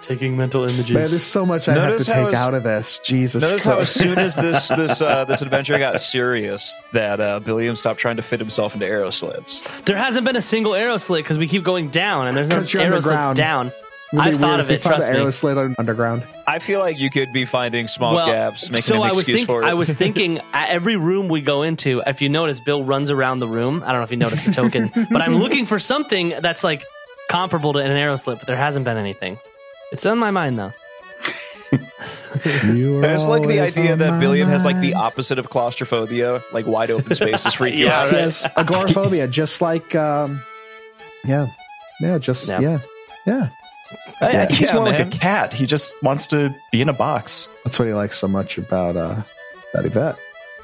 [0.06, 0.92] Taking mental images.
[0.92, 3.00] Man, there's so much I have to take as- out of this.
[3.00, 7.40] Jesus Notice how as soon as this this uh, this adventure got serious, that uh,
[7.40, 9.62] Billiam stopped trying to fit himself into arrow slits.
[9.86, 12.60] there hasn't been a single arrow slit because we keep going down, and there's no
[12.60, 13.72] you're arrow slits down.
[14.18, 14.84] I've thought of if it.
[14.84, 16.24] found Trust an arrow slit underground.
[16.46, 19.40] I feel like you could be finding small gaps, making so an I was excuse
[19.40, 19.66] think, for it.
[19.66, 23.40] I was thinking at every room we go into, if you notice, Bill runs around
[23.40, 23.82] the room.
[23.84, 26.84] I don't know if you noticed the token, but I'm looking for something that's like
[27.28, 29.40] comparable to an arrow slit, but there hasn't been anything.
[29.96, 30.74] It's on my mind though.
[32.44, 36.68] And it's like the idea that my Billiam has like the opposite of claustrophobia, like
[36.68, 38.12] wide open spaces freak you Yeah, out.
[38.12, 40.42] He has agoraphobia, just like um,
[41.24, 41.48] yeah,
[42.02, 42.60] yeah, just Yeah.
[42.60, 42.80] yeah,
[43.26, 43.50] yeah.
[44.20, 45.54] I, I think he's Yeah, more like a cat.
[45.54, 47.48] He just wants to be in a box.
[47.64, 49.22] That's what he likes so much about uh,
[49.74, 50.18] that Yvette.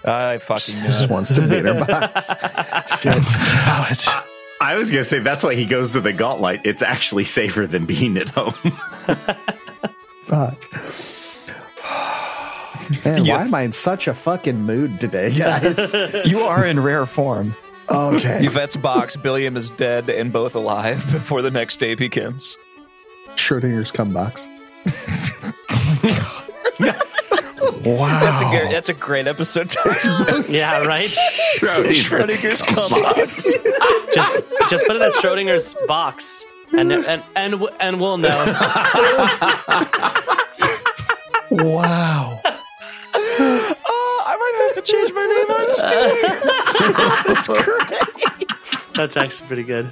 [0.03, 2.33] I fucking He just wants to be in her box.
[3.01, 4.27] God.
[4.61, 6.61] I was going to say that's why he goes to the Gauntlight.
[6.65, 8.53] It's actually safer than being at home.
[10.25, 10.65] Fuck.
[13.05, 13.37] Man, Yeah.
[13.37, 15.93] why am I in such a fucking mood today, guys?
[16.25, 17.55] You are in rare form.
[17.89, 18.45] okay.
[18.45, 22.57] Yvette's box, Billiam is dead and both alive before the next day begins.
[23.35, 24.47] Schrodinger's cum box.
[25.73, 27.01] Oh
[27.83, 28.19] Wow.
[28.19, 30.45] That's a great, that's a great episode title.
[30.45, 31.07] Yeah, right.
[31.07, 33.43] Schrodinger's compass.
[34.13, 34.31] just
[34.69, 38.45] just put it in Schrodinger's box, and and and and we'll know.
[41.51, 42.39] wow.
[43.13, 45.71] Oh, I might have to change my name on
[47.55, 48.87] Steam.
[48.93, 49.91] That's actually pretty good.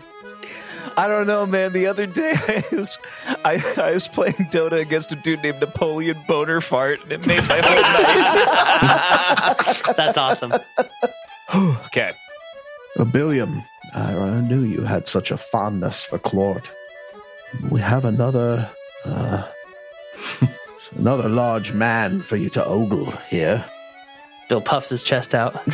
[1.00, 1.72] I don't know, man.
[1.72, 2.98] The other day I was
[3.46, 7.62] I, I was playing Dota against a dude named Napoleon Bonafart, and it made my
[7.62, 7.82] whole
[9.56, 9.82] night.
[9.96, 10.52] That's awesome.
[11.86, 12.12] okay.
[13.14, 13.64] Billiam,
[13.96, 16.70] I, I knew you had such a fondness for Clort.
[17.70, 18.70] We have another,
[19.06, 19.48] uh,
[20.98, 23.64] another large man for you to ogle here.
[24.50, 25.66] Bill puffs his chest out.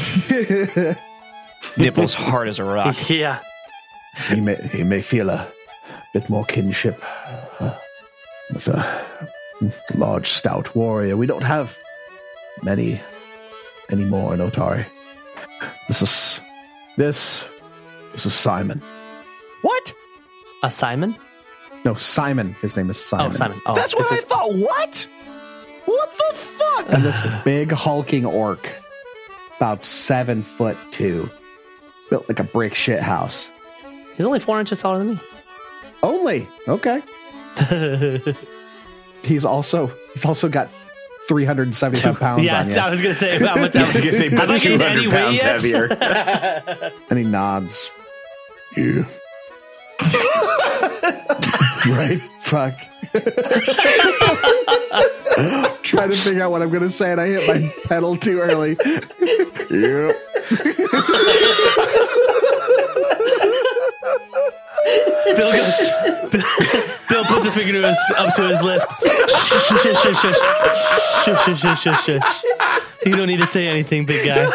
[1.77, 3.10] Nipples hard as a rock.
[3.10, 3.39] Yeah.
[4.30, 5.48] He may, he may feel a
[6.14, 7.02] bit more kinship
[7.60, 7.76] uh,
[8.54, 9.06] with a
[9.96, 11.18] large, stout warrior.
[11.18, 11.78] We don't have
[12.64, 13.02] many
[13.92, 14.86] anymore in Otari.
[15.88, 16.40] This is
[16.98, 17.46] this.
[18.14, 18.82] This is Simon.
[19.62, 19.94] What?
[20.64, 21.16] A Simon?
[21.84, 22.54] No, Simon.
[22.62, 23.28] His name is Simon.
[23.28, 23.62] Oh, Simon.
[23.66, 24.56] Oh, That's what this I is- thought.
[24.56, 25.08] What?
[25.86, 26.86] What the fuck?
[26.94, 28.70] and this big hulking orc,
[29.58, 31.30] about seven foot two,
[32.10, 33.48] built like a brick shit house.
[34.18, 35.20] He's only four inches taller than me.
[36.04, 37.02] Only okay.
[39.24, 40.70] He's also he's also got
[41.28, 43.76] three hundred and seventy five pounds yeah, on you, I was gonna say how much.
[43.76, 45.62] I was going to say Have about I gained any 200 pounds yet?
[45.62, 46.92] heavier.
[47.10, 47.90] and he nods.
[48.76, 49.06] You
[51.88, 52.22] right?
[52.40, 52.74] Fuck.
[55.84, 58.78] Trying to figure out what I'm gonna say, and I hit my pedal too early.
[59.70, 60.16] yep.
[65.26, 65.91] Bill goes.
[67.10, 68.81] Bill puts a finger to his, up to his lip.
[69.30, 70.38] Shush, shush, shush, shush, shush,
[71.23, 72.43] shush, shush, shush, shush, shush.
[73.06, 74.49] You don't need to say anything, big guy.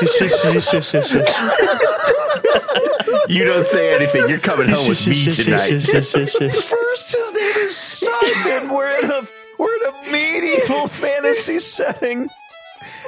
[0.00, 1.34] Shush, shush, shush, shush, shush.
[3.28, 4.28] You don't say anything.
[4.28, 5.80] You're coming home with me Shush, shush, tonight.
[5.80, 6.52] shush, shush, shush, shush.
[6.64, 8.72] First, his name is Simon.
[8.72, 9.26] We're in a
[9.58, 12.28] we're in a medieval fantasy setting.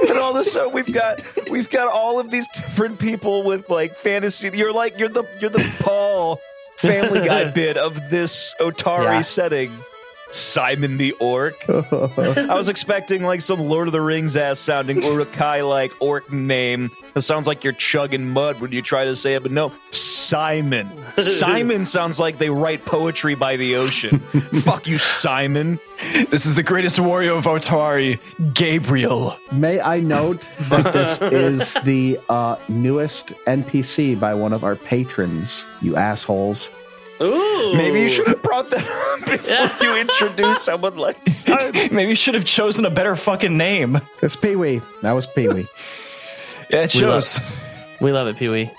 [0.09, 3.69] And all of a sudden we've got we've got all of these different people with
[3.71, 4.51] like fantasy.
[4.55, 6.41] You're like you're the you're the Paul
[6.77, 9.21] Family Guy bit of this Otari Yeah.
[9.23, 9.73] setting.
[10.31, 11.55] Simon the Orc.
[11.69, 16.91] I was expecting like some Lord of the Rings ass sounding Uruk-hai like orc name.
[17.15, 20.91] It sounds like you're chugging mud when you try to say it, but no, Simon.
[21.17, 24.19] Simon sounds like they write poetry by the ocean.
[24.63, 25.79] Fuck you, Simon.
[26.31, 28.19] This is the greatest warrior of Otari,
[28.53, 29.37] Gabriel.
[29.53, 35.65] May I note that this is the uh, newest NPC by one of our patrons,
[35.81, 36.71] you assholes.
[37.21, 37.75] Ooh.
[37.77, 38.87] Maybe you should have brought that
[39.21, 39.27] up
[39.71, 41.73] before you introduce someone like Simon.
[41.95, 44.01] Maybe you should have chosen a better fucking name.
[44.21, 44.83] That's Pee Wee.
[45.03, 45.67] That was Pee Wee.
[46.69, 47.41] Yeah, it We love- shows.
[48.01, 48.71] We love it, Pee Wee.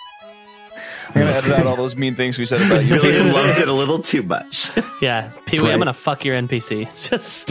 [1.07, 2.99] I'm gonna edit out all those mean things we said about you.
[2.99, 4.69] Billiam loves it a little too much.
[5.01, 6.85] Yeah, Pee Wee, I'm gonna fuck your NPC.
[7.09, 7.49] Just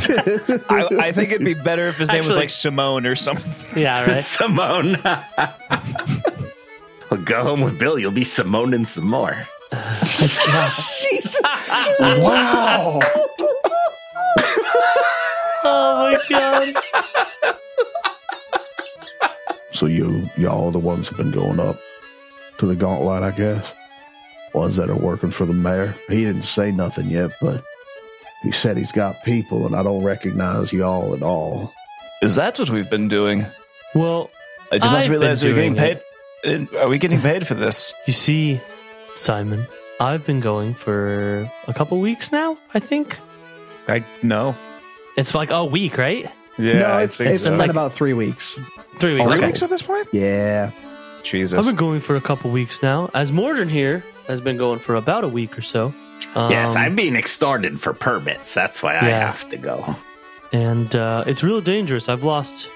[0.70, 3.80] I, I think it'd be better if his name was like Simone or something.
[3.82, 4.16] yeah, right.
[4.22, 4.98] Simone.
[7.10, 7.98] well, go home with Bill.
[7.98, 9.48] You'll be Simone and some more.
[12.01, 13.01] Wow.
[15.68, 16.74] Oh my god.
[19.72, 21.76] So you y'all are the ones who've been going up
[22.59, 23.70] to the Gauntlight, I guess.
[24.55, 25.94] Ones that are working for the mayor.
[26.09, 27.62] He didn't say nothing yet, but
[28.43, 31.72] he said he's got people, and I don't recognize y'all at all.
[32.22, 33.44] Is that what we've been doing?
[33.94, 34.30] Well,
[34.70, 36.01] I did not I've realize we been were getting
[36.44, 36.70] paid.
[36.72, 37.93] Uh, Are we getting paid for this?
[38.06, 38.60] you see,
[39.16, 39.66] Simon,
[40.01, 42.56] I've been going for a couple weeks now.
[42.74, 43.18] I think
[43.88, 44.55] I know.
[45.16, 46.30] it's like a week, right?
[46.59, 47.51] Yeah, no, I it's, think it's so.
[47.51, 48.55] been Like- about three weeks.
[48.98, 49.24] Three weeks.
[49.26, 49.47] Three okay.
[49.47, 50.09] weeks at this point.
[50.12, 50.70] Yeah.
[51.22, 51.59] Jesus.
[51.59, 53.10] I've been going for a couple weeks now.
[53.12, 55.93] As Mordrin here has been going for about a week or so.
[56.36, 58.55] yes, Um, I'm being extorted for permits.
[58.55, 59.97] That's why I have to go.
[60.52, 62.09] and uh, it's real dangerous.
[62.09, 62.70] I've lost,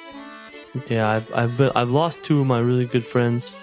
[0.88, 3.56] yeah, I've I've, been, I've lost two of my really good friends,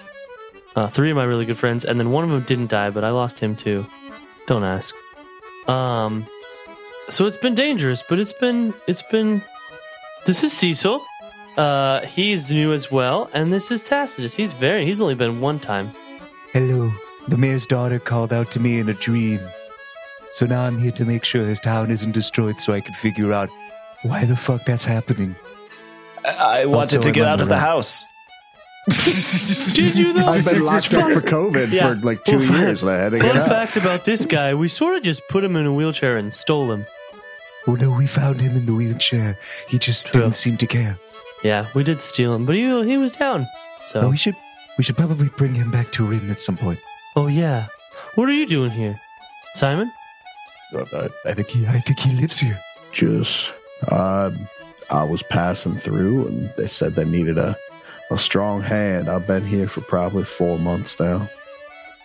[0.78, 3.02] uh, three of my really good friends, and then one of them didn't die, but
[3.04, 3.86] I lost him too.
[4.46, 4.94] Don't ask.
[5.68, 6.26] Um,
[7.10, 9.42] so it's been dangerous, but it's been it's been.
[10.26, 11.04] This is Cecil.
[11.56, 14.36] Uh, he's new as well, and this is Tacitus.
[14.36, 14.86] He's very.
[14.86, 15.92] He's only been one time.
[16.52, 16.90] Hello.
[17.28, 19.40] The mayor's daughter called out to me in a dream.
[20.32, 23.32] So now I'm here to make sure his town isn't destroyed so I can figure
[23.32, 23.50] out
[24.02, 25.34] why the fuck that's happening.
[26.24, 27.60] I, I wanted Also to get out of the that.
[27.60, 28.04] house.
[28.86, 30.26] Did you though?
[30.28, 31.88] I've been locked up for COVID Yeah.
[31.88, 33.48] for like two Well, years and I had to get Fun out.
[33.48, 36.72] fact about this guy: we sort of just put him in a wheelchair and stole
[36.72, 36.86] him.
[37.66, 39.36] Oh no, we found him in the wheelchair.
[39.68, 40.22] He just True.
[40.22, 40.98] didn't seem to care.
[41.44, 43.46] Yeah, we did steal him, but he he was down.
[43.88, 44.34] So, Oh, we should
[44.78, 46.78] we should probably bring him back to Wrin at some point.
[47.16, 47.66] oh yeah,
[48.14, 48.98] what are you doing here,
[49.54, 49.90] Simon?
[50.74, 52.58] I, I think he I think he lives here.
[52.92, 53.50] Just,
[53.88, 54.30] uh,
[54.90, 57.54] I was passing through and they said they needed a,
[58.10, 59.08] a strong hand.
[59.08, 61.28] I've been here for probably four months now.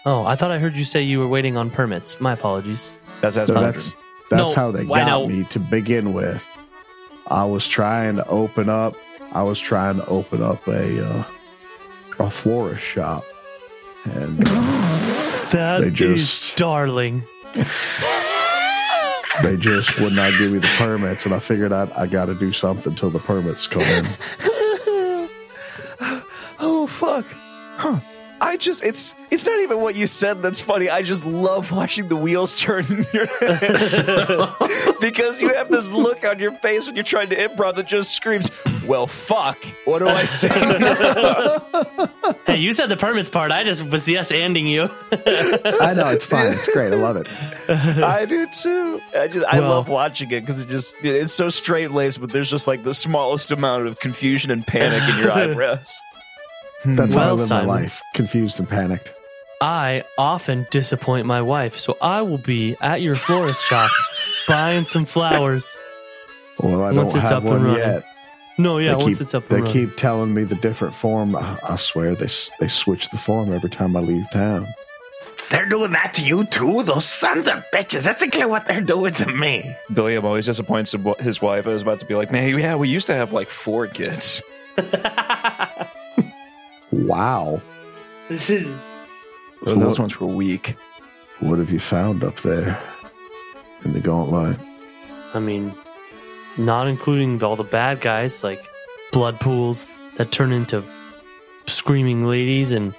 [0.06, 2.20] Oh, I thought I heard you say you were waiting on permits.
[2.20, 2.94] My apologies.
[3.22, 3.96] That's So that's
[4.30, 6.46] that's No, how they got me to begin with.
[7.28, 8.96] I was trying to open up.
[9.32, 11.24] I was trying to open up a uh,
[12.20, 13.24] a florist shop,
[14.04, 14.52] and uh,
[15.52, 17.24] That They is just- darling.
[19.42, 21.26] they just would not give me the permits.
[21.26, 24.06] And I figured out I got to do something till the permits come in.
[27.84, 28.00] Huh.
[28.42, 30.90] I just it's it's not even what you said that's funny.
[30.90, 34.54] I just love watching the wheels turn in your head.
[35.00, 38.12] because you have this look on your face when you're trying to improv that just
[38.14, 38.50] screams,
[38.86, 39.64] Well fuck.
[39.86, 40.50] What do I say?
[42.46, 43.52] Hey, you said the permits part.
[43.52, 44.84] I just was yes anding you.
[45.82, 46.52] I know it's fine.
[46.52, 46.92] It's great.
[46.92, 47.28] I love it.
[47.70, 49.02] I do too.
[49.18, 52.30] I just I Well- love watching it because it just it's so straight laced, but
[52.32, 55.94] there's just like the smallest amount of confusion and panic in your eyebrows.
[56.84, 56.96] Hmm.
[56.96, 57.68] That's how I Well, live Simon.
[57.68, 58.02] my life.
[58.14, 59.14] Confused and panicked.
[59.62, 63.90] I often disappoint my wife, so I will be at your florist shop
[64.48, 65.78] buying some flowers.
[66.60, 67.80] Well, I Once don't it's have up and one running.
[67.80, 68.04] yet.
[68.58, 69.88] No, yeah, they once keep, it's up they and running.
[69.88, 71.36] keep telling me the different form.
[71.36, 72.28] I I swear they
[72.60, 74.68] they switch the form every time I leave town.
[75.50, 76.84] They're doing that to you too?
[76.84, 78.04] Those sons of bitches.
[78.04, 79.76] That's exactly what they're doing to me.
[79.94, 81.66] Billiam always disappoints his wife.
[81.68, 84.42] I was about to be like, man, yeah, we used to have like four kids.
[86.94, 87.62] Wow,
[89.66, 90.76] Well, those ones were weak.
[91.40, 92.78] what have you found up there
[93.86, 94.60] in the Gauntlight?
[95.34, 95.74] I mean,
[96.58, 98.64] not including all the bad guys like
[99.12, 100.84] blood pools that turn into
[101.68, 102.94] screaming ladies and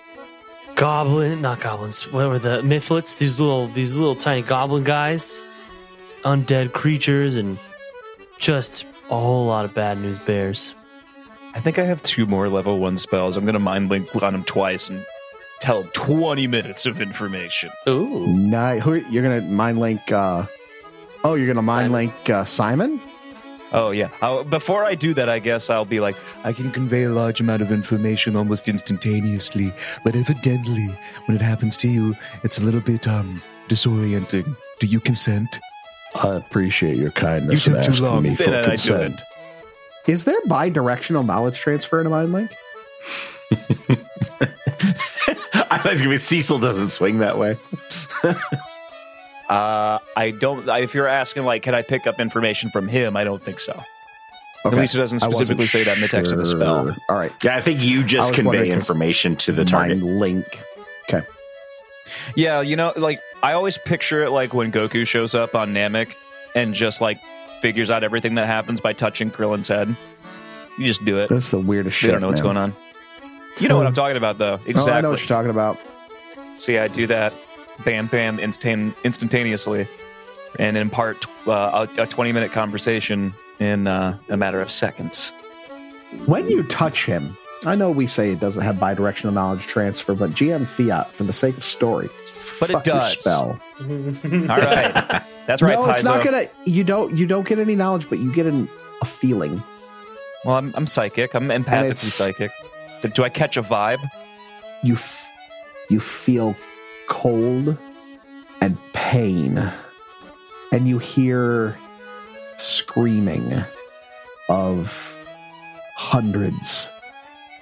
[0.75, 2.11] goblin, not goblins.
[2.11, 3.19] What were the mitflits?
[3.19, 5.45] These little, these little tiny goblin guys,
[6.25, 7.59] undead creatures, and
[8.39, 10.75] just a whole lot of bad news bears.
[11.55, 13.37] I think I have two more level one spells.
[13.37, 15.05] I'm going to mind link on him twice and
[15.61, 17.71] tell him 20 minutes of information.
[17.89, 18.83] Ooh, Nice.
[18.83, 20.13] Who you're gonna mind link?
[20.13, 20.47] Uh,
[21.23, 21.93] oh, you're gonna mind Simon.
[21.93, 23.01] link uh, Simon?
[23.73, 24.11] Oh, yeah.
[24.21, 26.15] I'll, before I do that, I guess I'll be like,
[26.45, 29.73] I can convey a large amount of information almost instantaneously,
[30.05, 30.87] but evidently,
[31.25, 32.15] when it happens to you,
[32.45, 34.57] it's a little bit um disorienting.
[34.81, 35.59] Do you consent?
[36.17, 37.67] I appreciate your kindness.
[37.67, 38.23] You in took too asking long.
[38.23, 39.23] Me for Then I do consent.
[40.07, 42.51] Is there bi-directional knowledge transfer in a mind link?
[45.71, 47.57] I was gonna be Cecil doesn't swing that way.
[49.49, 53.17] uh, I don't, if you're asking, like, can I pick up information from him?
[53.17, 53.81] I don't think so.
[54.65, 56.95] At least it doesn't specifically say that in the text of the spell.
[57.11, 59.99] All right, Yeah, I think you just convey information to the target.
[59.99, 60.59] mind link.
[61.09, 61.27] Okay.
[62.35, 66.15] Yeah, you know, like I always picture it like when Goku shows up on Namek
[66.55, 67.19] and just like
[67.65, 69.97] figures out everything that happens by touching Krillin's head.
[70.77, 71.31] You just do it.
[71.31, 72.11] That's the weirdest shit.
[72.11, 72.45] don't know what's man.
[72.45, 72.77] going on.
[73.59, 74.61] You know what I'm talking about, though.
[74.67, 74.93] Exactly.
[74.93, 75.79] Oh, I know what you're talking about.
[76.59, 77.33] So yeah, I do that,
[77.83, 79.89] bam, bam, instant, instantaneously,
[80.59, 85.31] and impart uh, a, a 20 minute conversation in uh, a matter of seconds.
[86.27, 87.35] When you touch him,
[87.65, 91.33] I know we say it doesn't have bidirectional knowledge transfer, but GM Fiat, for the
[91.33, 92.11] sake of story,
[92.67, 93.21] But it fuck your does.
[93.21, 93.61] spell.
[93.79, 94.51] Mm-hmm.
[94.51, 95.75] All right, that's right.
[95.79, 96.05] no, it's Paizo.
[96.05, 96.49] not gonna.
[96.65, 97.17] You don't.
[97.17, 98.69] You don't get any knowledge, but you get an,
[99.03, 99.63] a feeling.
[100.45, 101.35] Well, I'm, I'm psychic.
[101.35, 102.51] I'm empathically it's- psychic.
[103.03, 104.01] Do- Do I catch a vibe?
[104.83, 105.31] You f-
[105.91, 106.55] you feel
[107.09, 107.77] cold
[108.61, 109.71] and pain,
[110.73, 111.77] and you hear
[112.59, 113.65] screaming
[114.49, 115.17] of
[115.97, 116.87] hundreds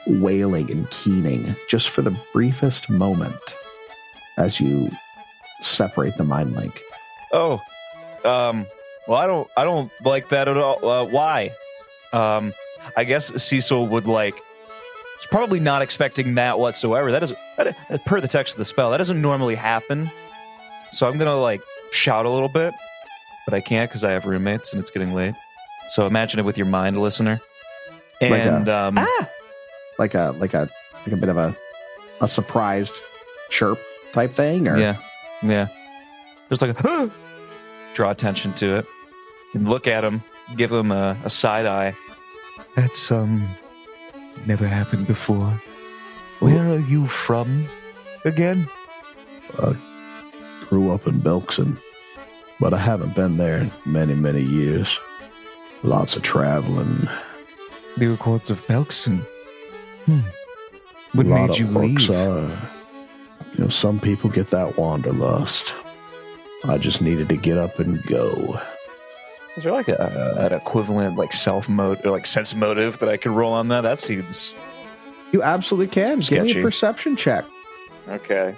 [0.07, 3.57] wailing and keening just for the briefest moment
[4.37, 4.91] as you
[5.63, 6.81] separate the mind link.
[7.33, 7.61] Oh,
[8.25, 8.67] um,
[9.07, 10.87] well, I don't, I don't like that at all.
[10.89, 11.51] Uh, why?
[12.13, 12.53] Um,
[12.97, 14.35] I guess Cecil would like.
[14.35, 17.13] He's probably not expecting that whatsoever.
[17.13, 20.11] That is that, per the text of the spell, that doesn't normally happen.
[20.91, 21.61] So I'm gonna like
[21.93, 22.75] shout a little bit,
[23.47, 25.35] but I can't because I have roommates and it's getting late.
[25.91, 27.41] So imagine it with your mind, listener.
[28.21, 28.99] Like a- And um,
[29.99, 30.69] Like a like a
[31.07, 31.57] like a bit of a
[32.21, 33.01] a surprised
[33.51, 33.79] chirp
[34.13, 34.97] type thing, or Yeah,
[35.43, 35.69] yeah.
[36.49, 37.11] Just like a
[37.95, 38.87] draw attention to it,
[39.55, 40.23] and look at him,
[40.57, 41.95] give him a, a side eye.
[42.77, 43.49] That's um
[44.47, 45.61] never happened before.
[46.41, 47.69] Where are you from
[48.25, 48.69] again?
[49.59, 49.77] I
[50.69, 51.79] grew up in Belkzen,
[52.59, 54.99] but I haven't been there in many, many years.
[55.83, 57.09] Lots of traveling.
[57.97, 59.27] The records of Belkzen.
[60.07, 60.21] Hmm.
[61.13, 62.11] What made you orcs leave?
[62.11, 62.59] Are,
[63.53, 65.73] you know, some people get that wanderlust.
[66.65, 68.61] I just needed to get up and go.
[69.57, 73.17] Is there like a, an equivalent like self mode or like sense motive that I
[73.17, 73.83] could roll on that?
[73.83, 74.55] That seems
[75.33, 76.21] you absolutely can.
[76.21, 77.45] Give me a perception check.
[78.09, 78.55] okay.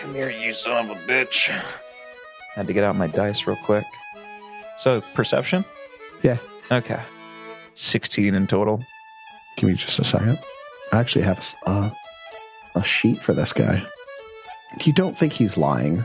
[0.00, 1.48] Come here, you son of a bitch.
[2.54, 3.84] Had to get out my dice real quick.
[4.78, 5.64] So perception?
[6.22, 6.38] Yeah.
[6.70, 7.00] Okay.
[7.74, 8.80] Sixteen in total.
[9.56, 10.38] Give me just a second.
[10.92, 11.90] I actually have a s- uh,
[12.74, 13.86] a sheet for this guy.
[14.84, 16.04] You don't think he's lying.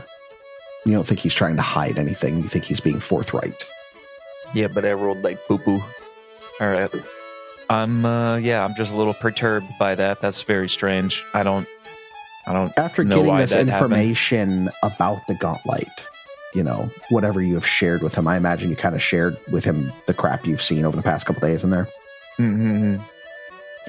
[0.84, 2.42] You don't think he's trying to hide anything.
[2.42, 3.64] You think he's being forthright.
[4.54, 5.82] Yeah, but I rolled like poo poo.
[6.60, 6.90] All right.
[7.70, 10.20] I'm uh yeah, I'm just a little perturbed by that.
[10.20, 11.22] That's very strange.
[11.32, 11.66] I don't
[12.46, 13.92] I don't After know getting why this that happened.
[13.92, 16.04] information about the Gauntlight,
[16.54, 19.64] you know, whatever you have shared with him, I imagine you kind of shared with
[19.64, 21.88] him the crap you've seen over the past couple days in there.
[22.38, 22.96] Mm-hmm.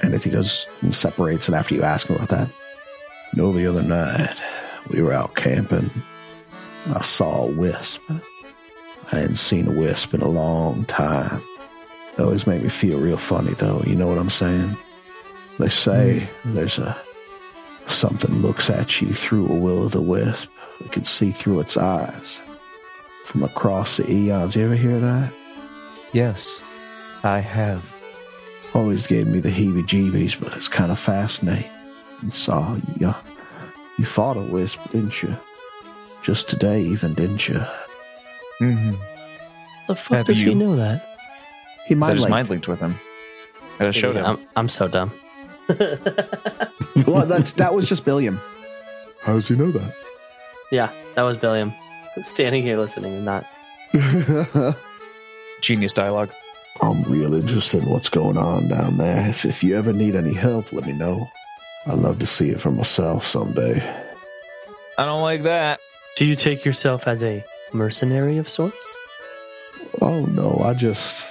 [0.02, 2.48] And as he goes and separates it after you ask him about that,
[3.34, 4.36] You know, the other night
[4.90, 5.90] we were out camping.
[6.94, 8.00] I saw a wisp.
[8.10, 8.20] I
[9.18, 11.40] hadn't seen a wisp in a long time.
[12.12, 13.82] It always make me feel real funny, though.
[13.86, 14.76] You know what I'm saying?
[15.58, 16.96] They say there's a
[17.86, 20.48] something looks at you through a will o' the wisp.
[20.80, 22.38] You can see through its eyes
[23.24, 24.56] from across the eons.
[24.56, 25.32] You ever hear that?
[26.12, 26.62] Yes,
[27.22, 27.82] I have.
[28.74, 31.70] always gave me the heebie-jeebies, but it's kind of fascinating.
[32.22, 33.14] And saw you, uh,
[33.98, 35.36] you fought a wisp, didn't you?
[36.22, 37.62] Just today, even, didn't you?
[38.60, 38.94] Mm-hmm.
[39.88, 41.18] The fuck Have does he know that?
[41.86, 42.98] he I might just mind linked with him.
[43.78, 44.24] I just showed him.
[44.24, 45.12] I'm, I'm so dumb.
[47.06, 48.40] well, that's that was just Billiam.
[49.20, 49.94] How does he know that?
[50.70, 51.72] Yeah, that was Billiam.
[52.22, 53.46] Standing here listening and not.
[55.60, 56.30] Genius dialogue.
[56.80, 59.28] I'm real interested in what's going on down there.
[59.28, 61.30] If, if you ever need any help, let me know.
[61.86, 63.80] I'd love to see it for myself someday.
[64.96, 65.80] I don't like that.
[66.16, 68.96] Do you take yourself as a mercenary of sorts?
[70.00, 71.26] Oh no, I just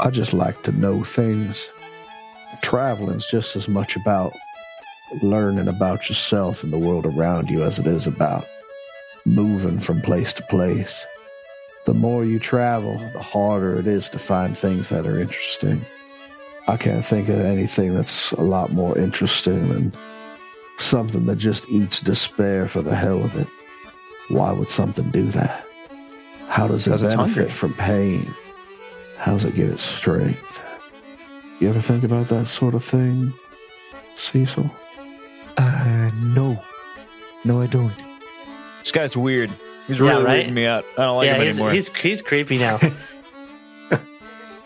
[0.00, 1.70] I just like to know things.
[2.62, 4.32] Traveling's just as much about
[5.22, 8.44] learning about yourself and the world around you as it is about
[9.24, 11.04] moving from place to place.
[11.86, 15.84] The more you travel, the harder it is to find things that are interesting.
[16.68, 19.92] I can't think of anything that's a lot more interesting than
[20.78, 23.48] something that just eats despair for the hell of it.
[24.28, 25.66] Why would something do that?
[26.48, 28.32] How does it benefit from pain?
[29.16, 30.62] How does it get its strength?
[31.60, 33.32] You ever think about that sort of thing,
[34.16, 34.70] Cecil?
[35.56, 36.62] Uh, no.
[37.44, 37.92] No, I don't.
[38.78, 39.50] This guy's weird.
[39.86, 40.46] He's Yeah, really right?
[40.46, 40.84] weirding me out.
[40.96, 41.72] I don't like yeah, him he's, anymore.
[41.72, 42.78] he's he's creepy now.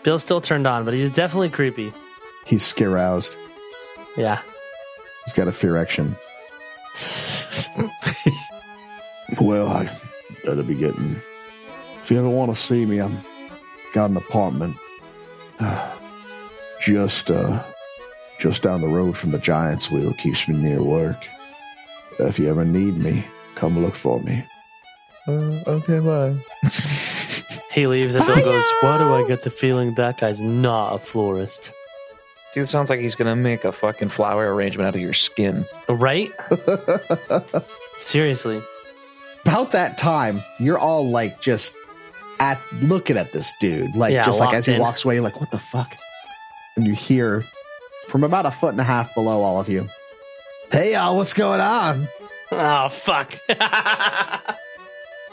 [0.05, 1.91] Bill's still turned on, but he's definitely creepy.
[2.45, 3.37] He's scaroused.
[4.15, 4.39] Yeah.
[5.25, 6.15] He's got a fear action.
[9.41, 9.89] Well, I
[10.45, 11.19] better be getting.
[12.03, 13.19] If you ever want to see me, I'm
[13.93, 14.77] got an apartment
[15.59, 15.95] uh,
[16.79, 17.63] just uh
[18.37, 21.17] just down the road from the Giants Wheel keeps me near work.
[22.19, 23.25] If you ever need me,
[23.55, 24.43] come look for me.
[25.27, 26.35] Uh, okay, bye.
[27.75, 30.97] He leaves and Bill goes, Why do I get the feeling that guy's not a
[30.99, 31.73] florist?
[32.53, 35.65] Dude, it sounds like he's gonna make a fucking flower arrangement out of your skin.
[35.89, 36.31] Right?
[37.97, 38.61] Seriously.
[39.43, 41.75] about that time, you're all like just
[42.39, 44.79] at looking at this dude, like Yeah, just like as he in.
[44.79, 45.97] walks away, you're like, what the fuck?
[46.77, 47.43] And you hear
[48.07, 49.89] from about a foot and a half below all of you,
[50.71, 52.07] hey y'all, what's going on?
[52.51, 53.37] Oh fuck.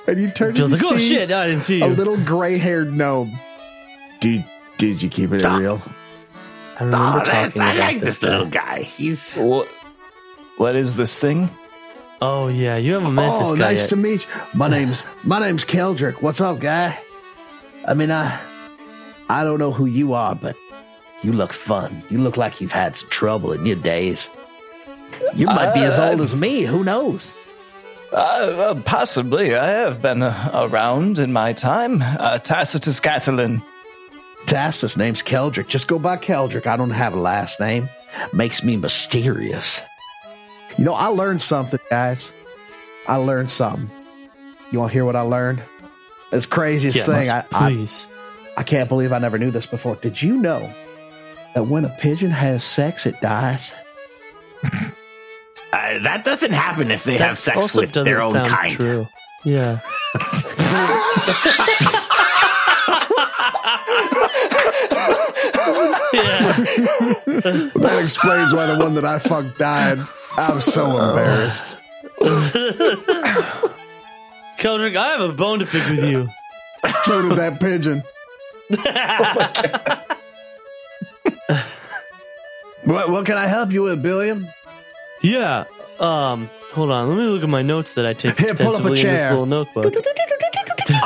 [0.06, 2.58] And you turn Bill's and like, oh see shit, I didn't see a little gray
[2.58, 3.32] haired gnome.
[4.20, 4.44] Did
[4.78, 5.56] did you keep it Ah.
[5.56, 5.82] real?
[6.78, 8.30] I remember Oh, that's- talking I about like this thing.
[8.30, 8.82] little guy.
[8.82, 9.68] He's What?
[10.56, 11.50] What is this thing?
[12.20, 13.54] Oh yeah, you haven't met this guy.
[13.54, 13.88] oh, nice yet.
[13.90, 14.30] to meet you.
[14.54, 16.20] My name's my name's Keldrick.
[16.22, 16.98] What's up, guy?
[17.86, 18.38] I mean, I
[19.28, 20.56] I don't know who you are, but
[21.22, 22.02] you look fun.
[22.10, 24.28] You look like you've had some trouble in your days.
[25.34, 26.62] You might be as old as me.
[26.62, 27.32] Who knows?
[28.12, 29.54] Uh, uh, possibly.
[29.54, 32.02] I have been uh, around in my time.
[32.02, 33.62] Uh, Tacitus Catalan.
[34.46, 35.68] Tacitus name's Keldrick.
[35.68, 36.66] Just go by Keldrick.
[36.66, 37.88] I don't have a last name.
[38.32, 39.80] Makes me mysterious.
[40.76, 42.30] You know, I learned something, guys.
[43.06, 43.90] I learned something.
[44.70, 45.62] You want to hear what I learned?
[46.32, 47.30] It's craziest Yes, thing.
[47.30, 47.88] I, I.
[48.56, 49.96] I can't believe I never knew this before.
[49.96, 50.70] Did you know
[51.54, 53.72] that when a pigeon has sex, it dies?
[55.72, 58.74] Uh, that doesn't happen if they have sex Also with doesn't their own sound kind.
[58.74, 59.08] True.
[59.44, 59.80] Yeah.
[66.12, 67.70] yeah.
[67.74, 69.98] That explains why the one that I fucked died.
[70.36, 71.76] I was so embarrassed.
[74.58, 76.28] Keldrick, I have a bone to pick with you.
[77.02, 78.02] So did that pigeon.
[82.84, 84.48] What, what can I help you with, Billiam?
[85.22, 85.64] Yeah.
[85.98, 86.50] Um.
[86.72, 87.08] Hold on.
[87.08, 89.06] Let me look at my notes that I take Here, pull up a extensively in
[89.08, 89.30] this chair.
[89.30, 89.94] little notebook.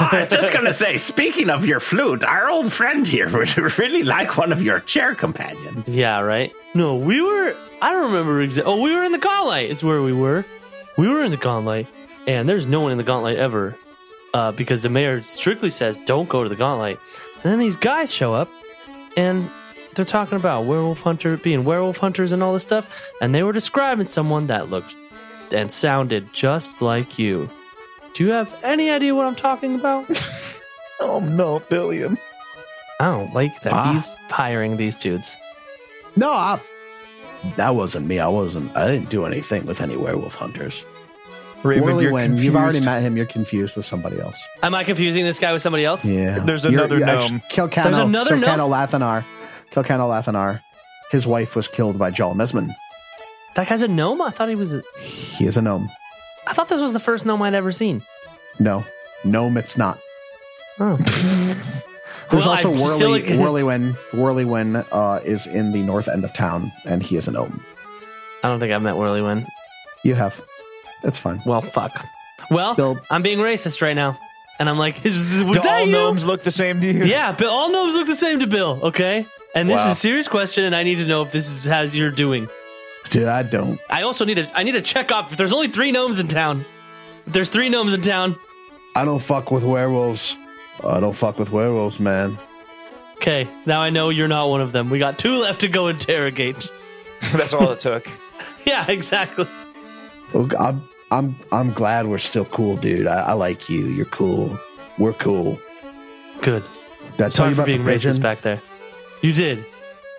[0.01, 4.03] I was just gonna say, speaking of your flute, our old friend here would really
[4.05, 5.89] like one of your chair companions.
[5.95, 6.21] Yeah.
[6.21, 6.53] Right.
[6.75, 7.55] No, we were.
[7.83, 8.73] I don't remember exactly.
[8.73, 9.69] Oh, we were in the Gauntlight.
[9.69, 10.45] Is where we were.
[10.97, 11.89] We were in the Gauntlight,
[12.27, 13.77] and there's no one in the Gauntlight ever,
[14.33, 16.99] uh, because the mayor strictly says don't go to the Gauntlight.
[17.43, 18.49] And then these guys show up,
[19.17, 19.51] and
[19.97, 22.89] they're talking about werewolf hunter being werewolf hunters and all this stuff,
[23.21, 24.95] and they were describing someone that looked
[25.53, 27.49] and sounded just like you.
[28.15, 30.07] Do you have any idea what I'm talking about?
[30.99, 32.17] Oh no, Billiam.
[33.01, 33.93] I don't like that Ah.
[33.93, 35.37] he's hiring these dudes.
[36.17, 36.59] No, I,
[37.57, 38.19] that wasn't me.
[38.19, 38.75] I wasn't.
[38.75, 40.87] I didn't do anything with any werewolf hunters.
[41.63, 43.15] Raymond, you're Whirlywin, you've already met him.
[43.15, 44.43] You're confused with somebody else.
[44.63, 46.03] Am I confusing this guy with somebody else?
[46.03, 46.39] Yeah.
[46.39, 47.43] There's another gnome.
[47.53, 48.71] Kilcano, There's another Kilcano gnome?
[48.71, 49.25] Lathanar.
[49.71, 50.61] Kilcano Lathanar.
[51.11, 52.71] His wife was killed by Jal Mesman.
[53.55, 54.21] That guy's a gnome?
[54.23, 54.75] I thought he was.
[54.75, 55.89] A, He is a gnome.
[56.47, 58.03] I thought this was the first gnome I'd ever seen.
[58.59, 58.85] No,
[59.25, 59.57] gnome.
[59.57, 59.99] It's not.
[60.79, 60.97] Oh.
[62.31, 63.93] There's Well, also I'm Whirly, still- Whirlywin.
[64.11, 67.63] Whirlywin uh, is in the north end of town, and he is a gnome.
[68.43, 69.47] I don't think I've met Whirlywin.
[70.03, 70.41] You have.
[71.05, 71.41] It's fine.
[71.47, 71.93] Well, fuck.
[72.51, 74.19] Well, Bill- I'm being racist right now.
[74.59, 75.93] And I'm like, is, was Do that all you?
[75.93, 77.05] gnomes look the same to you?
[77.05, 79.25] Yeah, but all gnomes look the same to Bill, okay?
[79.57, 79.91] And this Wow.
[79.91, 82.49] is a serious question, and I need to know if this is how you're doing.
[83.11, 83.81] Dude, I don't.
[83.89, 86.29] I also need to I need to check off if there's only three gnomes in
[86.29, 86.65] town.
[87.27, 88.37] If there's three gnomes in town,
[88.95, 90.37] I don't fuck with werewolves.
[90.85, 92.37] I don't fuck with werewolves, man.
[93.17, 94.91] okay, now I know you're not one of them.
[94.91, 96.71] We got two left to go interrogate.
[97.33, 98.07] That's all it took.
[98.67, 99.47] Yeah, exactly.
[100.35, 103.07] Look, I'm, I'm, I'm glad we're still cool, dude.
[103.07, 103.87] I, I like you.
[103.87, 104.59] You're cool.
[104.99, 105.61] We're cool.
[106.43, 106.65] Good.
[107.13, 108.61] Did I tell Sorry you for about being the racist back there.
[109.27, 109.67] You did.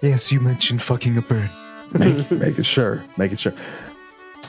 [0.01, 1.49] Yes, you mentioned fucking a bird.
[1.93, 3.05] make, make it sure.
[3.15, 3.53] Make it sure.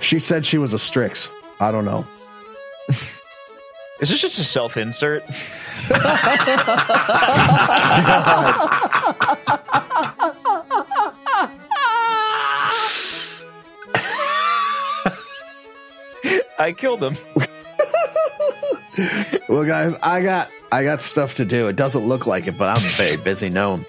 [0.01, 1.31] She said she was a Strix.
[1.61, 2.05] I don't know.
[4.01, 5.23] Is this just a self insert?
[16.59, 17.17] I killed him.
[19.49, 21.69] Well, guys, I got I got stuff to do.
[21.69, 23.87] It doesn't look like it, but I'm a very busy gnome.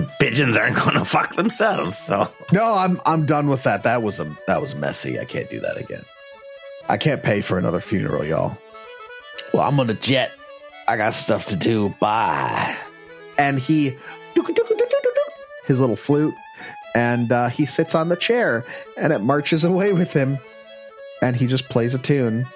[0.20, 3.82] Pigeons aren't gonna fuck themselves, so No, I'm I'm done with that.
[3.82, 5.18] That was a that was messy.
[5.18, 6.04] I can't do that again.
[6.88, 8.56] I can't pay for another funeral, y'all.
[9.52, 10.32] Well, I'm on a jet.
[10.88, 11.94] I got stuff to do.
[12.00, 12.76] Bye.
[13.38, 13.96] And he
[15.66, 16.34] his little flute,
[16.94, 18.64] and uh, he sits on the chair,
[18.96, 20.38] and it marches away with him,
[21.22, 22.46] and he just plays a tune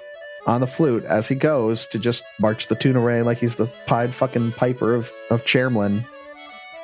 [0.45, 3.67] on the flute as he goes to just march the tune away like he's the
[3.85, 6.05] pied fucking piper of of Hamelin.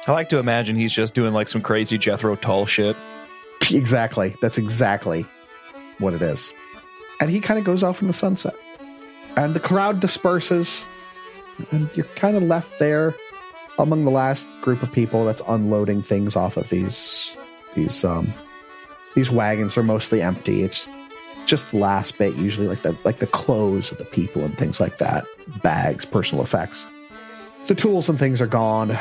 [0.05, 2.95] I like to imagine he's just doing like some crazy Jethro Tull shit.
[3.71, 4.35] Exactly.
[4.41, 5.25] That's exactly
[5.97, 6.51] what it is.
[7.21, 8.53] And he kind of goes off in the sunset.
[9.38, 10.84] And the crowd disperses.
[11.71, 13.15] And you're kind of left there
[13.80, 17.38] among the last group of people that's unloading things off of these
[17.73, 18.34] these um
[19.15, 20.63] these wagons are mostly empty.
[20.63, 20.89] It's
[21.45, 24.80] just the last bit, usually like the like the clothes of the people and things
[24.81, 25.25] like that.
[25.61, 26.85] Bags, personal effects.
[27.67, 28.97] The tools and things are gone.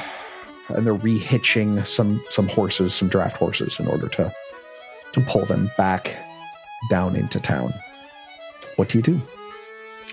[0.75, 4.33] And they're rehitching some some horses, some draft horses, in order to
[5.13, 6.17] to pull them back
[6.91, 7.73] down into town.
[8.77, 9.23] What do you do?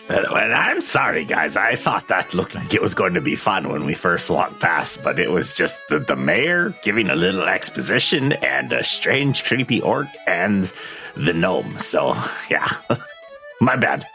[0.10, 1.56] Well, well, I'm sorry, guys.
[1.56, 4.60] I thought that looked like it was going to be fun when we first walked
[4.60, 9.44] past, but it was just the, the mayor giving a little exposition and a strange,
[9.44, 10.72] creepy orc and
[11.16, 11.78] the gnome.
[11.78, 12.16] So,
[12.50, 12.70] yeah,
[13.62, 14.06] my bad.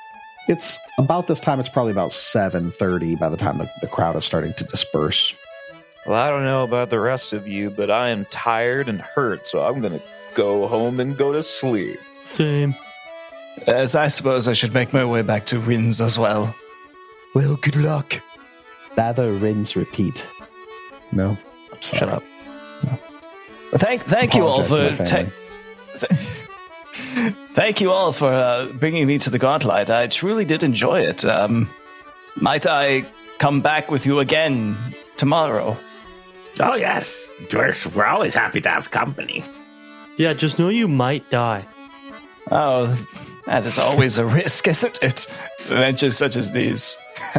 [0.48, 1.60] It's about this time.
[1.60, 5.34] It's probably about seven thirty by the time the, the crowd is starting to disperse.
[6.06, 9.46] Well, I don't know about the rest of you, but I am tired and hurt,
[9.46, 10.02] so I'm going to
[10.34, 11.98] go home and go to sleep.
[12.34, 12.74] Same.
[13.66, 16.54] As I suppose I should make my way back to Wrin's as well.
[17.34, 18.20] Well, good luck.
[18.96, 20.26] Lather, rinse, repeat.
[21.12, 21.38] No,
[21.72, 22.00] I'm sorry.
[22.00, 22.22] Shut up.
[23.76, 25.32] Thank, thank you all for ta- family.
[27.54, 29.90] thank you all for uh, bringing me to the Gauntlight.
[29.90, 31.24] I truly did enjoy it.
[31.24, 31.70] Um,
[32.36, 33.04] might I
[33.38, 34.76] come back with you again
[35.16, 35.76] tomorrow?
[36.60, 37.28] Oh, yes.
[37.52, 39.44] We're, we're always happy to have company.
[40.16, 41.66] Yeah, just know you might die.
[42.50, 42.86] Oh,
[43.46, 45.26] that is always a risk, isn't it?
[45.62, 46.96] Adventures such as these.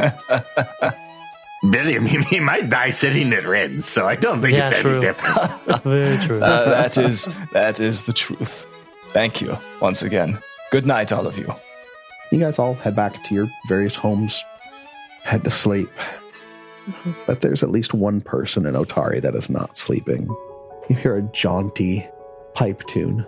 [1.70, 4.92] Billy, he, he might die sitting at Wrin's, so I don't think Yeah, it's true.
[4.92, 5.82] any different.
[5.82, 6.42] Very true.
[6.42, 8.66] Uh, that is that is the truth.
[9.10, 10.38] Thank you once again.
[10.70, 11.52] Good night, all of you.
[12.30, 14.42] You guys all head back to your various homes,
[15.24, 15.88] head to sleep.
[17.26, 20.26] But there's at least one person in Otari that is not sleeping.
[20.88, 22.06] You hear a jaunty
[22.54, 23.26] pipe tune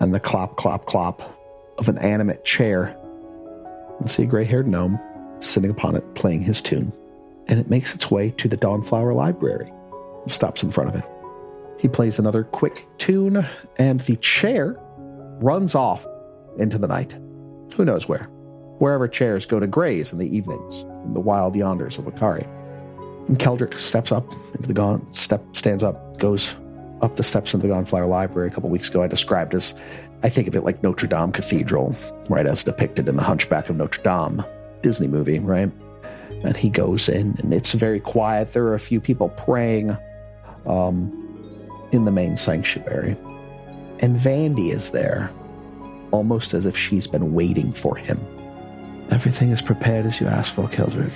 [0.00, 1.22] and the clop, clop, clop
[1.78, 2.96] of an animate chair.
[3.98, 4.98] And see a gray haired gnome
[5.40, 6.92] sitting upon it playing his tune.
[7.48, 9.72] And it makes its way to the Dawnflower Library.
[10.28, 11.04] Stops in front of it.
[11.78, 13.44] He plays another quick tune,
[13.76, 14.76] and the chair
[15.40, 16.06] runs off
[16.58, 17.16] into the night.
[17.74, 18.24] Who knows where?
[18.78, 22.46] Wherever chairs go to graze in the evenings, in the wild yonders of Wakari.
[23.28, 26.52] And Keldrick steps up into the gone step stands up, goes
[27.00, 28.48] up the steps into the Dawnflower Library.
[28.48, 29.74] A couple weeks ago, I described as
[30.22, 31.96] I think of it like Notre Dame Cathedral,
[32.28, 34.44] right as depicted in the Hunchback of Notre Dame
[34.82, 35.70] Disney movie, right?
[36.44, 38.52] And he goes in, and it's very quiet.
[38.52, 39.96] There are a few people praying
[40.66, 41.18] um,
[41.92, 43.16] in the main sanctuary,
[43.98, 45.30] and Vandy is there,
[46.10, 48.20] almost as if she's been waiting for him.
[49.10, 51.12] Everything is prepared as you asked for, Keldrick.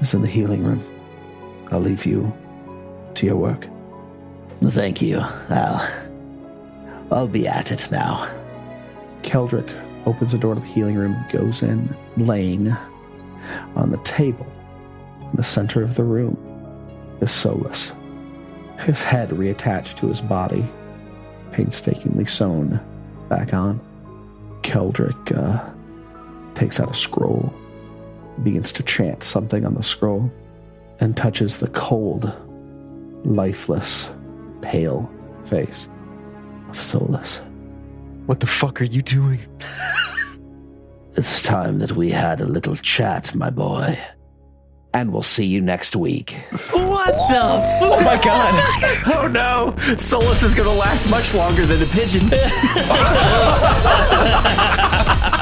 [0.00, 0.84] It's in the healing room.
[1.70, 2.32] I'll leave you
[3.14, 3.66] to your work.
[4.62, 5.20] Thank you.
[5.20, 5.88] I'll,
[7.10, 8.28] I'll be at it now.
[9.22, 9.70] Keldrick
[10.06, 12.74] opens the door to the healing room, goes in, laying
[13.76, 14.46] on the table
[15.20, 16.36] in the center of the room
[17.20, 17.92] is Solus.
[18.80, 20.64] His head reattached to his body,
[21.52, 22.80] painstakingly sewn
[23.28, 23.80] back on.
[24.62, 25.70] Keldrick uh,
[26.54, 27.52] takes out a scroll,
[28.42, 30.30] begins to chant something on the scroll,
[31.00, 32.32] and touches the cold,
[33.24, 34.10] lifeless,
[34.62, 35.10] pale
[35.44, 35.88] face
[36.68, 37.40] of Solus.
[38.26, 39.40] What the fuck are you doing?
[41.18, 43.98] It's time that we had a little chat, my boy.
[44.94, 46.36] And we'll see you next week.
[46.70, 47.40] what the?
[47.82, 48.54] Oh my god!
[49.16, 49.74] oh no!
[49.96, 52.28] Solus is going to last much longer than a pigeon.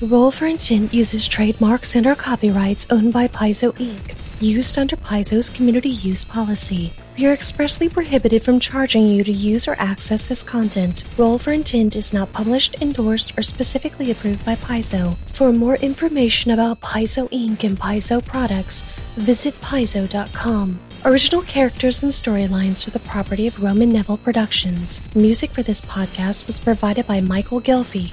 [0.00, 5.50] Roll for Intent uses trademarks and or copyrights owned by Paizo Inc., used under Paizo's
[5.50, 6.92] community use policy.
[7.16, 11.02] We are expressly prohibited from charging you to use or access this content.
[11.16, 15.16] Roll for Intent is not published, endorsed, or specifically approved by Paizo.
[15.26, 17.64] For more information about Paizo Inc.
[17.64, 18.82] and Paizo products,
[19.16, 20.78] visit paizo.com.
[21.04, 25.02] Original characters and storylines are the property of Roman Neville Productions.
[25.16, 28.12] Music for this podcast was provided by Michael Ghelfi.